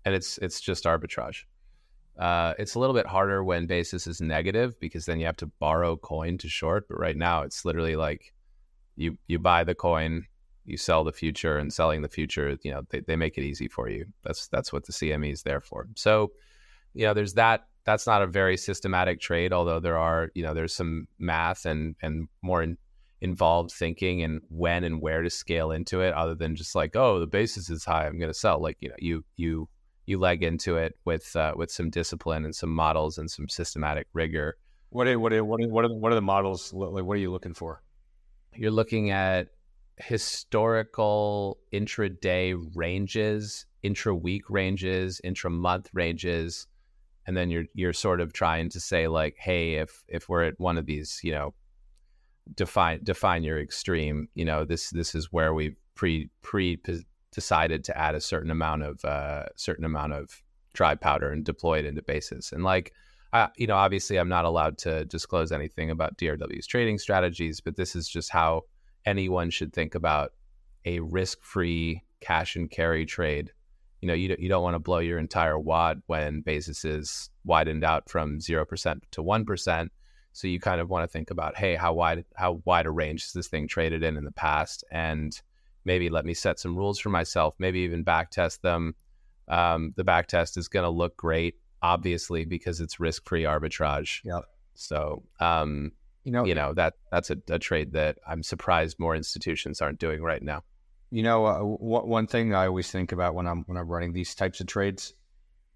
and 0.05 0.15
it's 0.15 0.39
it's 0.39 0.61
just 0.61 0.85
arbitrage. 0.85 1.45
Uh, 2.19 2.55
it's 2.59 2.75
a 2.75 2.79
little 2.79 2.95
bit 2.95 3.07
harder 3.07 3.43
when 3.43 3.67
basis 3.67 4.07
is 4.07 4.21
negative 4.21 4.79
because 4.79 5.07
then 5.07 5.19
you 5.19 5.27
have 5.27 5.37
to 5.37 5.51
borrow 5.59 5.97
coin 5.97 6.39
to 6.39 6.49
short. 6.49 6.87
But 6.89 6.99
right 6.99 7.17
now, 7.17 7.43
it's 7.43 7.65
literally 7.65 7.97
like 7.97 8.33
you 8.97 9.19
you 9.27 9.39
buy 9.39 9.65
the 9.65 9.75
coin, 9.75 10.27
you 10.65 10.77
sell 10.77 11.03
the 11.05 11.13
future, 11.13 11.59
and 11.59 11.73
selling 11.73 12.03
the 12.03 12.09
future. 12.09 12.57
You 12.63 12.73
know, 12.73 12.83
they, 12.91 13.01
they 13.01 13.17
make 13.17 13.37
it 13.37 13.45
easy 13.45 13.69
for 13.69 13.89
you. 13.89 14.07
That's 14.23 14.47
that's 14.49 14.73
what 14.73 14.87
the 14.87 14.93
CME 14.93 15.33
is 15.33 15.43
there 15.43 15.61
for. 15.61 15.89
So 15.97 16.33
you 16.95 17.07
know, 17.07 17.15
there's 17.15 17.35
that. 17.35 17.67
That's 17.85 18.07
not 18.07 18.23
a 18.23 18.27
very 18.27 18.57
systematic 18.57 19.21
trade, 19.21 19.53
although 19.53 19.79
there 19.79 19.99
are, 19.99 20.31
you 20.35 20.43
know, 20.43 20.55
there's 20.55 20.73
some 20.73 21.07
math 21.19 21.67
and 21.67 21.97
and 22.01 22.29
more 22.41 22.63
in, 22.63 22.79
involved 23.21 23.73
thinking 23.73 24.23
and 24.23 24.41
when 24.49 24.85
and 24.85 25.03
where 25.03 25.23
to 25.23 25.29
scale 25.29 25.71
into 25.71 26.01
it, 26.01 26.15
other 26.15 26.35
than 26.35 26.57
just 26.57 26.75
like, 26.75 26.97
oh, 26.97 27.21
the 27.21 27.27
basis 27.27 27.69
is 27.69 27.85
high, 27.85 28.07
I'm 28.07 28.19
going 28.19 28.33
to 28.33 28.39
sell. 28.39 28.61
Like, 28.61 28.79
you 28.81 28.89
know, 28.89 28.95
you 28.99 29.25
you 29.37 29.69
you 30.07 30.19
leg 30.19 30.43
into 30.43 30.77
it 30.77 30.97
with 31.05 31.35
uh, 31.37 31.53
with 31.57 31.71
some 31.71 31.91
discipline 31.91 32.45
and 32.45 32.55
some 32.55 32.71
models 32.71 33.19
and 33.19 33.31
some 33.31 33.49
systematic 33.49 34.07
rigor. 34.13 34.57
What 34.91 35.09
are, 35.09 35.19
what 35.19 35.33
are, 35.33 35.45
what 35.45 35.61
are, 35.61 35.69
what 35.69 35.85
are, 35.85 35.89
the, 35.89 35.95
what 35.95 36.13
are 36.13 36.15
the 36.15 36.23
models 36.23 36.73
like? 36.73 37.05
What 37.05 37.15
are 37.15 37.21
you 37.21 37.33
looking 37.33 37.55
for? 37.55 37.83
You're 38.55 38.71
looking 38.71 39.11
at 39.11 39.49
historical 39.97 41.59
intraday 41.73 42.57
ranges, 42.75 43.67
intra 43.83 44.15
week 44.15 44.49
ranges, 44.49 45.21
intra 45.25 45.51
month 45.51 45.91
ranges, 45.93 46.67
and 47.27 47.37
then 47.37 47.51
you're 47.51 47.65
you're 47.75 47.93
sort 47.93 48.21
of 48.21 48.33
trying 48.33 48.69
to 48.71 48.81
say 48.81 49.09
like 49.09 49.37
hey 49.39 49.75
if 49.75 50.05
if 50.09 50.29
we're 50.29 50.45
at 50.45 50.59
one 50.61 50.79
of 50.79 50.87
these 50.87 51.21
you 51.23 51.33
know 51.33 51.55
define 52.55 53.01
define 53.03 53.43
your 53.43 53.61
extreme 53.61 54.29
you 54.35 54.45
know 54.45 54.65
this 54.65 54.91
this 54.91 55.15
is 55.15 55.33
where 55.33 55.55
we've 55.55 55.77
pre 55.95 56.29
pre 56.43 56.77
decided 57.35 57.85
to 57.85 57.97
add 57.97 58.15
a 58.15 58.21
certain 58.21 58.51
amount 58.51 58.83
of 58.83 59.05
uh 59.05 59.45
certain 59.57 59.85
amount 59.85 60.13
of 60.13 60.43
dry 60.73 60.95
powder 60.95 61.31
and 61.31 61.45
deploy 61.45 61.79
it 61.79 61.85
into 61.85 62.03
basis 62.03 62.53
and 62.53 62.65
like 62.65 62.93
I, 63.33 63.49
you 63.57 63.67
know 63.67 63.77
obviously 63.77 64.19
i'm 64.19 64.29
not 64.29 64.45
allowed 64.45 64.79
to 64.79 65.05
disclose 65.05 65.53
anything 65.53 65.91
about 65.91 66.17
drw's 66.17 66.67
trading 66.67 66.99
strategies 66.99 67.61
but 67.61 67.77
this 67.77 67.97
is 67.97 68.09
just 68.09 68.31
how 68.31 68.63
anyone 69.07 69.51
should 69.51 69.73
think 69.73 69.95
about 69.95 70.33
a 70.85 71.01
risk-free 71.01 72.03
cash 72.21 72.57
and 72.57 72.71
carry 72.71 73.07
trade. 73.07 73.53
You 74.01 74.09
know, 74.09 74.15
you, 74.15 74.35
you 74.39 74.49
don't 74.49 74.63
want 74.63 74.75
to 74.75 74.81
blow 74.81 74.99
your 74.99 75.19
entire 75.19 75.59
wad 75.59 76.03
when 76.07 76.41
basis 76.41 76.85
is 76.85 77.31
widened 77.45 77.85
out 77.85 78.11
from 78.11 78.39
0% 78.39 79.01
to 79.13 79.23
1%. 79.23 79.89
So 80.33 80.49
you 80.49 80.59
kind 80.59 80.81
of 80.81 80.91
want 80.91 81.05
to 81.05 81.13
think 81.13 81.31
about, 81.31 81.57
hey, 81.57 81.77
how 81.77 81.95
wide 81.95 82.25
how 82.35 82.61
wide 82.65 82.87
a 82.87 82.91
range 82.91 83.23
has 83.23 83.33
this 83.33 83.47
thing 83.47 83.69
traded 83.69 84.03
in 84.03 84.17
in 84.17 84.25
the 84.25 84.33
past, 84.33 84.83
and 84.91 85.41
maybe 85.85 86.09
let 86.11 86.25
me 86.25 86.35
set 86.35 86.59
some 86.59 86.77
rules 86.77 86.99
for 86.99 87.11
myself. 87.11 87.55
Maybe 87.59 87.81
even 87.81 88.03
back 88.03 88.31
test 88.31 88.63
them. 88.63 88.95
Um, 89.49 89.93
the 89.97 90.05
back 90.05 90.27
test 90.29 90.57
is 90.57 90.69
going 90.69 90.85
to 90.85 90.91
look 90.91 91.17
great, 91.17 91.57
obviously, 91.83 92.45
because 92.45 92.81
it's 92.81 92.99
risk 92.99 93.27
free 93.27 93.43
arbitrage. 93.43 94.21
Yeah. 94.25 94.41
So, 94.75 95.23
um, 95.41 95.93
you 96.25 96.33
know, 96.33 96.45
you 96.45 96.55
know 96.55 96.73
that 96.75 96.95
that's 97.11 97.31
a, 97.31 97.37
a 97.49 97.59
trade 97.59 97.93
that 97.93 98.19
I'm 98.27 98.43
surprised 98.43 98.99
more 98.99 99.15
institutions 99.15 99.83
aren't 99.83 99.99
doing 99.99 100.23
right 100.23 100.43
now. 100.43 100.65
You 101.11 101.23
know, 101.23 101.47
uh, 101.47 101.61
one 101.61 102.27
thing 102.27 102.55
I 102.55 102.67
always 102.67 102.91
think 102.91 103.13
about 103.13 103.35
when 103.35 103.47
I'm 103.47 103.65
when 103.67 103.77
I'm 103.77 103.89
running 103.89 104.13
these 104.13 104.35
types 104.35 104.61
of 104.61 104.67
trades 104.67 105.15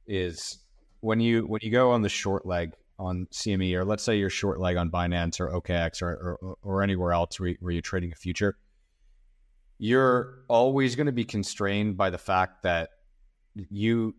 is 0.06 0.58
when 1.00 1.20
you 1.20 1.42
when 1.42 1.60
you 1.62 1.70
go 1.70 1.92
on 1.92 2.02
the 2.02 2.08
short 2.08 2.46
leg 2.46 2.72
on 2.98 3.28
CME 3.32 3.74
or 3.74 3.84
let's 3.84 4.02
say 4.02 4.16
you're 4.16 4.30
short 4.30 4.58
leg 4.58 4.76
on 4.76 4.90
Binance 4.90 5.38
or 5.38 5.50
OKX 5.50 6.02
or 6.02 6.38
or, 6.40 6.56
or 6.62 6.82
anywhere 6.82 7.12
else 7.12 7.38
where, 7.38 7.54
where 7.60 7.72
you're 7.72 7.82
trading 7.82 8.10
a 8.12 8.16
future, 8.16 8.56
you're 9.78 10.40
always 10.48 10.96
going 10.96 11.06
to 11.06 11.12
be 11.12 11.24
constrained 11.24 11.96
by 11.96 12.10
the 12.10 12.18
fact 12.18 12.62
that 12.64 12.90
you 13.70 14.14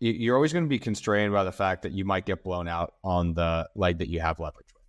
you're 0.00 0.36
always 0.36 0.52
going 0.52 0.64
to 0.64 0.68
be 0.68 0.78
constrained 0.78 1.32
by 1.32 1.44
the 1.44 1.52
fact 1.52 1.82
that 1.82 1.92
you 1.92 2.04
might 2.04 2.24
get 2.24 2.44
blown 2.44 2.68
out 2.68 2.94
on 3.02 3.34
the 3.34 3.68
leg 3.74 3.98
that 3.98 4.08
you 4.08 4.20
have 4.20 4.38
leverage 4.38 4.68
with. 4.72 4.82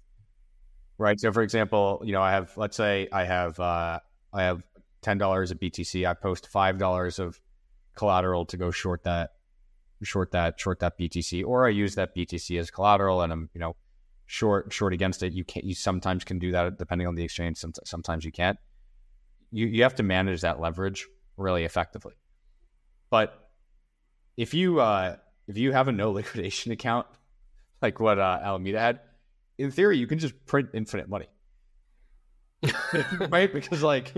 Right. 0.99 1.19
So, 1.19 1.31
for 1.31 1.41
example, 1.41 2.01
you 2.05 2.11
know, 2.11 2.21
I 2.21 2.31
have, 2.31 2.55
let's 2.57 2.77
say 2.77 3.07
I 3.11 3.23
have, 3.23 3.59
uh, 3.59 3.99
I 4.33 4.43
have 4.43 4.63
ten 5.01 5.17
dollars 5.17 5.49
of 5.49 5.59
BTC, 5.59 6.07
I 6.07 6.13
post 6.13 6.47
five 6.47 6.77
dollars 6.77 7.19
of 7.19 7.39
collateral 7.95 8.45
to 8.47 8.57
go 8.57 8.69
short 8.69 9.03
that, 9.05 9.31
short 10.03 10.31
that, 10.31 10.59
short 10.59 10.79
that 10.79 10.99
BTC, 10.99 11.43
or 11.45 11.65
I 11.65 11.69
use 11.69 11.95
that 11.95 12.15
BTC 12.15 12.59
as 12.59 12.69
collateral 12.69 13.21
and 13.21 13.33
I'm 13.33 13.49
you 13.53 13.59
know 13.59 13.75
short 14.25 14.71
short 14.71 14.93
against 14.93 15.23
it. 15.23 15.33
You 15.33 15.43
can't. 15.43 15.65
You 15.65 15.73
sometimes 15.73 16.23
can 16.23 16.37
do 16.37 16.51
that 16.51 16.77
depending 16.77 17.07
on 17.07 17.15
the 17.15 17.23
exchange. 17.23 17.63
Sometimes 17.85 18.25
you 18.25 18.31
can't. 18.31 18.59
You 19.51 19.67
you 19.67 19.83
have 19.83 19.95
to 19.95 20.03
manage 20.03 20.41
that 20.41 20.59
leverage 20.59 21.07
really 21.37 21.63
effectively. 21.63 22.13
But 23.09 23.49
if 24.37 24.53
you 24.53 24.79
uh, 24.79 25.17
if 25.47 25.57
you 25.57 25.71
have 25.71 25.87
a 25.87 25.91
no 25.91 26.11
liquidation 26.19 26.71
account 26.71 27.07
like 27.81 27.99
what 27.99 28.19
uh, 28.19 28.39
Alameda 28.43 28.79
had, 28.79 28.99
in 29.57 29.71
theory 29.71 29.97
you 29.97 30.07
can 30.07 30.19
just 30.19 30.45
print 30.45 30.69
infinite 30.73 31.09
money. 31.09 31.27
right? 33.29 33.51
Because 33.53 33.81
like 33.81 34.13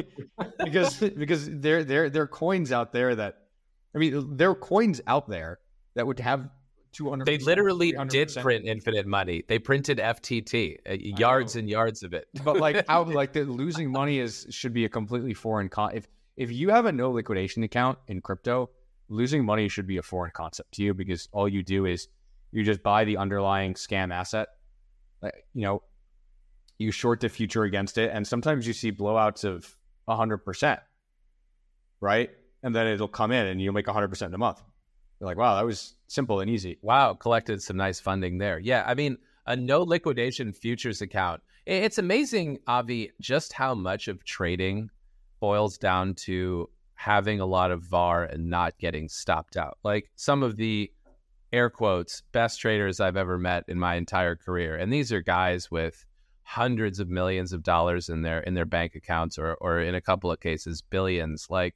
because 0.63 0.97
because 0.99 1.47
there 1.49 1.83
there 1.83 2.09
there 2.09 2.23
are 2.23 2.27
coins 2.27 2.71
out 2.71 2.91
there 2.91 3.13
that 3.15 3.37
I 3.95 3.99
mean 3.99 4.35
there 4.35 4.49
are 4.49 4.55
coins 4.55 4.99
out 5.05 5.29
there 5.29 5.59
that 5.95 6.07
would 6.07 6.19
have 6.19 6.49
200. 6.93 7.25
They 7.25 7.37
literally 7.37 7.93
did 8.09 8.33
print 8.35 8.65
infinite 8.65 9.07
money. 9.07 9.43
They 9.47 9.59
printed 9.59 9.97
FTT, 9.97 10.77
uh, 10.89 10.93
yards 10.93 11.55
and 11.55 11.69
yards 11.69 12.03
of 12.03 12.13
it. 12.13 12.27
but 12.43 12.57
like 12.57 12.85
how 12.89 13.03
like 13.03 13.33
the 13.33 13.43
losing 13.43 13.91
money 13.91 14.19
is 14.19 14.47
should 14.49 14.73
be 14.73 14.85
a 14.85 14.89
completely 14.89 15.33
foreign 15.33 15.69
con. 15.69 15.91
If 15.93 16.07
if 16.37 16.51
you 16.51 16.69
have 16.69 16.85
a 16.85 16.91
no 16.91 17.11
liquidation 17.11 17.63
account 17.63 17.99
in 18.07 18.21
crypto, 18.21 18.69
losing 19.09 19.45
money 19.45 19.67
should 19.67 19.87
be 19.87 19.97
a 19.97 20.01
foreign 20.01 20.31
concept 20.33 20.73
to 20.73 20.83
you 20.83 20.93
because 20.93 21.29
all 21.31 21.47
you 21.47 21.63
do 21.63 21.85
is 21.85 22.07
you 22.51 22.63
just 22.63 22.83
buy 22.83 23.05
the 23.05 23.17
underlying 23.17 23.73
scam 23.73 24.13
asset. 24.13 24.49
Like, 25.21 25.45
you 25.53 25.61
know, 25.61 25.83
you 26.77 26.91
short 26.91 27.19
the 27.19 27.29
future 27.29 27.63
against 27.63 27.97
it, 27.97 28.11
and 28.13 28.25
sometimes 28.25 28.65
you 28.65 28.73
see 28.73 28.91
blowouts 28.91 29.43
of 29.45 29.77
hundred 30.09 30.39
percent, 30.39 30.81
right? 32.01 32.31
And 32.63 32.75
then 32.75 32.87
it'll 32.87 33.07
come 33.07 33.31
in, 33.31 33.47
and 33.47 33.61
you'll 33.61 33.73
make 33.73 33.87
hundred 33.87 34.09
percent 34.09 34.31
in 34.31 34.35
a 34.35 34.39
month. 34.39 34.61
You're 35.19 35.27
like, 35.27 35.37
wow, 35.37 35.55
that 35.55 35.65
was 35.65 35.93
simple 36.11 36.39
and 36.41 36.49
easy. 36.49 36.77
Wow, 36.81 37.13
collected 37.13 37.61
some 37.63 37.77
nice 37.77 37.99
funding 37.99 38.37
there. 38.37 38.59
Yeah, 38.59 38.83
I 38.85 38.93
mean, 38.93 39.17
a 39.45 39.55
no 39.55 39.81
liquidation 39.81 40.53
futures 40.53 41.01
account. 41.01 41.41
It's 41.65 41.97
amazing, 41.97 42.59
Avi, 42.67 43.11
just 43.19 43.53
how 43.53 43.75
much 43.75 44.07
of 44.07 44.23
trading 44.23 44.89
boils 45.39 45.77
down 45.77 46.15
to 46.15 46.69
having 46.95 47.39
a 47.39 47.45
lot 47.45 47.71
of 47.71 47.83
VAR 47.83 48.25
and 48.25 48.49
not 48.49 48.77
getting 48.77 49.09
stopped 49.09 49.57
out. 49.57 49.77
Like 49.83 50.11
some 50.15 50.43
of 50.43 50.57
the 50.57 50.91
air 51.53 51.69
quotes 51.69 52.21
best 52.31 52.59
traders 52.59 52.99
I've 52.99 53.17
ever 53.17 53.37
met 53.37 53.63
in 53.67 53.79
my 53.79 53.95
entire 53.95 54.35
career, 54.35 54.75
and 54.75 54.91
these 54.91 55.11
are 55.11 55.21
guys 55.21 55.71
with 55.71 56.05
hundreds 56.43 56.99
of 56.99 57.09
millions 57.09 57.53
of 57.53 57.63
dollars 57.63 58.09
in 58.09 58.21
their 58.21 58.41
in 58.41 58.53
their 58.53 58.65
bank 58.65 58.95
accounts, 58.95 59.37
or 59.37 59.55
or 59.55 59.79
in 59.79 59.95
a 59.95 60.01
couple 60.01 60.31
of 60.31 60.39
cases 60.39 60.81
billions. 60.81 61.47
Like 61.49 61.75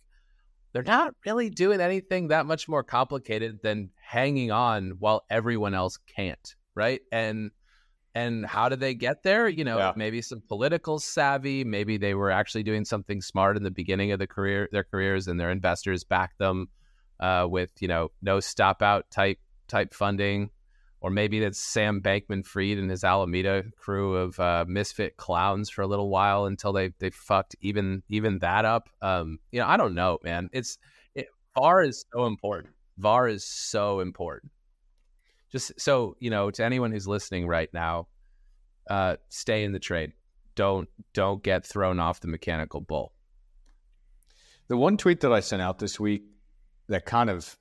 they're 0.76 0.84
not 0.84 1.16
really 1.26 1.50
doing 1.50 1.80
anything 1.80 2.28
that 2.28 2.46
much 2.46 2.68
more 2.68 2.84
complicated 2.84 3.60
than 3.64 3.92
hanging 3.96 4.52
on 4.52 4.98
while 5.00 5.24
everyone 5.30 5.74
else 5.74 5.98
can't, 6.18 6.56
right? 6.76 7.00
And 7.14 7.52
and 8.14 8.46
how 8.46 8.68
did 8.68 8.82
they 8.82 8.94
get 8.94 9.24
there? 9.24 9.48
You 9.48 9.64
know, 9.64 9.78
yeah. 9.78 9.94
maybe 9.96 10.22
some 10.22 10.44
political 10.46 11.00
savvy, 11.00 11.64
maybe 11.64 11.96
they 11.96 12.14
were 12.14 12.30
actually 12.30 12.64
doing 12.64 12.84
something 12.84 13.22
smart 13.22 13.56
in 13.56 13.64
the 13.64 13.72
beginning 13.72 14.12
of 14.12 14.20
the 14.20 14.28
career 14.28 14.68
their 14.70 14.84
careers 14.84 15.30
and 15.30 15.40
their 15.40 15.50
investors 15.50 16.04
backed 16.04 16.40
them 16.40 16.68
uh, 17.22 17.48
with, 17.50 17.72
you 17.80 17.88
know, 17.88 18.12
no 18.22 18.42
stop 18.42 18.82
out 18.82 19.10
type 19.10 19.40
type 19.70 19.94
funding 19.94 20.50
or 21.06 21.12
maybe 21.12 21.40
that's 21.40 21.60
Sam 21.60 22.02
Bankman 22.02 22.44
Fried 22.44 22.80
and 22.80 22.90
his 22.90 23.04
Alameda 23.04 23.64
crew 23.78 24.16
of 24.16 24.40
uh, 24.40 24.66
misfit 24.68 25.18
clowns 25.18 25.70
for 25.70 25.84
a 25.84 25.88
little 25.88 26.10
while 26.10 26.46
until 26.46 26.74
they 26.74 26.94
they 26.98 27.12
fucked 27.12 27.56
even 27.62 28.02
even 28.10 28.40
that 28.40 28.66
up. 28.66 28.90
Um, 29.04 29.38
you 29.52 29.60
know, 29.60 29.68
I 29.68 29.78
don't 29.78 29.94
know, 29.94 30.18
man. 30.24 30.50
It's 30.52 30.80
it, 31.14 31.28
VAR 31.54 31.84
is 31.84 32.06
so 32.12 32.26
important. 32.26 32.74
VAR 32.98 33.28
is 33.28 33.46
so 33.46 34.00
important. 34.00 34.52
Just 35.52 35.80
so 35.80 36.16
you 36.20 36.32
know, 36.32 36.50
to 36.50 36.66
anyone 36.66 36.92
who's 36.92 37.08
listening 37.08 37.46
right 37.46 37.72
now, 37.72 38.08
uh, 38.90 39.18
stay 39.30 39.64
in 39.64 39.74
the 39.74 39.80
trade. 39.80 40.12
Don't 40.56 40.90
don't 41.14 41.44
get 41.44 41.68
thrown 41.68 42.00
off 42.00 42.20
the 42.20 42.28
mechanical 42.28 42.82
bull. 42.82 43.14
The 44.70 44.78
one 44.78 44.98
tweet 44.98 45.20
that 45.20 45.32
I 45.32 45.42
sent 45.42 45.62
out 45.62 45.78
this 45.78 46.00
week 46.00 46.24
that 46.88 47.06
kind 47.06 47.30
of 47.30 47.56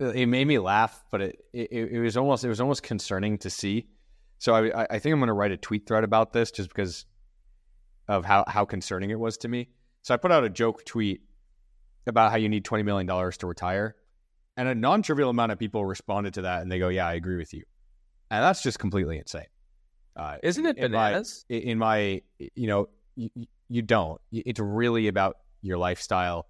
it 0.00 0.26
made 0.26 0.46
me 0.46 0.58
laugh, 0.58 1.04
but 1.10 1.20
it, 1.20 1.44
it, 1.52 1.70
it 1.72 2.00
was 2.00 2.16
almost 2.16 2.44
it 2.44 2.48
was 2.48 2.60
almost 2.60 2.82
concerning 2.82 3.38
to 3.38 3.50
see. 3.50 3.86
So 4.38 4.54
I 4.54 4.86
I 4.90 4.98
think 4.98 5.12
I'm 5.12 5.20
going 5.20 5.28
to 5.28 5.34
write 5.34 5.52
a 5.52 5.56
tweet 5.56 5.86
thread 5.86 6.04
about 6.04 6.32
this 6.32 6.50
just 6.50 6.68
because 6.68 7.06
of 8.08 8.24
how 8.24 8.44
how 8.46 8.64
concerning 8.64 9.10
it 9.10 9.18
was 9.18 9.36
to 9.38 9.48
me. 9.48 9.68
So 10.02 10.14
I 10.14 10.16
put 10.16 10.32
out 10.32 10.44
a 10.44 10.50
joke 10.50 10.84
tweet 10.84 11.22
about 12.06 12.30
how 12.30 12.36
you 12.36 12.48
need 12.48 12.64
twenty 12.64 12.82
million 12.82 13.06
dollars 13.06 13.36
to 13.38 13.46
retire, 13.46 13.96
and 14.56 14.68
a 14.68 14.74
non-trivial 14.74 15.30
amount 15.30 15.52
of 15.52 15.58
people 15.58 15.84
responded 15.84 16.34
to 16.34 16.42
that, 16.42 16.62
and 16.62 16.70
they 16.70 16.78
go, 16.78 16.88
"Yeah, 16.88 17.06
I 17.06 17.14
agree 17.14 17.36
with 17.36 17.54
you," 17.54 17.64
and 18.30 18.42
that's 18.42 18.62
just 18.62 18.78
completely 18.78 19.18
insane. 19.18 19.46
Uh, 20.16 20.36
Isn't 20.42 20.66
it 20.66 20.76
bananas? 20.76 21.44
In 21.48 21.78
my, 21.78 21.96
in 21.96 22.22
my 22.38 22.48
you 22.54 22.66
know, 22.66 22.88
you, 23.16 23.30
you 23.68 23.82
don't. 23.82 24.20
It's 24.30 24.60
really 24.60 25.08
about 25.08 25.38
your 25.62 25.78
lifestyle 25.78 26.46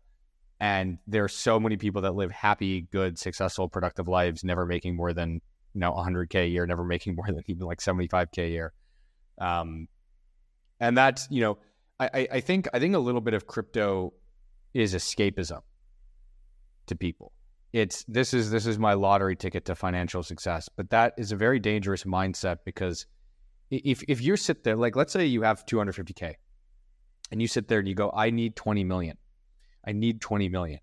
and 0.60 0.98
there 1.06 1.24
are 1.24 1.28
so 1.28 1.58
many 1.58 1.76
people 1.76 2.02
that 2.02 2.14
live 2.14 2.30
happy, 2.30 2.82
good, 2.92 3.18
successful, 3.18 3.68
productive 3.68 4.08
lives, 4.08 4.44
never 4.44 4.66
making 4.66 4.96
more 4.96 5.12
than 5.12 5.40
you 5.74 5.80
know 5.80 5.92
100k 5.92 6.44
a 6.44 6.48
year, 6.48 6.66
never 6.66 6.84
making 6.84 7.14
more 7.16 7.26
than 7.26 7.42
even 7.46 7.66
like 7.66 7.78
75k 7.78 8.38
a 8.38 8.48
year. 8.48 8.72
Um, 9.40 9.88
and 10.80 10.96
that's 10.96 11.28
you 11.30 11.40
know, 11.40 11.58
I, 11.98 12.28
I 12.32 12.40
think 12.40 12.68
I 12.72 12.78
think 12.78 12.94
a 12.94 12.98
little 12.98 13.20
bit 13.20 13.34
of 13.34 13.46
crypto 13.46 14.12
is 14.72 14.94
escapism 14.94 15.60
to 16.86 16.96
people. 16.96 17.32
It's 17.72 18.04
this 18.04 18.34
is 18.34 18.50
this 18.50 18.66
is 18.66 18.78
my 18.78 18.94
lottery 18.94 19.36
ticket 19.36 19.64
to 19.66 19.74
financial 19.74 20.22
success, 20.22 20.68
but 20.76 20.90
that 20.90 21.14
is 21.16 21.32
a 21.32 21.36
very 21.36 21.58
dangerous 21.58 22.04
mindset 22.04 22.58
because 22.64 23.06
if 23.70 24.02
if 24.06 24.22
you 24.22 24.36
sit 24.36 24.62
there, 24.62 24.76
like 24.76 24.94
let's 24.94 25.12
say 25.12 25.26
you 25.26 25.42
have 25.42 25.66
250k, 25.66 26.34
and 27.32 27.40
you 27.42 27.48
sit 27.48 27.66
there 27.66 27.80
and 27.80 27.88
you 27.88 27.94
go, 27.94 28.12
I 28.14 28.30
need 28.30 28.54
20 28.54 28.84
million 28.84 29.16
I 29.86 29.92
need 29.92 30.20
20 30.20 30.48
million. 30.48 30.80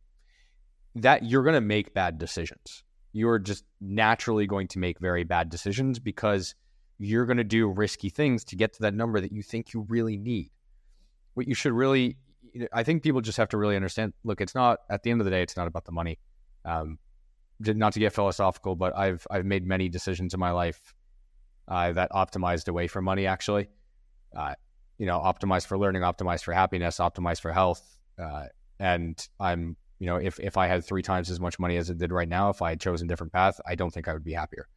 That 0.96 1.24
you're 1.26 1.44
going 1.44 1.56
to 1.56 1.62
make 1.62 1.94
bad 1.94 2.18
decisions. 2.18 2.84
You're 3.14 3.40
just 3.40 3.64
naturally 3.80 4.48
going 4.48 4.68
to 4.70 4.80
make 4.80 5.00
very 5.00 5.24
bad 5.24 5.50
decisions 5.50 6.00
because 6.00 6.56
you're 6.98 7.26
going 7.26 7.38
to 7.38 7.44
do 7.44 7.68
risky 7.68 8.10
things 8.10 8.44
to 8.46 8.56
get 8.56 8.74
to 8.74 8.82
that 8.84 8.94
number 8.94 9.20
that 9.20 9.32
you 9.32 9.42
think 9.42 9.74
you 9.74 9.86
really 9.90 10.18
need. 10.18 10.52
What 11.34 11.48
you 11.48 11.56
should 11.56 11.74
really, 11.74 12.18
I 12.72 12.84
think 12.84 13.04
people 13.04 13.22
just 13.22 13.38
have 13.38 13.50
to 13.50 13.58
really 13.58 13.76
understand 13.76 14.14
look, 14.24 14.42
it's 14.42 14.56
not, 14.56 14.80
at 14.90 15.04
the 15.04 15.12
end 15.12 15.22
of 15.22 15.26
the 15.26 15.32
day, 15.32 15.42
it's 15.42 15.58
not 15.58 15.68
about 15.68 15.86
the 15.86 15.92
money. 15.92 16.20
Um, 16.64 17.00
not 17.60 17.94
to 17.94 18.00
get 18.00 18.14
philosophical, 18.14 18.76
but 18.76 18.98
I've, 18.98 19.26
I've 19.30 19.46
made 19.46 19.66
many 19.66 19.90
decisions 19.90 20.34
in 20.34 20.40
my 20.40 20.52
life 20.52 20.94
uh, 21.68 21.94
that 21.94 22.12
optimized 22.12 22.68
away 22.68 22.88
from 22.88 23.06
money, 23.06 23.26
actually. 23.26 23.70
Uh, 24.36 24.56
you 24.98 25.06
know, 25.06 25.20
optimized 25.20 25.66
for 25.66 25.78
learning, 25.78 26.04
optimized 26.04 26.44
for 26.44 26.54
happiness, 26.54 26.98
optimized 26.98 27.42
for 27.42 27.52
health. 27.52 27.98
Uh, 28.22 28.46
and 28.82 29.28
I'm, 29.40 29.78
you 30.00 30.08
know, 30.08 30.18
if 30.18 30.40
if 30.40 30.58
I 30.58 30.68
had 30.68 30.84
three 30.84 31.04
times 31.04 31.30
as 31.30 31.40
much 31.40 31.60
money 31.60 31.78
as 31.78 31.90
it 31.90 32.00
did 32.00 32.12
right 32.12 32.28
now, 32.28 32.50
if 32.50 32.62
I 32.62 32.72
had 32.72 32.82
chosen 32.82 33.08
a 33.08 33.10
different 33.10 33.32
path, 33.32 33.62
I 33.66 33.76
don't 33.76 33.94
think 33.94 34.08
I 34.08 34.14
would 34.14 34.24
be 34.24 34.34
happier. 34.34 34.68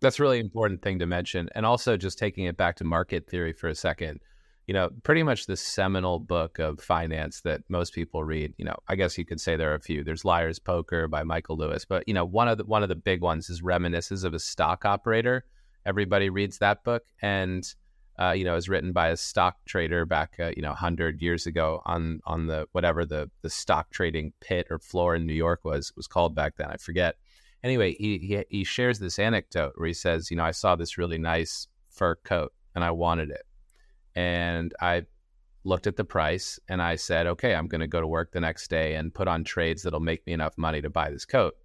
That's 0.00 0.20
really 0.20 0.40
important 0.40 0.82
thing 0.82 0.98
to 0.98 1.06
mention. 1.06 1.48
And 1.54 1.64
also 1.64 1.96
just 1.96 2.18
taking 2.18 2.44
it 2.44 2.56
back 2.56 2.76
to 2.76 2.84
market 2.84 3.28
theory 3.28 3.52
for 3.52 3.68
a 3.68 3.74
second, 3.74 4.20
you 4.66 4.74
know, 4.74 4.90
pretty 5.04 5.22
much 5.22 5.46
the 5.46 5.56
seminal 5.56 6.18
book 6.18 6.58
of 6.58 6.80
finance 6.80 7.40
that 7.42 7.62
most 7.68 7.94
people 7.94 8.24
read, 8.24 8.52
you 8.58 8.64
know, 8.64 8.76
I 8.88 8.96
guess 8.96 9.16
you 9.16 9.24
could 9.24 9.40
say 9.40 9.56
there 9.56 9.70
are 9.72 9.76
a 9.76 9.80
few. 9.80 10.02
There's 10.02 10.24
Liar's 10.24 10.58
Poker 10.58 11.06
by 11.06 11.22
Michael 11.22 11.56
Lewis, 11.56 11.84
but 11.84 12.02
you 12.08 12.14
know, 12.14 12.24
one 12.24 12.48
of 12.48 12.58
the 12.58 12.64
one 12.64 12.82
of 12.82 12.88
the 12.88 12.96
big 12.96 13.22
ones 13.22 13.48
is 13.48 13.62
Reminiscences 13.62 14.24
of 14.24 14.34
a 14.34 14.40
Stock 14.40 14.84
Operator. 14.84 15.44
Everybody 15.86 16.30
reads 16.30 16.58
that 16.58 16.82
book 16.82 17.04
and 17.22 17.64
uh, 18.18 18.32
you 18.32 18.44
know, 18.44 18.56
is 18.56 18.68
written 18.68 18.92
by 18.92 19.08
a 19.08 19.16
stock 19.16 19.56
trader 19.64 20.04
back, 20.04 20.34
uh, 20.40 20.50
you 20.56 20.62
know, 20.62 20.74
hundred 20.74 21.22
years 21.22 21.46
ago 21.46 21.80
on 21.86 22.20
on 22.24 22.46
the 22.46 22.66
whatever 22.72 23.04
the 23.04 23.30
the 23.42 23.50
stock 23.50 23.90
trading 23.90 24.32
pit 24.40 24.66
or 24.70 24.78
floor 24.78 25.14
in 25.14 25.26
New 25.26 25.34
York 25.34 25.64
was 25.64 25.92
was 25.96 26.06
called 26.06 26.34
back 26.34 26.56
then. 26.56 26.68
I 26.70 26.76
forget. 26.76 27.16
Anyway, 27.62 27.94
he 27.94 28.18
he 28.18 28.44
he 28.48 28.64
shares 28.64 28.98
this 28.98 29.18
anecdote 29.18 29.72
where 29.76 29.86
he 29.88 29.94
says, 29.94 30.30
you 30.30 30.36
know, 30.36 30.44
I 30.44 30.50
saw 30.50 30.74
this 30.76 30.98
really 30.98 31.18
nice 31.18 31.68
fur 31.90 32.16
coat 32.16 32.52
and 32.74 32.82
I 32.82 32.90
wanted 32.90 33.30
it, 33.30 33.46
and 34.14 34.74
I 34.80 35.04
looked 35.64 35.86
at 35.86 35.96
the 35.96 36.04
price 36.04 36.58
and 36.68 36.80
I 36.80 36.96
said, 36.96 37.26
okay, 37.26 37.54
I'm 37.54 37.66
going 37.66 37.80
to 37.80 37.86
go 37.86 38.00
to 38.00 38.06
work 38.06 38.32
the 38.32 38.40
next 38.40 38.68
day 38.70 38.94
and 38.94 39.12
put 39.12 39.28
on 39.28 39.44
trades 39.44 39.82
that'll 39.82 40.00
make 40.00 40.26
me 40.26 40.32
enough 40.32 40.56
money 40.56 40.80
to 40.80 40.88
buy 40.88 41.10
this 41.10 41.24
coat. 41.24 41.56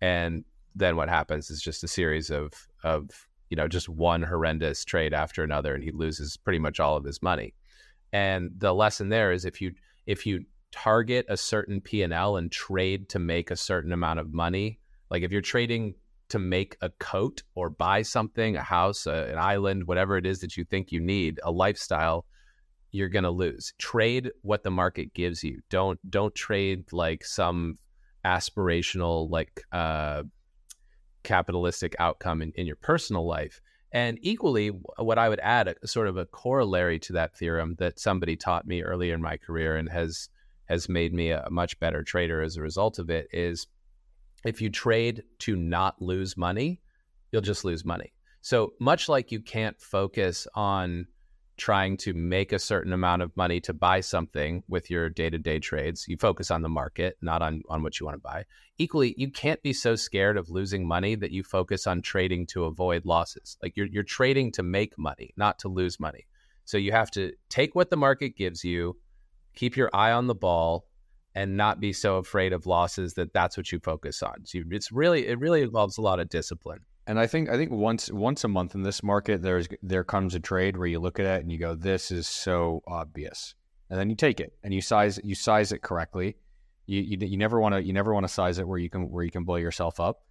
And 0.00 0.44
then 0.74 0.96
what 0.96 1.08
happens 1.08 1.50
is 1.50 1.60
just 1.60 1.84
a 1.84 1.88
series 1.88 2.30
of 2.30 2.52
of 2.82 3.28
you 3.52 3.56
know, 3.56 3.68
just 3.68 3.86
one 3.86 4.22
horrendous 4.22 4.82
trade 4.82 5.12
after 5.12 5.44
another, 5.44 5.74
and 5.74 5.84
he 5.84 5.90
loses 5.90 6.38
pretty 6.38 6.58
much 6.58 6.80
all 6.80 6.96
of 6.96 7.04
his 7.04 7.20
money. 7.20 7.52
And 8.10 8.50
the 8.56 8.72
lesson 8.72 9.10
there 9.10 9.30
is 9.30 9.44
if 9.44 9.60
you 9.60 9.72
if 10.06 10.24
you 10.24 10.46
target 10.70 11.26
a 11.28 11.36
certain 11.36 11.82
P 11.82 12.02
and 12.02 12.14
L 12.14 12.38
and 12.38 12.50
trade 12.50 13.10
to 13.10 13.18
make 13.18 13.50
a 13.50 13.56
certain 13.56 13.92
amount 13.92 14.20
of 14.20 14.32
money, 14.32 14.78
like 15.10 15.22
if 15.22 15.30
you're 15.30 15.42
trading 15.42 15.96
to 16.30 16.38
make 16.38 16.78
a 16.80 16.88
coat 16.98 17.42
or 17.54 17.68
buy 17.68 18.00
something, 18.00 18.56
a 18.56 18.62
house, 18.62 19.04
a, 19.04 19.26
an 19.30 19.36
island, 19.36 19.86
whatever 19.86 20.16
it 20.16 20.24
is 20.24 20.40
that 20.40 20.56
you 20.56 20.64
think 20.64 20.90
you 20.90 21.00
need, 21.00 21.38
a 21.42 21.50
lifestyle, 21.50 22.24
you're 22.90 23.10
going 23.10 23.24
to 23.24 23.30
lose. 23.30 23.74
Trade 23.76 24.30
what 24.40 24.62
the 24.62 24.70
market 24.70 25.12
gives 25.12 25.44
you. 25.44 25.60
Don't 25.68 26.00
don't 26.10 26.34
trade 26.34 26.90
like 26.90 27.22
some 27.22 27.78
aspirational 28.24 29.28
like 29.28 29.60
uh 29.72 30.22
capitalistic 31.22 31.94
outcome 31.98 32.42
in, 32.42 32.52
in 32.56 32.66
your 32.66 32.76
personal 32.76 33.26
life. 33.26 33.60
And 33.92 34.18
equally, 34.22 34.68
what 34.68 35.18
I 35.18 35.28
would 35.28 35.40
add, 35.40 35.76
a, 35.82 35.86
sort 35.86 36.08
of 36.08 36.16
a 36.16 36.24
corollary 36.26 36.98
to 37.00 37.12
that 37.14 37.36
theorem 37.36 37.76
that 37.78 37.98
somebody 37.98 38.36
taught 38.36 38.66
me 38.66 38.82
earlier 38.82 39.14
in 39.14 39.20
my 39.20 39.36
career 39.36 39.76
and 39.76 39.88
has 39.90 40.28
has 40.66 40.88
made 40.88 41.12
me 41.12 41.30
a 41.30 41.46
much 41.50 41.78
better 41.80 42.02
trader 42.02 42.40
as 42.40 42.56
a 42.56 42.62
result 42.62 42.98
of 42.98 43.10
it, 43.10 43.28
is 43.32 43.66
if 44.44 44.62
you 44.62 44.70
trade 44.70 45.22
to 45.40 45.56
not 45.56 46.00
lose 46.00 46.36
money, 46.36 46.80
you'll 47.30 47.42
just 47.42 47.64
lose 47.64 47.84
money. 47.84 48.12
So 48.40 48.72
much 48.80 49.08
like 49.08 49.30
you 49.30 49.40
can't 49.40 49.78
focus 49.80 50.46
on 50.54 51.06
trying 51.62 51.96
to 51.96 52.12
make 52.12 52.52
a 52.52 52.58
certain 52.58 52.92
amount 52.92 53.22
of 53.22 53.36
money 53.36 53.60
to 53.60 53.72
buy 53.72 54.00
something 54.00 54.64
with 54.66 54.90
your 54.90 55.08
day-to-day 55.08 55.60
trades. 55.60 56.06
You 56.08 56.16
focus 56.16 56.50
on 56.50 56.62
the 56.62 56.68
market 56.68 57.16
not 57.22 57.40
on 57.40 57.62
on 57.68 57.84
what 57.84 58.00
you 58.00 58.06
want 58.06 58.16
to 58.16 58.20
buy. 58.20 58.46
Equally 58.78 59.14
you 59.16 59.30
can't 59.30 59.62
be 59.62 59.72
so 59.72 59.94
scared 59.94 60.36
of 60.36 60.50
losing 60.50 60.88
money 60.88 61.14
that 61.14 61.30
you 61.30 61.44
focus 61.44 61.86
on 61.86 62.02
trading 62.02 62.46
to 62.46 62.64
avoid 62.64 63.06
losses. 63.06 63.56
Like 63.62 63.76
you're 63.76 63.86
you're 63.86 64.02
trading 64.02 64.50
to 64.52 64.64
make 64.64 64.98
money 64.98 65.32
not 65.36 65.60
to 65.60 65.68
lose 65.68 66.00
money. 66.00 66.26
So 66.64 66.78
you 66.78 66.90
have 66.90 67.12
to 67.12 67.32
take 67.48 67.76
what 67.76 67.90
the 67.90 67.96
market 67.96 68.36
gives 68.36 68.64
you 68.64 68.96
keep 69.54 69.76
your 69.76 69.90
eye 69.94 70.10
on 70.10 70.26
the 70.26 70.34
ball 70.34 70.88
and 71.32 71.56
not 71.56 71.78
be 71.78 71.92
so 71.92 72.16
afraid 72.16 72.52
of 72.52 72.66
losses 72.66 73.14
that 73.14 73.32
that's 73.32 73.56
what 73.56 73.70
you 73.70 73.78
focus 73.78 74.20
on. 74.20 74.44
So 74.46 74.58
you, 74.58 74.64
it's 74.72 74.90
really 74.90 75.28
it 75.28 75.38
really 75.38 75.62
involves 75.62 75.96
a 75.96 76.02
lot 76.02 76.18
of 76.18 76.28
discipline 76.28 76.80
and 77.06 77.18
I 77.18 77.26
think 77.26 77.48
I 77.48 77.56
think 77.56 77.70
once 77.72 78.10
once 78.10 78.44
a 78.44 78.48
month 78.48 78.74
in 78.74 78.82
this 78.82 79.02
market, 79.02 79.42
there's 79.42 79.68
there 79.82 80.04
comes 80.04 80.34
a 80.34 80.40
trade 80.40 80.76
where 80.76 80.86
you 80.86 81.00
look 81.00 81.18
at 81.18 81.26
it 81.26 81.42
and 81.42 81.50
you 81.50 81.58
go, 81.58 81.74
"This 81.74 82.10
is 82.10 82.28
so 82.28 82.82
obvious," 82.86 83.54
and 83.90 83.98
then 83.98 84.08
you 84.08 84.16
take 84.16 84.40
it 84.40 84.52
and 84.62 84.72
you 84.72 84.80
size 84.80 85.18
you 85.24 85.34
size 85.34 85.72
it 85.72 85.82
correctly. 85.82 86.36
You 86.86 87.00
you, 87.00 87.18
you 87.26 87.36
never 87.36 87.60
want 87.60 87.74
to 87.74 87.82
you 87.82 87.92
never 87.92 88.14
want 88.14 88.24
to 88.24 88.32
size 88.32 88.58
it 88.58 88.68
where 88.68 88.78
you 88.78 88.88
can 88.88 89.10
where 89.10 89.24
you 89.24 89.30
can 89.30 89.44
blow 89.44 89.56
yourself 89.56 89.98
up. 89.98 90.22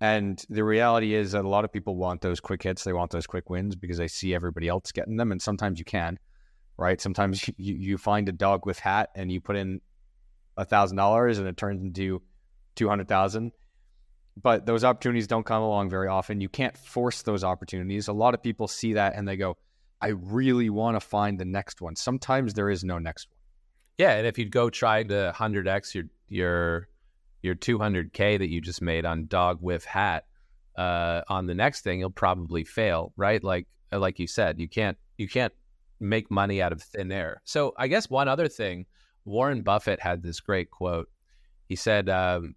And 0.00 0.44
the 0.48 0.64
reality 0.64 1.14
is 1.14 1.32
that 1.32 1.44
a 1.44 1.48
lot 1.48 1.64
of 1.64 1.72
people 1.72 1.96
want 1.96 2.20
those 2.20 2.40
quick 2.40 2.62
hits. 2.62 2.82
They 2.84 2.92
want 2.92 3.10
those 3.12 3.26
quick 3.26 3.50
wins 3.50 3.76
because 3.76 3.98
they 3.98 4.08
see 4.08 4.34
everybody 4.34 4.66
else 4.68 4.90
getting 4.90 5.16
them. 5.16 5.30
And 5.30 5.40
sometimes 5.40 5.78
you 5.78 5.84
can, 5.84 6.18
right? 6.76 7.00
Sometimes 7.00 7.48
you, 7.56 7.74
you 7.74 7.98
find 7.98 8.28
a 8.28 8.32
dog 8.32 8.66
with 8.66 8.78
hat 8.78 9.10
and 9.14 9.30
you 9.30 9.40
put 9.40 9.56
in 9.56 9.80
a 10.56 10.64
thousand 10.64 10.96
dollars 10.96 11.38
and 11.38 11.48
it 11.48 11.56
turns 11.56 11.82
into 11.82 12.22
two 12.74 12.88
hundred 12.88 13.08
thousand 13.08 13.52
but 14.40 14.66
those 14.66 14.84
opportunities 14.84 15.26
don't 15.26 15.44
come 15.44 15.62
along 15.62 15.90
very 15.90 16.08
often. 16.08 16.40
You 16.40 16.48
can't 16.48 16.76
force 16.76 17.22
those 17.22 17.44
opportunities. 17.44 18.08
A 18.08 18.12
lot 18.12 18.34
of 18.34 18.42
people 18.42 18.68
see 18.68 18.94
that 18.94 19.14
and 19.14 19.26
they 19.28 19.36
go, 19.36 19.56
I 20.00 20.08
really 20.08 20.70
want 20.70 20.96
to 20.96 21.00
find 21.00 21.38
the 21.38 21.44
next 21.44 21.80
one. 21.80 21.96
Sometimes 21.96 22.54
there 22.54 22.70
is 22.70 22.82
no 22.82 22.98
next 22.98 23.28
one. 23.30 23.38
Yeah, 23.98 24.16
and 24.16 24.26
if 24.26 24.38
you'd 24.38 24.50
go 24.50 24.70
try 24.70 25.02
to 25.02 25.32
100x 25.36 25.94
your 25.94 26.04
your 26.28 26.88
your 27.42 27.54
200k 27.54 28.38
that 28.38 28.48
you 28.48 28.60
just 28.60 28.80
made 28.80 29.04
on 29.04 29.26
dog 29.26 29.58
with 29.60 29.84
hat 29.84 30.24
uh, 30.76 31.22
on 31.28 31.46
the 31.46 31.54
next 31.54 31.82
thing, 31.82 32.00
you'll 32.00 32.10
probably 32.10 32.64
fail, 32.64 33.12
right? 33.16 33.42
Like 33.44 33.66
uh, 33.92 33.98
like 33.98 34.18
you 34.18 34.26
said, 34.26 34.58
you 34.58 34.68
can't 34.68 34.96
you 35.18 35.28
can't 35.28 35.52
make 36.00 36.30
money 36.30 36.60
out 36.60 36.72
of 36.72 36.82
thin 36.82 37.12
air. 37.12 37.42
So 37.44 37.74
I 37.76 37.86
guess 37.86 38.10
one 38.10 38.28
other 38.28 38.48
thing, 38.48 38.86
Warren 39.24 39.62
Buffett 39.62 40.00
had 40.00 40.22
this 40.22 40.40
great 40.40 40.70
quote. 40.70 41.08
He 41.68 41.76
said, 41.76 42.08
um, 42.08 42.56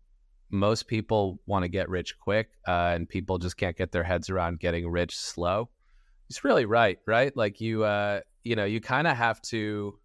most 0.56 0.88
people 0.88 1.40
want 1.46 1.64
to 1.64 1.70
get 1.70 1.90
rich 1.90 2.18
quick, 2.20 2.50
uh, 2.68 2.94
and 2.94 3.08
people 3.08 3.38
just 3.38 3.58
can't 3.58 3.78
get 3.78 3.92
their 3.92 4.04
heads 4.04 4.30
around 4.30 4.60
getting 4.60 4.90
rich 4.90 5.16
slow. 5.16 5.70
He's 6.28 6.44
really 6.44 6.66
right, 6.66 6.98
right? 7.06 7.36
Like 7.36 7.62
you, 7.62 7.84
uh, 7.84 8.22
you 8.44 8.56
know, 8.56 8.66
you 8.66 8.82
kind 8.82 9.08
of 9.08 9.16
have 9.16 9.42
to, 9.44 10.00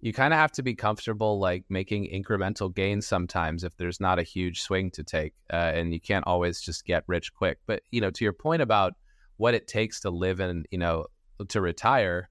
you 0.00 0.12
kind 0.12 0.32
of 0.32 0.38
have 0.38 0.52
to 0.52 0.62
be 0.62 0.74
comfortable 0.74 1.38
like 1.38 1.64
making 1.68 2.08
incremental 2.12 2.74
gains 2.74 3.06
sometimes 3.06 3.64
if 3.64 3.76
there's 3.76 4.00
not 4.00 4.18
a 4.18 4.22
huge 4.22 4.62
swing 4.62 4.90
to 4.92 5.04
take, 5.04 5.34
uh, 5.52 5.72
and 5.74 5.92
you 5.92 6.00
can't 6.00 6.26
always 6.26 6.60
just 6.60 6.84
get 6.84 7.04
rich 7.06 7.34
quick. 7.34 7.58
But 7.66 7.82
you 7.90 8.00
know, 8.00 8.10
to 8.10 8.24
your 8.24 8.32
point 8.32 8.62
about 8.62 8.94
what 9.36 9.54
it 9.54 9.66
takes 9.66 10.00
to 10.00 10.10
live 10.10 10.40
and 10.40 10.66
you 10.70 10.78
know 10.78 11.06
to 11.48 11.60
retire, 11.60 12.30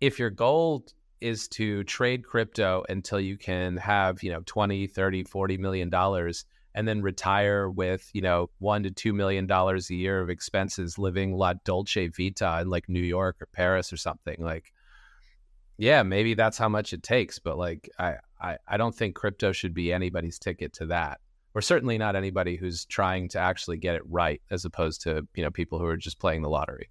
if 0.00 0.18
your 0.18 0.30
goal 0.30 0.84
is 1.20 1.48
to 1.48 1.84
trade 1.84 2.24
crypto 2.24 2.82
until 2.88 3.20
you 3.20 3.36
can 3.36 3.76
have 3.76 4.22
you 4.22 4.32
know 4.32 4.40
20 4.46 4.86
30 4.86 5.24
40 5.24 5.58
million 5.58 5.90
dollars 5.90 6.44
and 6.74 6.86
then 6.86 7.02
retire 7.02 7.68
with 7.68 8.08
you 8.12 8.20
know 8.20 8.50
one 8.58 8.82
to 8.82 8.90
two 8.90 9.12
million 9.12 9.46
dollars 9.46 9.90
a 9.90 9.94
year 9.94 10.20
of 10.20 10.30
expenses 10.30 10.98
living 10.98 11.34
la 11.34 11.54
dolce 11.64 12.08
vita 12.08 12.60
in 12.62 12.68
like 12.70 12.88
new 12.88 13.00
york 13.00 13.36
or 13.40 13.46
paris 13.46 13.92
or 13.92 13.96
something 13.96 14.36
like 14.38 14.72
yeah 15.78 16.02
maybe 16.02 16.34
that's 16.34 16.58
how 16.58 16.68
much 16.68 16.92
it 16.92 17.02
takes 17.02 17.38
but 17.38 17.58
like 17.58 17.90
i 17.98 18.14
i, 18.40 18.56
I 18.68 18.76
don't 18.76 18.94
think 18.94 19.14
crypto 19.14 19.52
should 19.52 19.74
be 19.74 19.92
anybody's 19.92 20.38
ticket 20.38 20.72
to 20.74 20.86
that 20.86 21.20
or 21.54 21.62
certainly 21.62 21.98
not 21.98 22.16
anybody 22.16 22.56
who's 22.56 22.84
trying 22.84 23.28
to 23.30 23.38
actually 23.38 23.76
get 23.76 23.96
it 23.96 24.02
right 24.08 24.40
as 24.50 24.64
opposed 24.64 25.02
to 25.02 25.26
you 25.34 25.42
know 25.42 25.50
people 25.50 25.78
who 25.78 25.86
are 25.86 25.96
just 25.96 26.18
playing 26.18 26.42
the 26.42 26.48
lottery. 26.48 26.90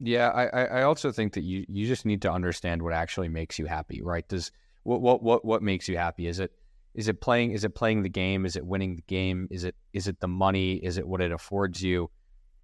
Yeah 0.00 0.28
i 0.28 0.64
i 0.64 0.82
also 0.82 1.10
think 1.10 1.32
that 1.34 1.42
you 1.42 1.64
you 1.68 1.86
just 1.86 2.06
need 2.06 2.22
to 2.22 2.32
understand 2.32 2.82
what 2.82 2.92
actually 2.92 3.28
makes 3.28 3.58
you 3.58 3.66
happy 3.66 4.00
right? 4.02 4.26
Does 4.28 4.52
what 4.84 5.00
what 5.00 5.22
what, 5.22 5.44
what 5.44 5.62
makes 5.62 5.88
you 5.88 5.96
happy? 5.96 6.26
Is 6.26 6.40
it 6.40 6.52
is 6.94 7.08
it 7.08 7.20
playing 7.20 7.52
is 7.52 7.64
it 7.64 7.74
playing 7.74 8.02
the 8.02 8.08
game? 8.08 8.44
Is 8.44 8.56
it 8.56 8.64
winning 8.64 8.96
the 8.96 9.02
game? 9.02 9.48
Is 9.50 9.64
it 9.64 9.74
is 9.92 10.08
it 10.08 10.20
the 10.20 10.28
money? 10.28 10.74
Is 10.74 10.98
it 10.98 11.06
what 11.06 11.20
it 11.20 11.32
affords 11.32 11.82
you? 11.82 12.10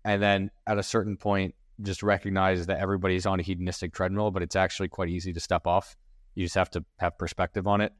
And 0.04 0.22
then 0.22 0.50
at 0.66 0.78
a 0.78 0.82
certain 0.82 1.16
point 1.16 1.54
just 1.82 2.02
recognize 2.02 2.66
that 2.66 2.78
everybody's 2.78 3.26
on 3.26 3.40
a 3.40 3.42
hedonistic 3.42 3.92
treadmill 3.92 4.30
but 4.30 4.42
it's 4.42 4.56
actually 4.56 4.88
quite 4.88 5.08
easy 5.08 5.32
to 5.32 5.40
step 5.40 5.66
off. 5.66 5.96
You 6.34 6.44
just 6.44 6.56
have 6.56 6.70
to 6.70 6.84
have 6.98 7.18
perspective 7.18 7.66
on 7.66 7.80
it. 7.80 7.92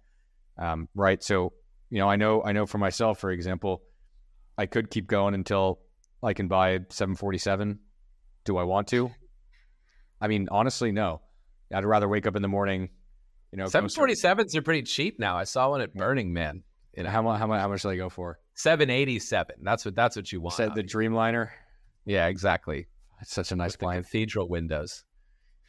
Um, 0.59 0.89
right 0.95 1.23
so 1.23 1.53
you 1.91 1.99
know 1.99 2.09
i 2.09 2.17
know 2.17 2.43
i 2.45 2.53
know 2.53 2.65
for 2.65 2.79
myself 2.79 3.19
for 3.19 3.33
example 3.33 3.83
i 4.57 4.67
could 4.67 4.89
keep 4.89 5.09
going 5.09 5.35
until 5.35 5.81
i 6.23 6.33
can 6.33 6.47
buy 6.47 6.79
747 6.91 7.81
do 8.45 8.57
i 8.57 8.63
want 8.63 8.87
to? 8.89 9.11
I 10.21 10.29
mean 10.29 10.49
honestly 10.51 10.93
no. 10.93 11.21
I'd 11.73 11.85
rather 11.85 12.09
wake 12.09 12.27
up 12.27 12.37
in 12.37 12.43
the 12.43 12.49
morning 12.49 12.91
you 13.55 13.63
know, 13.63 13.69
seven 13.69 13.89
forty 13.89 14.17
sevens 14.17 14.57
are 14.57 14.63
pretty 14.63 14.83
cheap 14.83 15.21
now. 15.21 15.37
I 15.37 15.45
saw 15.45 15.71
one 15.71 15.81
at 15.81 15.95
Burning 15.95 16.33
Man. 16.33 16.65
You 16.97 17.05
know, 17.05 17.11
how 17.11 17.23
much? 17.23 17.39
How 17.39 17.47
much? 17.47 17.61
How 17.61 17.69
much 17.69 17.83
do 17.83 17.89
they 17.89 17.97
go 17.97 18.09
for? 18.09 18.41
Seven 18.55 18.91
eighty 18.91 19.21
seven. 19.21 19.55
That's 19.63 19.85
what. 19.85 19.95
That's 19.95 20.17
what 20.17 20.33
you 20.33 20.41
want. 20.41 20.57
Said 20.57 20.75
the 20.75 20.83
Dreamliner. 20.83 21.51
Yeah, 22.05 22.27
exactly. 22.27 22.89
It's 23.21 23.33
such 23.33 23.53
a 23.53 23.57
nice 23.57 23.77
plane. 23.77 24.03
Cathedral 24.03 24.49
windows. 24.49 25.05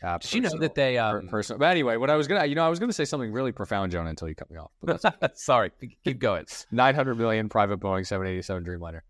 Uh, 0.01 0.17
Did 0.17 0.33
you 0.33 0.41
know 0.41 0.57
that 0.57 0.73
they 0.73 0.97
um, 0.97 1.27
personal? 1.27 1.59
But 1.59 1.65
anyway, 1.65 1.97
what 1.97 2.09
I 2.09 2.15
was 2.15 2.27
gonna, 2.27 2.47
you 2.47 2.55
know, 2.55 2.65
I 2.65 2.69
was 2.69 2.79
gonna 2.79 2.91
say 2.91 3.05
something 3.05 3.31
really 3.31 3.51
profound, 3.51 3.91
Jonah, 3.91 4.09
until 4.09 4.29
you 4.29 4.35
cut 4.35 4.49
me 4.49 4.57
off. 4.57 5.01
Sorry, 5.35 5.69
keep 6.03 6.17
going. 6.17 6.45
Nine 6.71 6.95
hundred 6.95 7.19
million 7.19 7.49
private 7.49 7.79
Boeing 7.79 8.05
seven 8.07 8.25
eighty 8.25 8.41
seven 8.41 8.63
Dreamliner. 8.63 9.01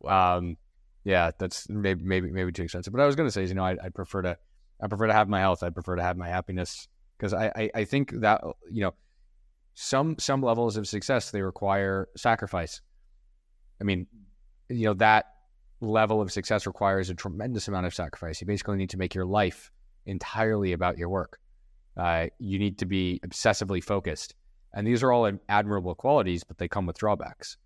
Wow. 0.00 0.38
Um, 0.38 0.56
yeah, 1.04 1.32
that's 1.38 1.68
maybe 1.68 2.02
maybe 2.02 2.30
maybe 2.30 2.50
too 2.50 2.62
expensive. 2.62 2.94
But 2.94 3.02
I 3.02 3.06
was 3.06 3.14
gonna 3.14 3.30
say, 3.30 3.42
is, 3.42 3.50
you 3.50 3.56
know, 3.56 3.64
I, 3.64 3.76
I'd 3.84 3.94
prefer 3.94 4.22
to, 4.22 4.38
I 4.82 4.86
prefer 4.86 5.06
to 5.06 5.12
have 5.12 5.28
my 5.28 5.40
health. 5.40 5.62
I 5.62 5.68
prefer 5.68 5.96
to 5.96 6.02
have 6.02 6.16
my 6.16 6.28
happiness 6.28 6.88
because 7.18 7.32
I, 7.32 7.46
I, 7.56 7.70
I 7.74 7.84
think 7.84 8.12
that 8.20 8.42
you 8.70 8.82
know 8.82 8.94
some 9.74 10.16
some 10.18 10.42
levels 10.42 10.76
of 10.76 10.88
success 10.88 11.30
they 11.30 11.42
require 11.42 12.08
sacrifice. 12.16 12.80
I 13.80 13.84
mean, 13.84 14.06
you 14.68 14.86
know 14.86 14.94
that 14.94 15.26
level 15.80 16.20
of 16.20 16.32
success 16.32 16.66
requires 16.66 17.10
a 17.10 17.14
tremendous 17.14 17.68
amount 17.68 17.86
of 17.86 17.94
sacrifice. 17.94 18.40
You 18.40 18.46
basically 18.46 18.76
need 18.76 18.90
to 18.90 18.96
make 18.96 19.14
your 19.14 19.26
life 19.26 19.70
entirely 20.06 20.72
about 20.72 20.96
your 20.96 21.08
work. 21.08 21.38
Uh, 21.96 22.26
you 22.38 22.58
need 22.58 22.78
to 22.78 22.86
be 22.86 23.20
obsessively 23.26 23.82
focused, 23.82 24.34
and 24.74 24.86
these 24.86 25.02
are 25.02 25.12
all 25.12 25.30
admirable 25.48 25.94
qualities, 25.94 26.44
but 26.44 26.58
they 26.58 26.68
come 26.68 26.86
with 26.86 26.98
drawbacks. 26.98 27.56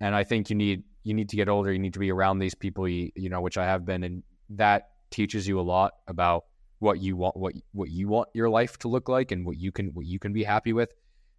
And 0.00 0.14
I 0.14 0.24
think 0.24 0.50
you 0.50 0.56
need 0.56 0.82
you 1.02 1.14
need 1.14 1.28
to 1.30 1.36
get 1.36 1.48
older. 1.48 1.72
You 1.72 1.78
need 1.78 1.94
to 1.94 1.98
be 1.98 2.10
around 2.10 2.38
these 2.38 2.54
people, 2.54 2.88
you, 2.88 3.10
you 3.14 3.28
know, 3.28 3.40
which 3.40 3.58
I 3.58 3.64
have 3.64 3.84
been, 3.84 4.02
and 4.04 4.22
that 4.50 4.88
teaches 5.10 5.46
you 5.46 5.60
a 5.60 5.62
lot 5.62 5.92
about 6.08 6.44
what 6.78 7.00
you 7.00 7.16
want 7.16 7.36
what 7.36 7.54
what 7.72 7.90
you 7.90 8.08
want 8.08 8.28
your 8.34 8.48
life 8.50 8.78
to 8.78 8.88
look 8.88 9.08
like 9.08 9.32
and 9.32 9.46
what 9.46 9.56
you 9.56 9.72
can 9.72 9.88
what 9.88 10.06
you 10.06 10.18
can 10.18 10.32
be 10.32 10.44
happy 10.44 10.72
with. 10.72 10.92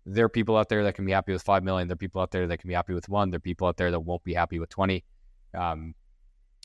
There 0.06 0.26
are 0.26 0.30
people 0.30 0.56
out 0.56 0.70
there 0.70 0.84
that 0.84 0.94
can 0.94 1.06
be 1.06 1.12
happy 1.12 1.34
with 1.34 1.42
five 1.42 1.64
million. 1.64 1.88
There 1.88 1.94
are 1.94 1.98
people 1.98 2.22
out 2.22 2.32
there 2.32 2.48
that 2.48 2.58
can 2.58 2.68
be 2.68 2.74
happy 2.74 2.94
with 2.94 3.10
one. 3.10 3.32
There 3.32 3.38
are 3.38 3.40
people 3.40 3.68
out 3.68 3.78
there 3.78 3.92
that 3.92 4.00
won't 4.00 4.24
be 4.24 4.34
happy 4.34 4.60
with 4.60 4.70
twenty. 4.70 5.04
Um, 5.54 5.96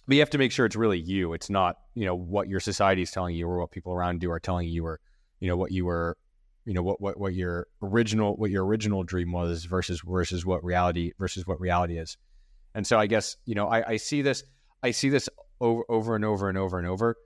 but 0.07 0.15
you 0.15 0.21
have 0.21 0.31
to 0.31 0.39
make 0.39 0.53
sure 0.53 0.67
it's 0.67 0.77
really 0.77 0.99
you. 0.99 1.33
It's 1.33 1.51
not 1.51 1.77
you 1.95 2.05
know 2.05 2.15
what 2.15 2.49
your 2.49 2.61
society 2.61 3.03
is 3.03 3.11
telling 3.11 3.35
you 3.37 3.49
or 3.49 3.61
what 3.61 3.71
people 3.71 3.93
around 3.93 4.23
you 4.23 4.31
are 4.31 4.41
telling 4.41 4.69
you 4.69 4.85
or 4.85 5.01
you 5.41 5.49
know 5.49 5.57
what 5.57 5.73
you 5.73 5.85
were 5.85 6.17
you 6.65 6.75
know 6.75 6.83
what 6.83 7.01
what 7.01 7.19
what 7.19 7.35
your 7.35 7.67
original 7.83 8.37
what 8.37 8.51
your 8.51 8.65
original 8.65 9.03
dream 9.03 9.33
was 9.33 9.65
versus 9.65 10.03
versus 10.07 10.45
what 10.45 10.63
reality 10.63 11.13
versus 11.19 11.47
what 11.47 11.61
reality 11.61 11.99
is. 11.99 12.17
And 12.75 12.87
so 12.87 12.99
I 12.99 13.07
guess 13.07 13.37
you 13.45 13.55
know 13.55 13.69
I, 13.69 13.91
I 13.91 13.97
see 13.97 14.23
this 14.23 14.45
I 14.83 14.91
see 14.91 15.09
this 15.09 15.29
over 15.61 15.83
over 15.89 16.15
and 16.17 16.25
over 16.25 16.49
and 16.49 16.59
over 16.59 16.79
and 16.79 16.87
over. 16.87 17.17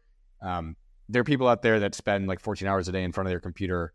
Um, 0.43 0.77
there 1.09 1.21
are 1.21 1.25
people 1.25 1.49
out 1.49 1.63
there 1.63 1.81
that 1.81 1.95
spend 1.95 2.27
like 2.27 2.41
14 2.41 2.67
hours 2.67 2.89
a 2.89 2.93
day 2.93 3.03
in 3.03 3.13
front 3.13 3.27
of 3.27 3.31
their 3.31 3.41
computer 3.41 3.93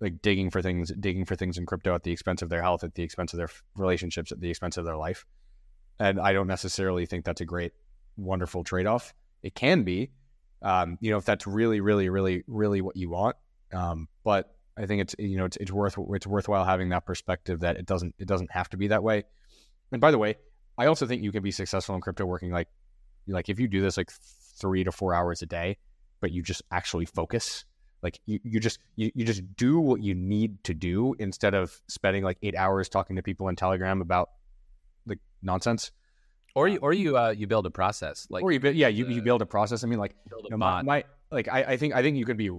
like 0.00 0.22
digging 0.22 0.50
for 0.50 0.62
things 0.62 0.92
digging 1.00 1.24
for 1.24 1.34
things 1.34 1.58
in 1.58 1.66
crypto 1.66 1.94
at 1.94 2.04
the 2.04 2.12
expense 2.12 2.42
of 2.42 2.48
their 2.48 2.62
health 2.62 2.84
at 2.84 2.94
the 2.94 3.02
expense 3.02 3.32
of 3.32 3.38
their 3.38 3.48
relationships 3.76 4.30
at 4.30 4.40
the 4.40 4.48
expense 4.48 4.76
of 4.76 4.84
their 4.84 4.96
life. 4.96 5.24
And 5.98 6.20
i 6.20 6.32
don't 6.32 6.46
necessarily 6.46 7.06
think 7.06 7.24
that's 7.24 7.40
a 7.40 7.44
great 7.44 7.72
wonderful 8.16 8.64
trade-off. 8.64 9.14
It 9.42 9.54
can 9.54 9.82
be 9.82 10.10
um, 10.62 10.98
you 11.00 11.10
know 11.10 11.18
if 11.18 11.24
that's 11.24 11.46
really 11.46 11.80
really 11.80 12.08
really 12.08 12.44
really 12.46 12.80
what 12.80 12.96
you 12.96 13.10
want. 13.10 13.36
Um, 13.72 14.08
but 14.24 14.54
i 14.76 14.86
think 14.86 15.02
it's 15.02 15.14
you 15.18 15.36
know 15.36 15.44
it's, 15.44 15.56
it's 15.56 15.72
worth 15.72 15.98
it's 16.10 16.26
worthwhile 16.26 16.64
having 16.64 16.90
that 16.90 17.04
perspective 17.04 17.60
that 17.60 17.76
it 17.76 17.86
doesn't 17.86 18.14
it 18.18 18.28
doesn't 18.28 18.50
have 18.52 18.68
to 18.70 18.76
be 18.76 18.88
that 18.88 19.02
way. 19.02 19.24
And 19.90 20.00
by 20.00 20.10
the 20.10 20.18
way 20.18 20.36
i 20.76 20.86
also 20.86 21.06
think 21.06 21.22
you 21.22 21.32
can 21.32 21.42
be 21.42 21.50
successful 21.50 21.94
in 21.94 22.00
crypto 22.00 22.24
working 22.24 22.52
like 22.52 22.68
like 23.26 23.48
if 23.48 23.58
you 23.58 23.68
do 23.68 23.80
this 23.80 23.96
like 23.96 24.10
three 24.60 24.84
to 24.84 24.92
four 24.92 25.14
hours 25.14 25.42
a 25.42 25.46
day 25.46 25.76
but 26.20 26.32
you 26.32 26.42
just 26.42 26.62
actually 26.70 27.04
focus 27.04 27.64
like 28.02 28.20
you, 28.26 28.38
you 28.44 28.60
just 28.60 28.78
you, 28.96 29.10
you 29.14 29.24
just 29.24 29.42
do 29.56 29.80
what 29.80 30.02
you 30.02 30.14
need 30.14 30.62
to 30.64 30.74
do 30.74 31.14
instead 31.18 31.54
of 31.54 31.80
spending 31.88 32.22
like 32.22 32.38
eight 32.42 32.54
hours 32.56 32.88
talking 32.88 33.16
to 33.16 33.22
people 33.22 33.48
in 33.48 33.56
telegram 33.56 34.00
about 34.00 34.30
like 35.06 35.18
nonsense 35.42 35.90
or 36.54 36.68
you 36.68 36.78
or 36.78 36.92
you 36.92 37.16
uh 37.16 37.30
you 37.30 37.46
build 37.46 37.66
a 37.66 37.70
process 37.70 38.26
like 38.30 38.42
or 38.42 38.52
you 38.52 38.60
yeah 38.70 38.88
you, 38.88 39.06
you 39.08 39.20
build 39.20 39.42
a 39.42 39.46
process 39.46 39.82
i 39.84 39.86
mean 39.86 39.98
like 39.98 40.14
you 40.30 40.50
know, 40.50 40.56
my, 40.56 40.82
my, 40.82 41.04
like 41.30 41.48
I, 41.48 41.62
I 41.62 41.76
think 41.76 41.94
I 41.94 42.02
think 42.02 42.16
you 42.16 42.24
could 42.24 42.36
be 42.36 42.50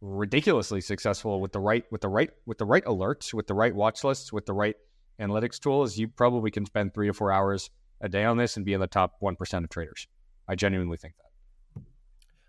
ridiculously 0.00 0.80
successful 0.80 1.40
with 1.40 1.52
the 1.52 1.60
right 1.60 1.84
with 1.90 2.02
the 2.02 2.08
right 2.08 2.30
with 2.46 2.58
the 2.58 2.66
right 2.66 2.84
alerts, 2.84 3.32
with 3.32 3.46
the 3.46 3.54
right 3.54 3.74
watch 3.74 4.04
lists, 4.04 4.32
with 4.32 4.46
the 4.46 4.52
right 4.52 4.76
analytics 5.20 5.58
tools. 5.58 5.96
You 5.96 6.08
probably 6.08 6.50
can 6.50 6.66
spend 6.66 6.92
three 6.92 7.06
to 7.06 7.14
four 7.14 7.32
hours 7.32 7.70
a 8.00 8.08
day 8.08 8.24
on 8.24 8.36
this 8.36 8.56
and 8.56 8.66
be 8.66 8.74
in 8.74 8.80
the 8.80 8.86
top 8.86 9.16
one 9.20 9.36
percent 9.36 9.64
of 9.64 9.70
traders. 9.70 10.06
I 10.46 10.54
genuinely 10.54 10.98
think 10.98 11.14
that. 11.16 11.23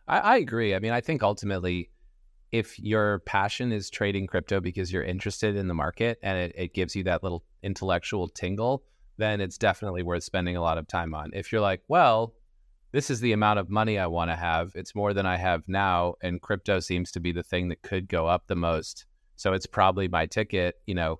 I, 0.07 0.19
I 0.19 0.37
agree. 0.37 0.75
I 0.75 0.79
mean, 0.79 0.91
I 0.91 1.01
think 1.01 1.23
ultimately, 1.23 1.89
if 2.51 2.79
your 2.79 3.19
passion 3.19 3.71
is 3.71 3.89
trading 3.89 4.27
crypto 4.27 4.59
because 4.59 4.91
you're 4.91 5.03
interested 5.03 5.55
in 5.55 5.67
the 5.67 5.73
market 5.73 6.19
and 6.21 6.37
it, 6.37 6.53
it 6.55 6.73
gives 6.73 6.95
you 6.95 7.03
that 7.03 7.23
little 7.23 7.43
intellectual 7.63 8.27
tingle, 8.27 8.83
then 9.17 9.41
it's 9.41 9.57
definitely 9.57 10.03
worth 10.03 10.23
spending 10.23 10.55
a 10.55 10.61
lot 10.61 10.77
of 10.77 10.87
time 10.87 11.13
on. 11.13 11.31
If 11.33 11.51
you're 11.51 11.61
like, 11.61 11.81
well, 11.87 12.33
this 12.91 13.09
is 13.09 13.19
the 13.19 13.33
amount 13.33 13.59
of 13.59 13.69
money 13.69 13.99
I 13.99 14.07
want 14.07 14.31
to 14.31 14.35
have. 14.35 14.71
It's 14.75 14.95
more 14.95 15.13
than 15.13 15.25
I 15.25 15.35
have 15.35 15.67
now. 15.67 16.15
And 16.21 16.41
crypto 16.41 16.79
seems 16.79 17.11
to 17.11 17.19
be 17.19 17.31
the 17.31 17.43
thing 17.43 17.69
that 17.69 17.81
could 17.81 18.07
go 18.07 18.27
up 18.27 18.47
the 18.47 18.55
most. 18.55 19.05
So 19.35 19.53
it's 19.53 19.65
probably 19.65 20.07
my 20.07 20.25
ticket. 20.27 20.75
You 20.85 20.95
know, 20.95 21.19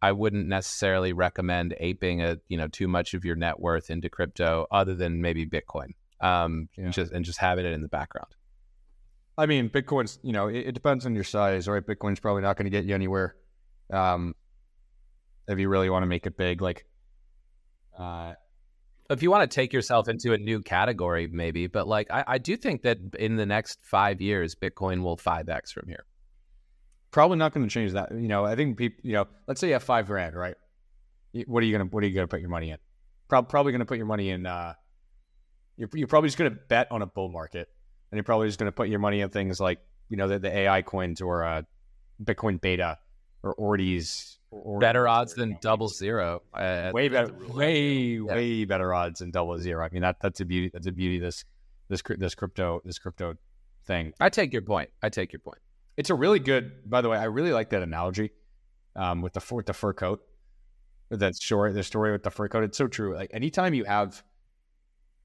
I 0.00 0.10
wouldn't 0.10 0.48
necessarily 0.48 1.12
recommend 1.12 1.76
aping 1.78 2.22
a, 2.22 2.38
you 2.48 2.56
know, 2.56 2.66
too 2.66 2.88
much 2.88 3.14
of 3.14 3.24
your 3.24 3.36
net 3.36 3.60
worth 3.60 3.88
into 3.88 4.08
crypto 4.08 4.66
other 4.72 4.96
than 4.96 5.20
maybe 5.20 5.46
Bitcoin. 5.46 5.90
Um, 6.22 6.68
yeah. 6.78 6.90
just 6.90 7.12
and 7.12 7.24
just 7.24 7.38
having 7.38 7.66
it 7.66 7.72
in 7.72 7.82
the 7.82 7.88
background. 7.88 8.28
I 9.36 9.46
mean, 9.46 9.68
Bitcoin's, 9.68 10.18
you 10.22 10.32
know, 10.32 10.46
it, 10.48 10.68
it 10.68 10.72
depends 10.72 11.04
on 11.04 11.14
your 11.14 11.24
size, 11.24 11.66
right? 11.66 11.84
Bitcoin's 11.84 12.20
probably 12.20 12.42
not 12.42 12.56
going 12.56 12.66
to 12.66 12.70
get 12.70 12.84
you 12.84 12.94
anywhere. 12.94 13.34
Um, 13.92 14.34
if 15.48 15.58
you 15.58 15.68
really 15.68 15.90
want 15.90 16.02
to 16.02 16.06
make 16.06 16.26
it 16.26 16.36
big, 16.36 16.62
like, 16.62 16.86
uh, 17.98 18.34
if 19.10 19.22
you 19.22 19.30
want 19.30 19.50
to 19.50 19.54
take 19.54 19.72
yourself 19.72 20.08
into 20.08 20.32
a 20.32 20.38
new 20.38 20.60
category, 20.62 21.26
maybe, 21.26 21.66
but 21.66 21.88
like 21.88 22.10
I, 22.10 22.24
I 22.26 22.38
do 22.38 22.56
think 22.56 22.82
that 22.82 22.98
in 23.18 23.36
the 23.36 23.46
next 23.46 23.78
five 23.82 24.20
years, 24.20 24.54
Bitcoin 24.54 25.02
will 25.02 25.16
five 25.16 25.48
x 25.48 25.72
from 25.72 25.88
here. 25.88 26.04
Probably 27.10 27.36
not 27.36 27.52
going 27.52 27.66
to 27.66 27.72
change 27.72 27.92
that. 27.92 28.10
You 28.12 28.28
know, 28.28 28.44
I 28.44 28.54
think 28.54 28.78
people. 28.78 29.00
You 29.02 29.12
know, 29.14 29.26
let's 29.46 29.60
say 29.60 29.66
you 29.66 29.72
have 29.74 29.82
five 29.82 30.06
grand, 30.06 30.34
right? 30.34 30.54
What 31.46 31.62
are 31.62 31.66
you 31.66 31.76
gonna 31.76 31.90
What 31.90 32.02
are 32.02 32.06
you 32.06 32.14
gonna 32.14 32.28
put 32.28 32.40
your 32.40 32.48
money 32.48 32.70
in? 32.70 32.78
Pro- 33.28 33.42
probably 33.42 33.72
going 33.72 33.80
to 33.80 33.86
put 33.86 33.98
your 33.98 34.06
money 34.06 34.30
in. 34.30 34.46
Uh, 34.46 34.74
you're, 35.76 35.88
you're 35.94 36.08
probably 36.08 36.28
just 36.28 36.38
going 36.38 36.50
to 36.50 36.58
bet 36.68 36.90
on 36.90 37.02
a 37.02 37.06
bull 37.06 37.28
market, 37.28 37.68
and 38.10 38.16
you're 38.16 38.24
probably 38.24 38.48
just 38.48 38.58
going 38.58 38.68
to 38.68 38.72
put 38.72 38.88
your 38.88 38.98
money 38.98 39.20
in 39.20 39.30
things 39.30 39.60
like 39.60 39.80
you 40.08 40.16
know 40.16 40.28
the, 40.28 40.38
the 40.38 40.50
AI 40.50 40.82
coins 40.82 41.20
or 41.20 41.44
uh, 41.44 41.62
Bitcoin 42.22 42.60
Beta 42.60 42.98
or 43.42 43.54
Ordies 43.54 44.36
or 44.50 44.78
better 44.78 45.08
odds 45.08 45.34
than 45.34 45.56
double 45.60 45.88
zero. 45.88 46.42
Uh, 46.52 46.90
way 46.92 47.08
better, 47.08 47.32
way 47.48 47.80
yeah. 47.80 48.22
way 48.22 48.64
better 48.64 48.92
odds 48.94 49.20
than 49.20 49.30
double 49.30 49.58
zero. 49.58 49.84
I 49.84 49.88
mean 49.90 50.02
that 50.02 50.16
that's 50.20 50.40
a 50.40 50.44
beauty. 50.44 50.70
That's 50.72 50.86
a 50.86 50.92
beauty. 50.92 51.18
This 51.18 51.44
this 51.88 52.02
this 52.18 52.34
crypto 52.34 52.80
this 52.84 52.98
crypto 52.98 53.34
thing. 53.86 54.12
I 54.20 54.28
take 54.28 54.52
your 54.52 54.62
point. 54.62 54.90
I 55.02 55.08
take 55.08 55.32
your 55.32 55.40
point. 55.40 55.58
It's 55.96 56.10
a 56.10 56.14
really 56.14 56.38
good. 56.38 56.88
By 56.88 57.00
the 57.00 57.08
way, 57.08 57.18
I 57.18 57.24
really 57.24 57.52
like 57.52 57.70
that 57.70 57.82
analogy 57.82 58.30
um, 58.96 59.22
with 59.22 59.32
the 59.32 59.54
with 59.54 59.66
the 59.66 59.72
fur 59.72 59.92
coat. 59.92 60.22
That 61.10 61.34
story, 61.34 61.72
the 61.72 61.82
story 61.82 62.12
with 62.12 62.22
the 62.22 62.30
fur 62.30 62.48
coat. 62.48 62.64
It's 62.64 62.78
so 62.78 62.88
true. 62.88 63.14
Like 63.14 63.30
anytime 63.34 63.74
you 63.74 63.84
have 63.84 64.22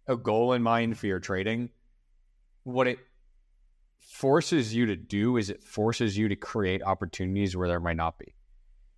a 0.08 0.16
goal 0.18 0.54
in 0.54 0.64
mind 0.64 0.98
for 0.98 1.08
your 1.08 1.20
trading, 1.20 1.70
what 2.64 2.88
it 2.88 3.00
forces 4.00 4.74
you 4.74 4.86
to 4.88 4.96
do 4.96 5.38
is 5.38 5.50
it 5.50 5.64
forces 5.64 6.18
you 6.18 6.30
to 6.30 6.36
create 6.36 6.82
opportunities 6.82 7.56
where 7.56 7.68
there 7.68 7.80
might 7.80 7.98
not 7.98 8.18
be 8.18 8.34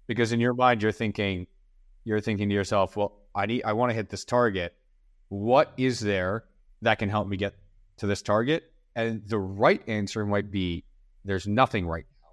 because 0.10 0.32
in 0.32 0.39
your 0.39 0.53
mind 0.53 0.82
you're 0.82 0.91
thinking 0.91 1.47
you're 2.03 2.20
thinking 2.20 2.49
to 2.49 2.55
yourself, 2.55 2.97
well, 2.97 3.22
I 3.36 3.45
need 3.45 3.64
I 3.64 3.74
want 3.74 3.91
to 3.91 3.93
hit 3.93 4.10
this 4.10 4.26
target. 4.26 4.74
What 5.30 5.72
is 5.78 5.99
there 5.99 6.45
that 6.82 6.97
can 6.97 7.10
help 7.10 7.28
me 7.28 7.38
get 7.38 7.53
to 7.97 8.07
this 8.07 8.24
target? 8.24 8.64
And 8.95 9.22
the 9.28 9.38
right 9.38 9.88
answer 9.88 10.26
might 10.26 10.51
be 10.51 10.84
there's 11.24 11.47
nothing 11.47 11.86
right 11.86 12.05
now. 12.24 12.30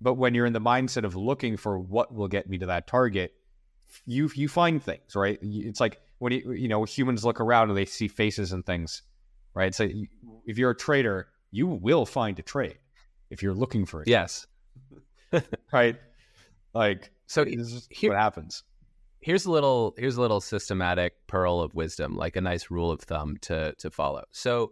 But 0.00 0.14
when 0.14 0.34
you're 0.34 0.46
in 0.46 0.54
the 0.54 0.60
mindset 0.60 1.04
of 1.04 1.14
looking 1.14 1.58
for 1.58 1.78
what 1.78 2.14
will 2.14 2.28
get 2.28 2.48
me 2.48 2.56
to 2.58 2.66
that 2.66 2.86
target, 2.86 3.34
you 4.06 4.30
you 4.34 4.48
find 4.48 4.82
things, 4.82 5.14
right? 5.14 5.38
It's 5.42 5.80
like 5.80 6.00
when 6.22 6.32
you, 6.32 6.52
you 6.52 6.68
know 6.68 6.84
humans 6.84 7.24
look 7.24 7.40
around 7.40 7.68
and 7.68 7.76
they 7.76 7.84
see 7.84 8.06
faces 8.06 8.52
and 8.52 8.64
things, 8.64 9.02
right? 9.54 9.74
So 9.74 9.88
if 10.46 10.56
you're 10.56 10.70
a 10.70 10.76
trader, 10.76 11.26
you 11.50 11.66
will 11.66 12.06
find 12.06 12.38
a 12.38 12.42
trade 12.42 12.78
if 13.30 13.42
you're 13.42 13.54
looking 13.54 13.84
for 13.84 14.02
it. 14.02 14.08
Yes. 14.08 14.46
right. 15.72 15.96
Like, 16.74 17.10
so 17.26 17.44
this 17.44 17.72
is 17.72 17.88
here, 17.90 18.10
what 18.10 18.20
happens. 18.20 18.62
Here's 19.18 19.46
a 19.46 19.50
little 19.50 19.94
here's 19.98 20.16
a 20.16 20.20
little 20.20 20.40
systematic 20.40 21.14
pearl 21.26 21.60
of 21.60 21.74
wisdom, 21.74 22.14
like 22.14 22.36
a 22.36 22.40
nice 22.40 22.70
rule 22.70 22.92
of 22.92 23.00
thumb 23.00 23.36
to 23.42 23.74
to 23.78 23.90
follow. 23.90 24.22
So 24.30 24.70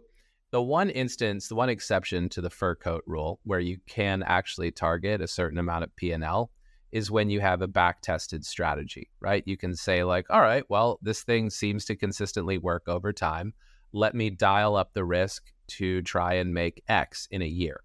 the 0.51 0.61
one 0.61 0.89
instance, 0.89 1.49
the 1.49 1.55
one 1.55 1.67
exception 1.67 2.29
to 2.29 2.39
the 2.39 2.49
fur 2.49 2.75
coat 2.75 3.03
rule 3.05 3.41
where 3.43 3.59
you 3.59 3.77
can 3.89 4.23
actually 4.23 4.71
target 4.71 5.19
a 5.19 5.27
certain 5.27 5.59
amount 5.59 5.83
of 5.83 5.89
PNL 5.97 6.47
is 6.91 7.09
when 7.09 7.29
you 7.29 7.39
have 7.39 7.61
a 7.61 7.67
back 7.67 8.01
tested 8.01 8.45
strategy, 8.45 9.09
right? 9.19 9.43
You 9.45 9.57
can 9.57 9.75
say, 9.75 10.03
like, 10.03 10.25
all 10.29 10.41
right, 10.41 10.63
well, 10.69 10.99
this 11.01 11.23
thing 11.23 11.49
seems 11.49 11.85
to 11.85 11.95
consistently 11.95 12.57
work 12.57 12.83
over 12.87 13.13
time. 13.13 13.53
Let 13.93 14.13
me 14.13 14.29
dial 14.29 14.75
up 14.75 14.93
the 14.93 15.05
risk 15.05 15.51
to 15.67 16.01
try 16.01 16.33
and 16.35 16.53
make 16.53 16.83
X 16.87 17.27
in 17.31 17.41
a 17.41 17.47
year. 17.47 17.81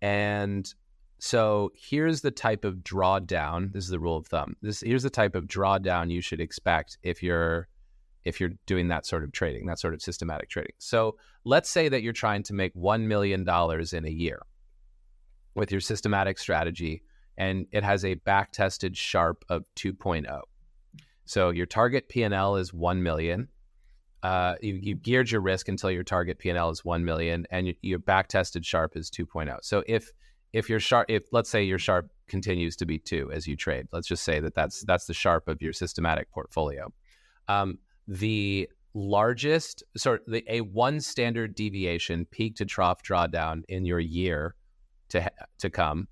And 0.00 0.72
so 1.18 1.70
here's 1.76 2.20
the 2.20 2.32
type 2.32 2.64
of 2.64 2.78
drawdown. 2.78 3.72
This 3.72 3.84
is 3.84 3.90
the 3.90 4.00
rule 4.00 4.16
of 4.16 4.26
thumb. 4.26 4.56
This 4.60 4.80
here's 4.80 5.04
the 5.04 5.10
type 5.10 5.36
of 5.36 5.46
drawdown 5.46 6.10
you 6.10 6.20
should 6.20 6.40
expect 6.40 6.98
if 7.04 7.22
you're 7.22 7.68
if 8.24 8.40
you're 8.40 8.50
doing 8.66 8.88
that 8.88 9.06
sort 9.06 9.24
of 9.24 9.32
trading, 9.32 9.66
that 9.66 9.78
sort 9.78 9.94
of 9.94 10.02
systematic 10.02 10.48
trading. 10.48 10.74
So 10.78 11.16
let's 11.44 11.68
say 11.68 11.88
that 11.88 12.02
you're 12.02 12.12
trying 12.12 12.42
to 12.44 12.54
make 12.54 12.74
$1 12.74 13.02
million 13.02 13.42
in 13.42 14.04
a 14.04 14.10
year 14.10 14.42
with 15.54 15.70
your 15.70 15.80
systematic 15.80 16.38
strategy, 16.38 17.02
and 17.36 17.66
it 17.72 17.84
has 17.84 18.04
a 18.04 18.14
back 18.14 18.52
tested 18.52 18.96
Sharpe 18.96 19.44
of 19.48 19.64
2.0. 19.76 20.40
So 21.24 21.50
your 21.50 21.66
target 21.66 22.08
PL 22.08 22.56
is 22.56 22.72
1 22.72 23.02
million. 23.02 23.48
Uh, 24.22 24.54
you, 24.60 24.74
you 24.74 24.94
geared 24.94 25.30
your 25.30 25.40
risk 25.40 25.68
until 25.68 25.90
your 25.90 26.04
target 26.04 26.38
PL 26.38 26.70
is 26.70 26.84
1 26.84 27.04
million, 27.04 27.46
and 27.50 27.74
your 27.82 27.98
back 27.98 28.28
tested 28.28 28.64
Sharpe 28.64 28.96
is 28.96 29.10
2.0. 29.10 29.56
So 29.62 29.82
if 29.86 30.10
if 30.52 30.68
your 30.68 30.80
Sharpe 30.80 31.06
if 31.08 31.24
let's 31.32 31.48
say 31.48 31.62
your 31.64 31.78
Sharpe 31.78 32.10
continues 32.28 32.76
to 32.76 32.86
be 32.86 32.98
two 32.98 33.30
as 33.32 33.46
you 33.46 33.56
trade, 33.56 33.88
let's 33.92 34.06
just 34.06 34.22
say 34.22 34.38
that 34.40 34.54
that's 34.54 34.84
that's 34.84 35.06
the 35.06 35.14
Sharpe 35.14 35.48
of 35.48 35.60
your 35.62 35.72
systematic 35.72 36.30
portfolio. 36.30 36.92
Um, 37.48 37.78
the 38.06 38.68
largest, 38.94 39.82
sort 39.96 40.22
the, 40.26 40.44
a 40.48 40.60
one 40.60 41.00
standard 41.00 41.54
deviation 41.54 42.26
peak 42.26 42.56
to 42.56 42.64
trough 42.64 43.02
drawdown 43.02 43.62
in 43.68 43.84
your 43.84 44.00
year 44.00 44.54
to 45.08 45.30
to 45.58 45.70
come 45.70 46.08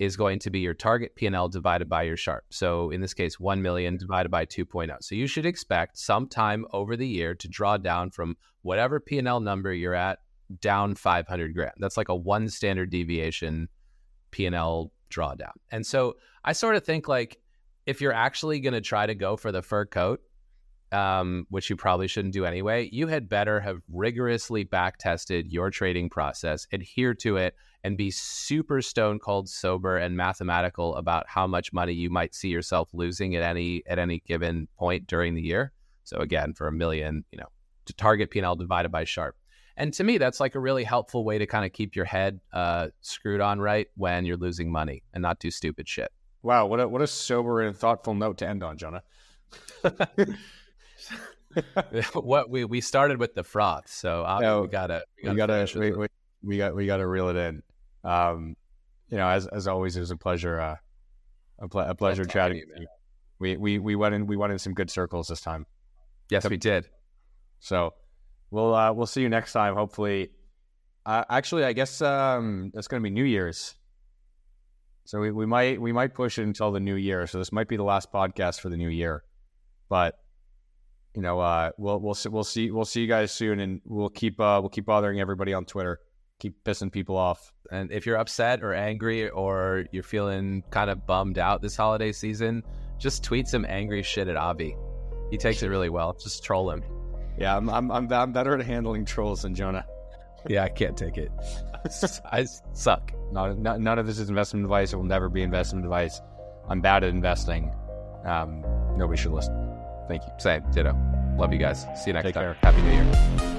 is 0.00 0.16
going 0.16 0.38
to 0.38 0.50
be 0.50 0.60
your 0.60 0.72
target 0.72 1.14
P&L 1.14 1.48
divided 1.50 1.86
by 1.86 2.02
your 2.02 2.16
Sharpe. 2.16 2.46
So 2.48 2.90
in 2.90 3.02
this 3.02 3.12
case, 3.12 3.38
1 3.38 3.60
million 3.60 3.98
divided 3.98 4.30
by 4.30 4.46
2.0. 4.46 4.90
So 5.02 5.14
you 5.14 5.26
should 5.26 5.44
expect 5.44 5.98
sometime 5.98 6.64
over 6.72 6.96
the 6.96 7.06
year 7.06 7.34
to 7.34 7.48
draw 7.48 7.76
down 7.76 8.10
from 8.10 8.38
whatever 8.62 8.98
P&L 8.98 9.40
number 9.40 9.74
you're 9.74 9.94
at 9.94 10.20
down 10.58 10.94
500 10.94 11.54
grand. 11.54 11.74
That's 11.76 11.98
like 11.98 12.08
a 12.08 12.16
one 12.16 12.48
standard 12.48 12.88
deviation 12.90 13.68
P&L 14.30 14.90
drawdown. 15.10 15.52
And 15.70 15.86
so 15.86 16.16
I 16.42 16.54
sort 16.54 16.76
of 16.76 16.84
think 16.84 17.06
like 17.06 17.38
if 17.84 18.00
you're 18.00 18.14
actually 18.14 18.60
going 18.60 18.72
to 18.72 18.80
try 18.80 19.04
to 19.04 19.14
go 19.14 19.36
for 19.36 19.52
the 19.52 19.60
fur 19.60 19.84
coat, 19.84 20.22
um, 20.92 21.46
which 21.50 21.68
you 21.68 21.76
probably 21.76 22.08
shouldn't 22.08 22.32
do 22.32 22.46
anyway, 22.46 22.88
you 22.90 23.06
had 23.06 23.28
better 23.28 23.60
have 23.60 23.82
rigorously 23.92 24.64
back 24.64 24.96
tested 24.96 25.52
your 25.52 25.70
trading 25.70 26.08
process, 26.08 26.66
adhere 26.72 27.12
to 27.14 27.36
it, 27.36 27.54
and 27.82 27.96
be 27.96 28.10
super 28.10 28.82
stone 28.82 29.18
cold 29.18 29.48
sober 29.48 29.96
and 29.96 30.16
mathematical 30.16 30.94
about 30.96 31.26
how 31.28 31.46
much 31.46 31.72
money 31.72 31.92
you 31.92 32.10
might 32.10 32.34
see 32.34 32.48
yourself 32.48 32.90
losing 32.92 33.34
at 33.36 33.42
any 33.42 33.82
at 33.86 33.98
any 33.98 34.20
given 34.26 34.68
point 34.78 35.06
during 35.06 35.34
the 35.34 35.42
year. 35.42 35.72
So 36.04 36.18
again, 36.18 36.54
for 36.54 36.66
a 36.66 36.72
million, 36.72 37.24
you 37.30 37.38
know, 37.38 37.48
to 37.86 37.92
target 37.94 38.30
P&L 38.30 38.56
divided 38.56 38.90
by 38.90 39.04
Sharpe. 39.04 39.36
And 39.76 39.94
to 39.94 40.04
me, 40.04 40.18
that's 40.18 40.40
like 40.40 40.54
a 40.54 40.60
really 40.60 40.84
helpful 40.84 41.24
way 41.24 41.38
to 41.38 41.46
kind 41.46 41.64
of 41.64 41.72
keep 41.72 41.96
your 41.96 42.04
head 42.04 42.40
uh, 42.52 42.88
screwed 43.00 43.40
on 43.40 43.60
right 43.60 43.86
when 43.96 44.24
you're 44.26 44.36
losing 44.36 44.70
money 44.70 45.02
and 45.14 45.22
not 45.22 45.38
do 45.38 45.50
stupid 45.50 45.88
shit. 45.88 46.10
Wow, 46.42 46.66
what 46.66 46.80
a 46.80 46.88
what 46.88 47.02
a 47.02 47.06
sober 47.06 47.62
and 47.62 47.76
thoughtful 47.76 48.14
note 48.14 48.38
to 48.38 48.48
end 48.48 48.62
on, 48.62 48.78
Jonah. 48.78 49.02
what 52.14 52.50
we 52.50 52.64
we 52.64 52.80
started 52.80 53.18
with 53.18 53.34
the 53.34 53.44
froth, 53.44 53.88
so 53.88 54.22
we 54.62 54.68
gotta 54.68 55.04
we 55.22 55.34
gotta 55.34 55.68
we, 55.74 55.90
we, 55.90 55.96
we, 55.96 56.06
we, 56.42 56.58
got 56.58 56.74
we 56.74 56.86
gotta 56.86 57.06
reel 57.06 57.28
it 57.28 57.36
in. 57.36 57.62
Um, 58.04 58.56
you 59.08 59.16
know, 59.16 59.28
as 59.28 59.46
as 59.48 59.66
always, 59.66 59.96
it 59.96 60.00
was 60.00 60.10
a 60.10 60.16
pleasure 60.16 60.60
uh, 60.60 60.76
a, 61.58 61.68
ple- 61.68 61.80
a 61.80 61.94
pleasure 61.94 62.24
chatting. 62.24 62.62
You, 62.76 62.86
we 63.38 63.56
we 63.56 63.78
we 63.78 63.96
went 63.96 64.14
in 64.14 64.26
we 64.26 64.36
went 64.36 64.52
in 64.52 64.58
some 64.58 64.74
good 64.74 64.90
circles 64.90 65.28
this 65.28 65.40
time. 65.40 65.66
Yes, 66.30 66.48
we 66.48 66.56
did. 66.56 66.88
So 67.58 67.94
we'll 68.50 68.74
uh, 68.74 68.92
we'll 68.92 69.06
see 69.06 69.22
you 69.22 69.28
next 69.28 69.52
time. 69.52 69.74
Hopefully, 69.74 70.30
uh, 71.04 71.24
actually, 71.28 71.64
I 71.64 71.72
guess 71.72 72.00
um, 72.02 72.70
it's 72.74 72.88
going 72.88 73.02
to 73.02 73.04
be 73.04 73.12
New 73.12 73.24
Year's. 73.24 73.74
So 75.04 75.18
we, 75.18 75.32
we 75.32 75.46
might 75.46 75.80
we 75.80 75.92
might 75.92 76.14
push 76.14 76.38
it 76.38 76.44
until 76.44 76.70
the 76.70 76.80
new 76.80 76.94
year. 76.94 77.26
So 77.26 77.38
this 77.38 77.50
might 77.52 77.68
be 77.68 77.76
the 77.76 77.82
last 77.82 78.12
podcast 78.12 78.60
for 78.60 78.68
the 78.68 78.76
new 78.76 78.90
year, 78.90 79.24
but 79.88 80.18
you 81.14 81.22
know, 81.22 81.40
uh, 81.40 81.70
we'll 81.76 81.98
we'll 81.98 82.16
we'll 82.30 82.44
see 82.44 82.70
we'll 82.70 82.84
see 82.84 83.00
you 83.00 83.08
guys 83.08 83.32
soon, 83.32 83.58
and 83.58 83.80
we'll 83.84 84.08
keep 84.08 84.38
uh, 84.38 84.58
we'll 84.60 84.70
keep 84.70 84.86
bothering 84.86 85.20
everybody 85.20 85.52
on 85.52 85.64
Twitter 85.64 85.98
keep 86.40 86.64
pissing 86.64 86.90
people 86.90 87.16
off. 87.16 87.52
And 87.70 87.92
if 87.92 88.06
you're 88.06 88.16
upset 88.16 88.62
or 88.64 88.74
angry 88.74 89.28
or 89.28 89.84
you're 89.92 90.02
feeling 90.02 90.64
kind 90.70 90.90
of 90.90 91.06
bummed 91.06 91.38
out 91.38 91.62
this 91.62 91.76
holiday 91.76 92.10
season, 92.10 92.64
just 92.98 93.22
tweet 93.22 93.46
some 93.46 93.64
angry 93.68 94.02
shit 94.02 94.26
at 94.26 94.36
Avi. 94.36 94.76
He 95.30 95.36
takes 95.36 95.62
it 95.62 95.68
really 95.68 95.88
well. 95.88 96.12
Just 96.14 96.42
troll 96.42 96.70
him. 96.70 96.82
Yeah, 97.38 97.56
I'm 97.56 97.70
I'm 97.70 97.90
I'm, 97.92 98.12
I'm 98.12 98.32
better 98.32 98.54
at 98.58 98.66
handling 98.66 99.04
trolls 99.04 99.42
than 99.42 99.54
Jonah. 99.54 99.86
Yeah, 100.48 100.64
I 100.64 100.70
can't 100.70 100.96
take 100.96 101.18
it. 101.18 101.30
I 102.32 102.46
suck. 102.72 103.12
No, 103.30 103.52
no, 103.52 103.76
none 103.76 103.98
of 103.98 104.06
this 104.06 104.18
is 104.18 104.30
investment 104.30 104.64
advice. 104.64 104.94
It 104.94 104.96
will 104.96 105.04
never 105.04 105.28
be 105.28 105.42
investment 105.42 105.84
advice. 105.84 106.22
I'm 106.66 106.80
bad 106.80 107.04
at 107.04 107.10
investing. 107.10 107.70
Um, 108.24 108.64
nobody 108.96 109.20
should 109.20 109.32
listen. 109.32 109.76
Thank 110.08 110.22
you. 110.22 110.30
Same. 110.38 110.62
Ditto. 110.72 110.96
Love 111.36 111.52
you 111.52 111.58
guys. 111.58 111.82
See 111.94 112.06
you 112.06 112.12
next 112.14 112.24
Take 112.24 112.34
time. 112.36 112.54
care. 112.54 112.56
Happy 112.62 112.80
New 112.80 112.90
Year. 112.90 113.49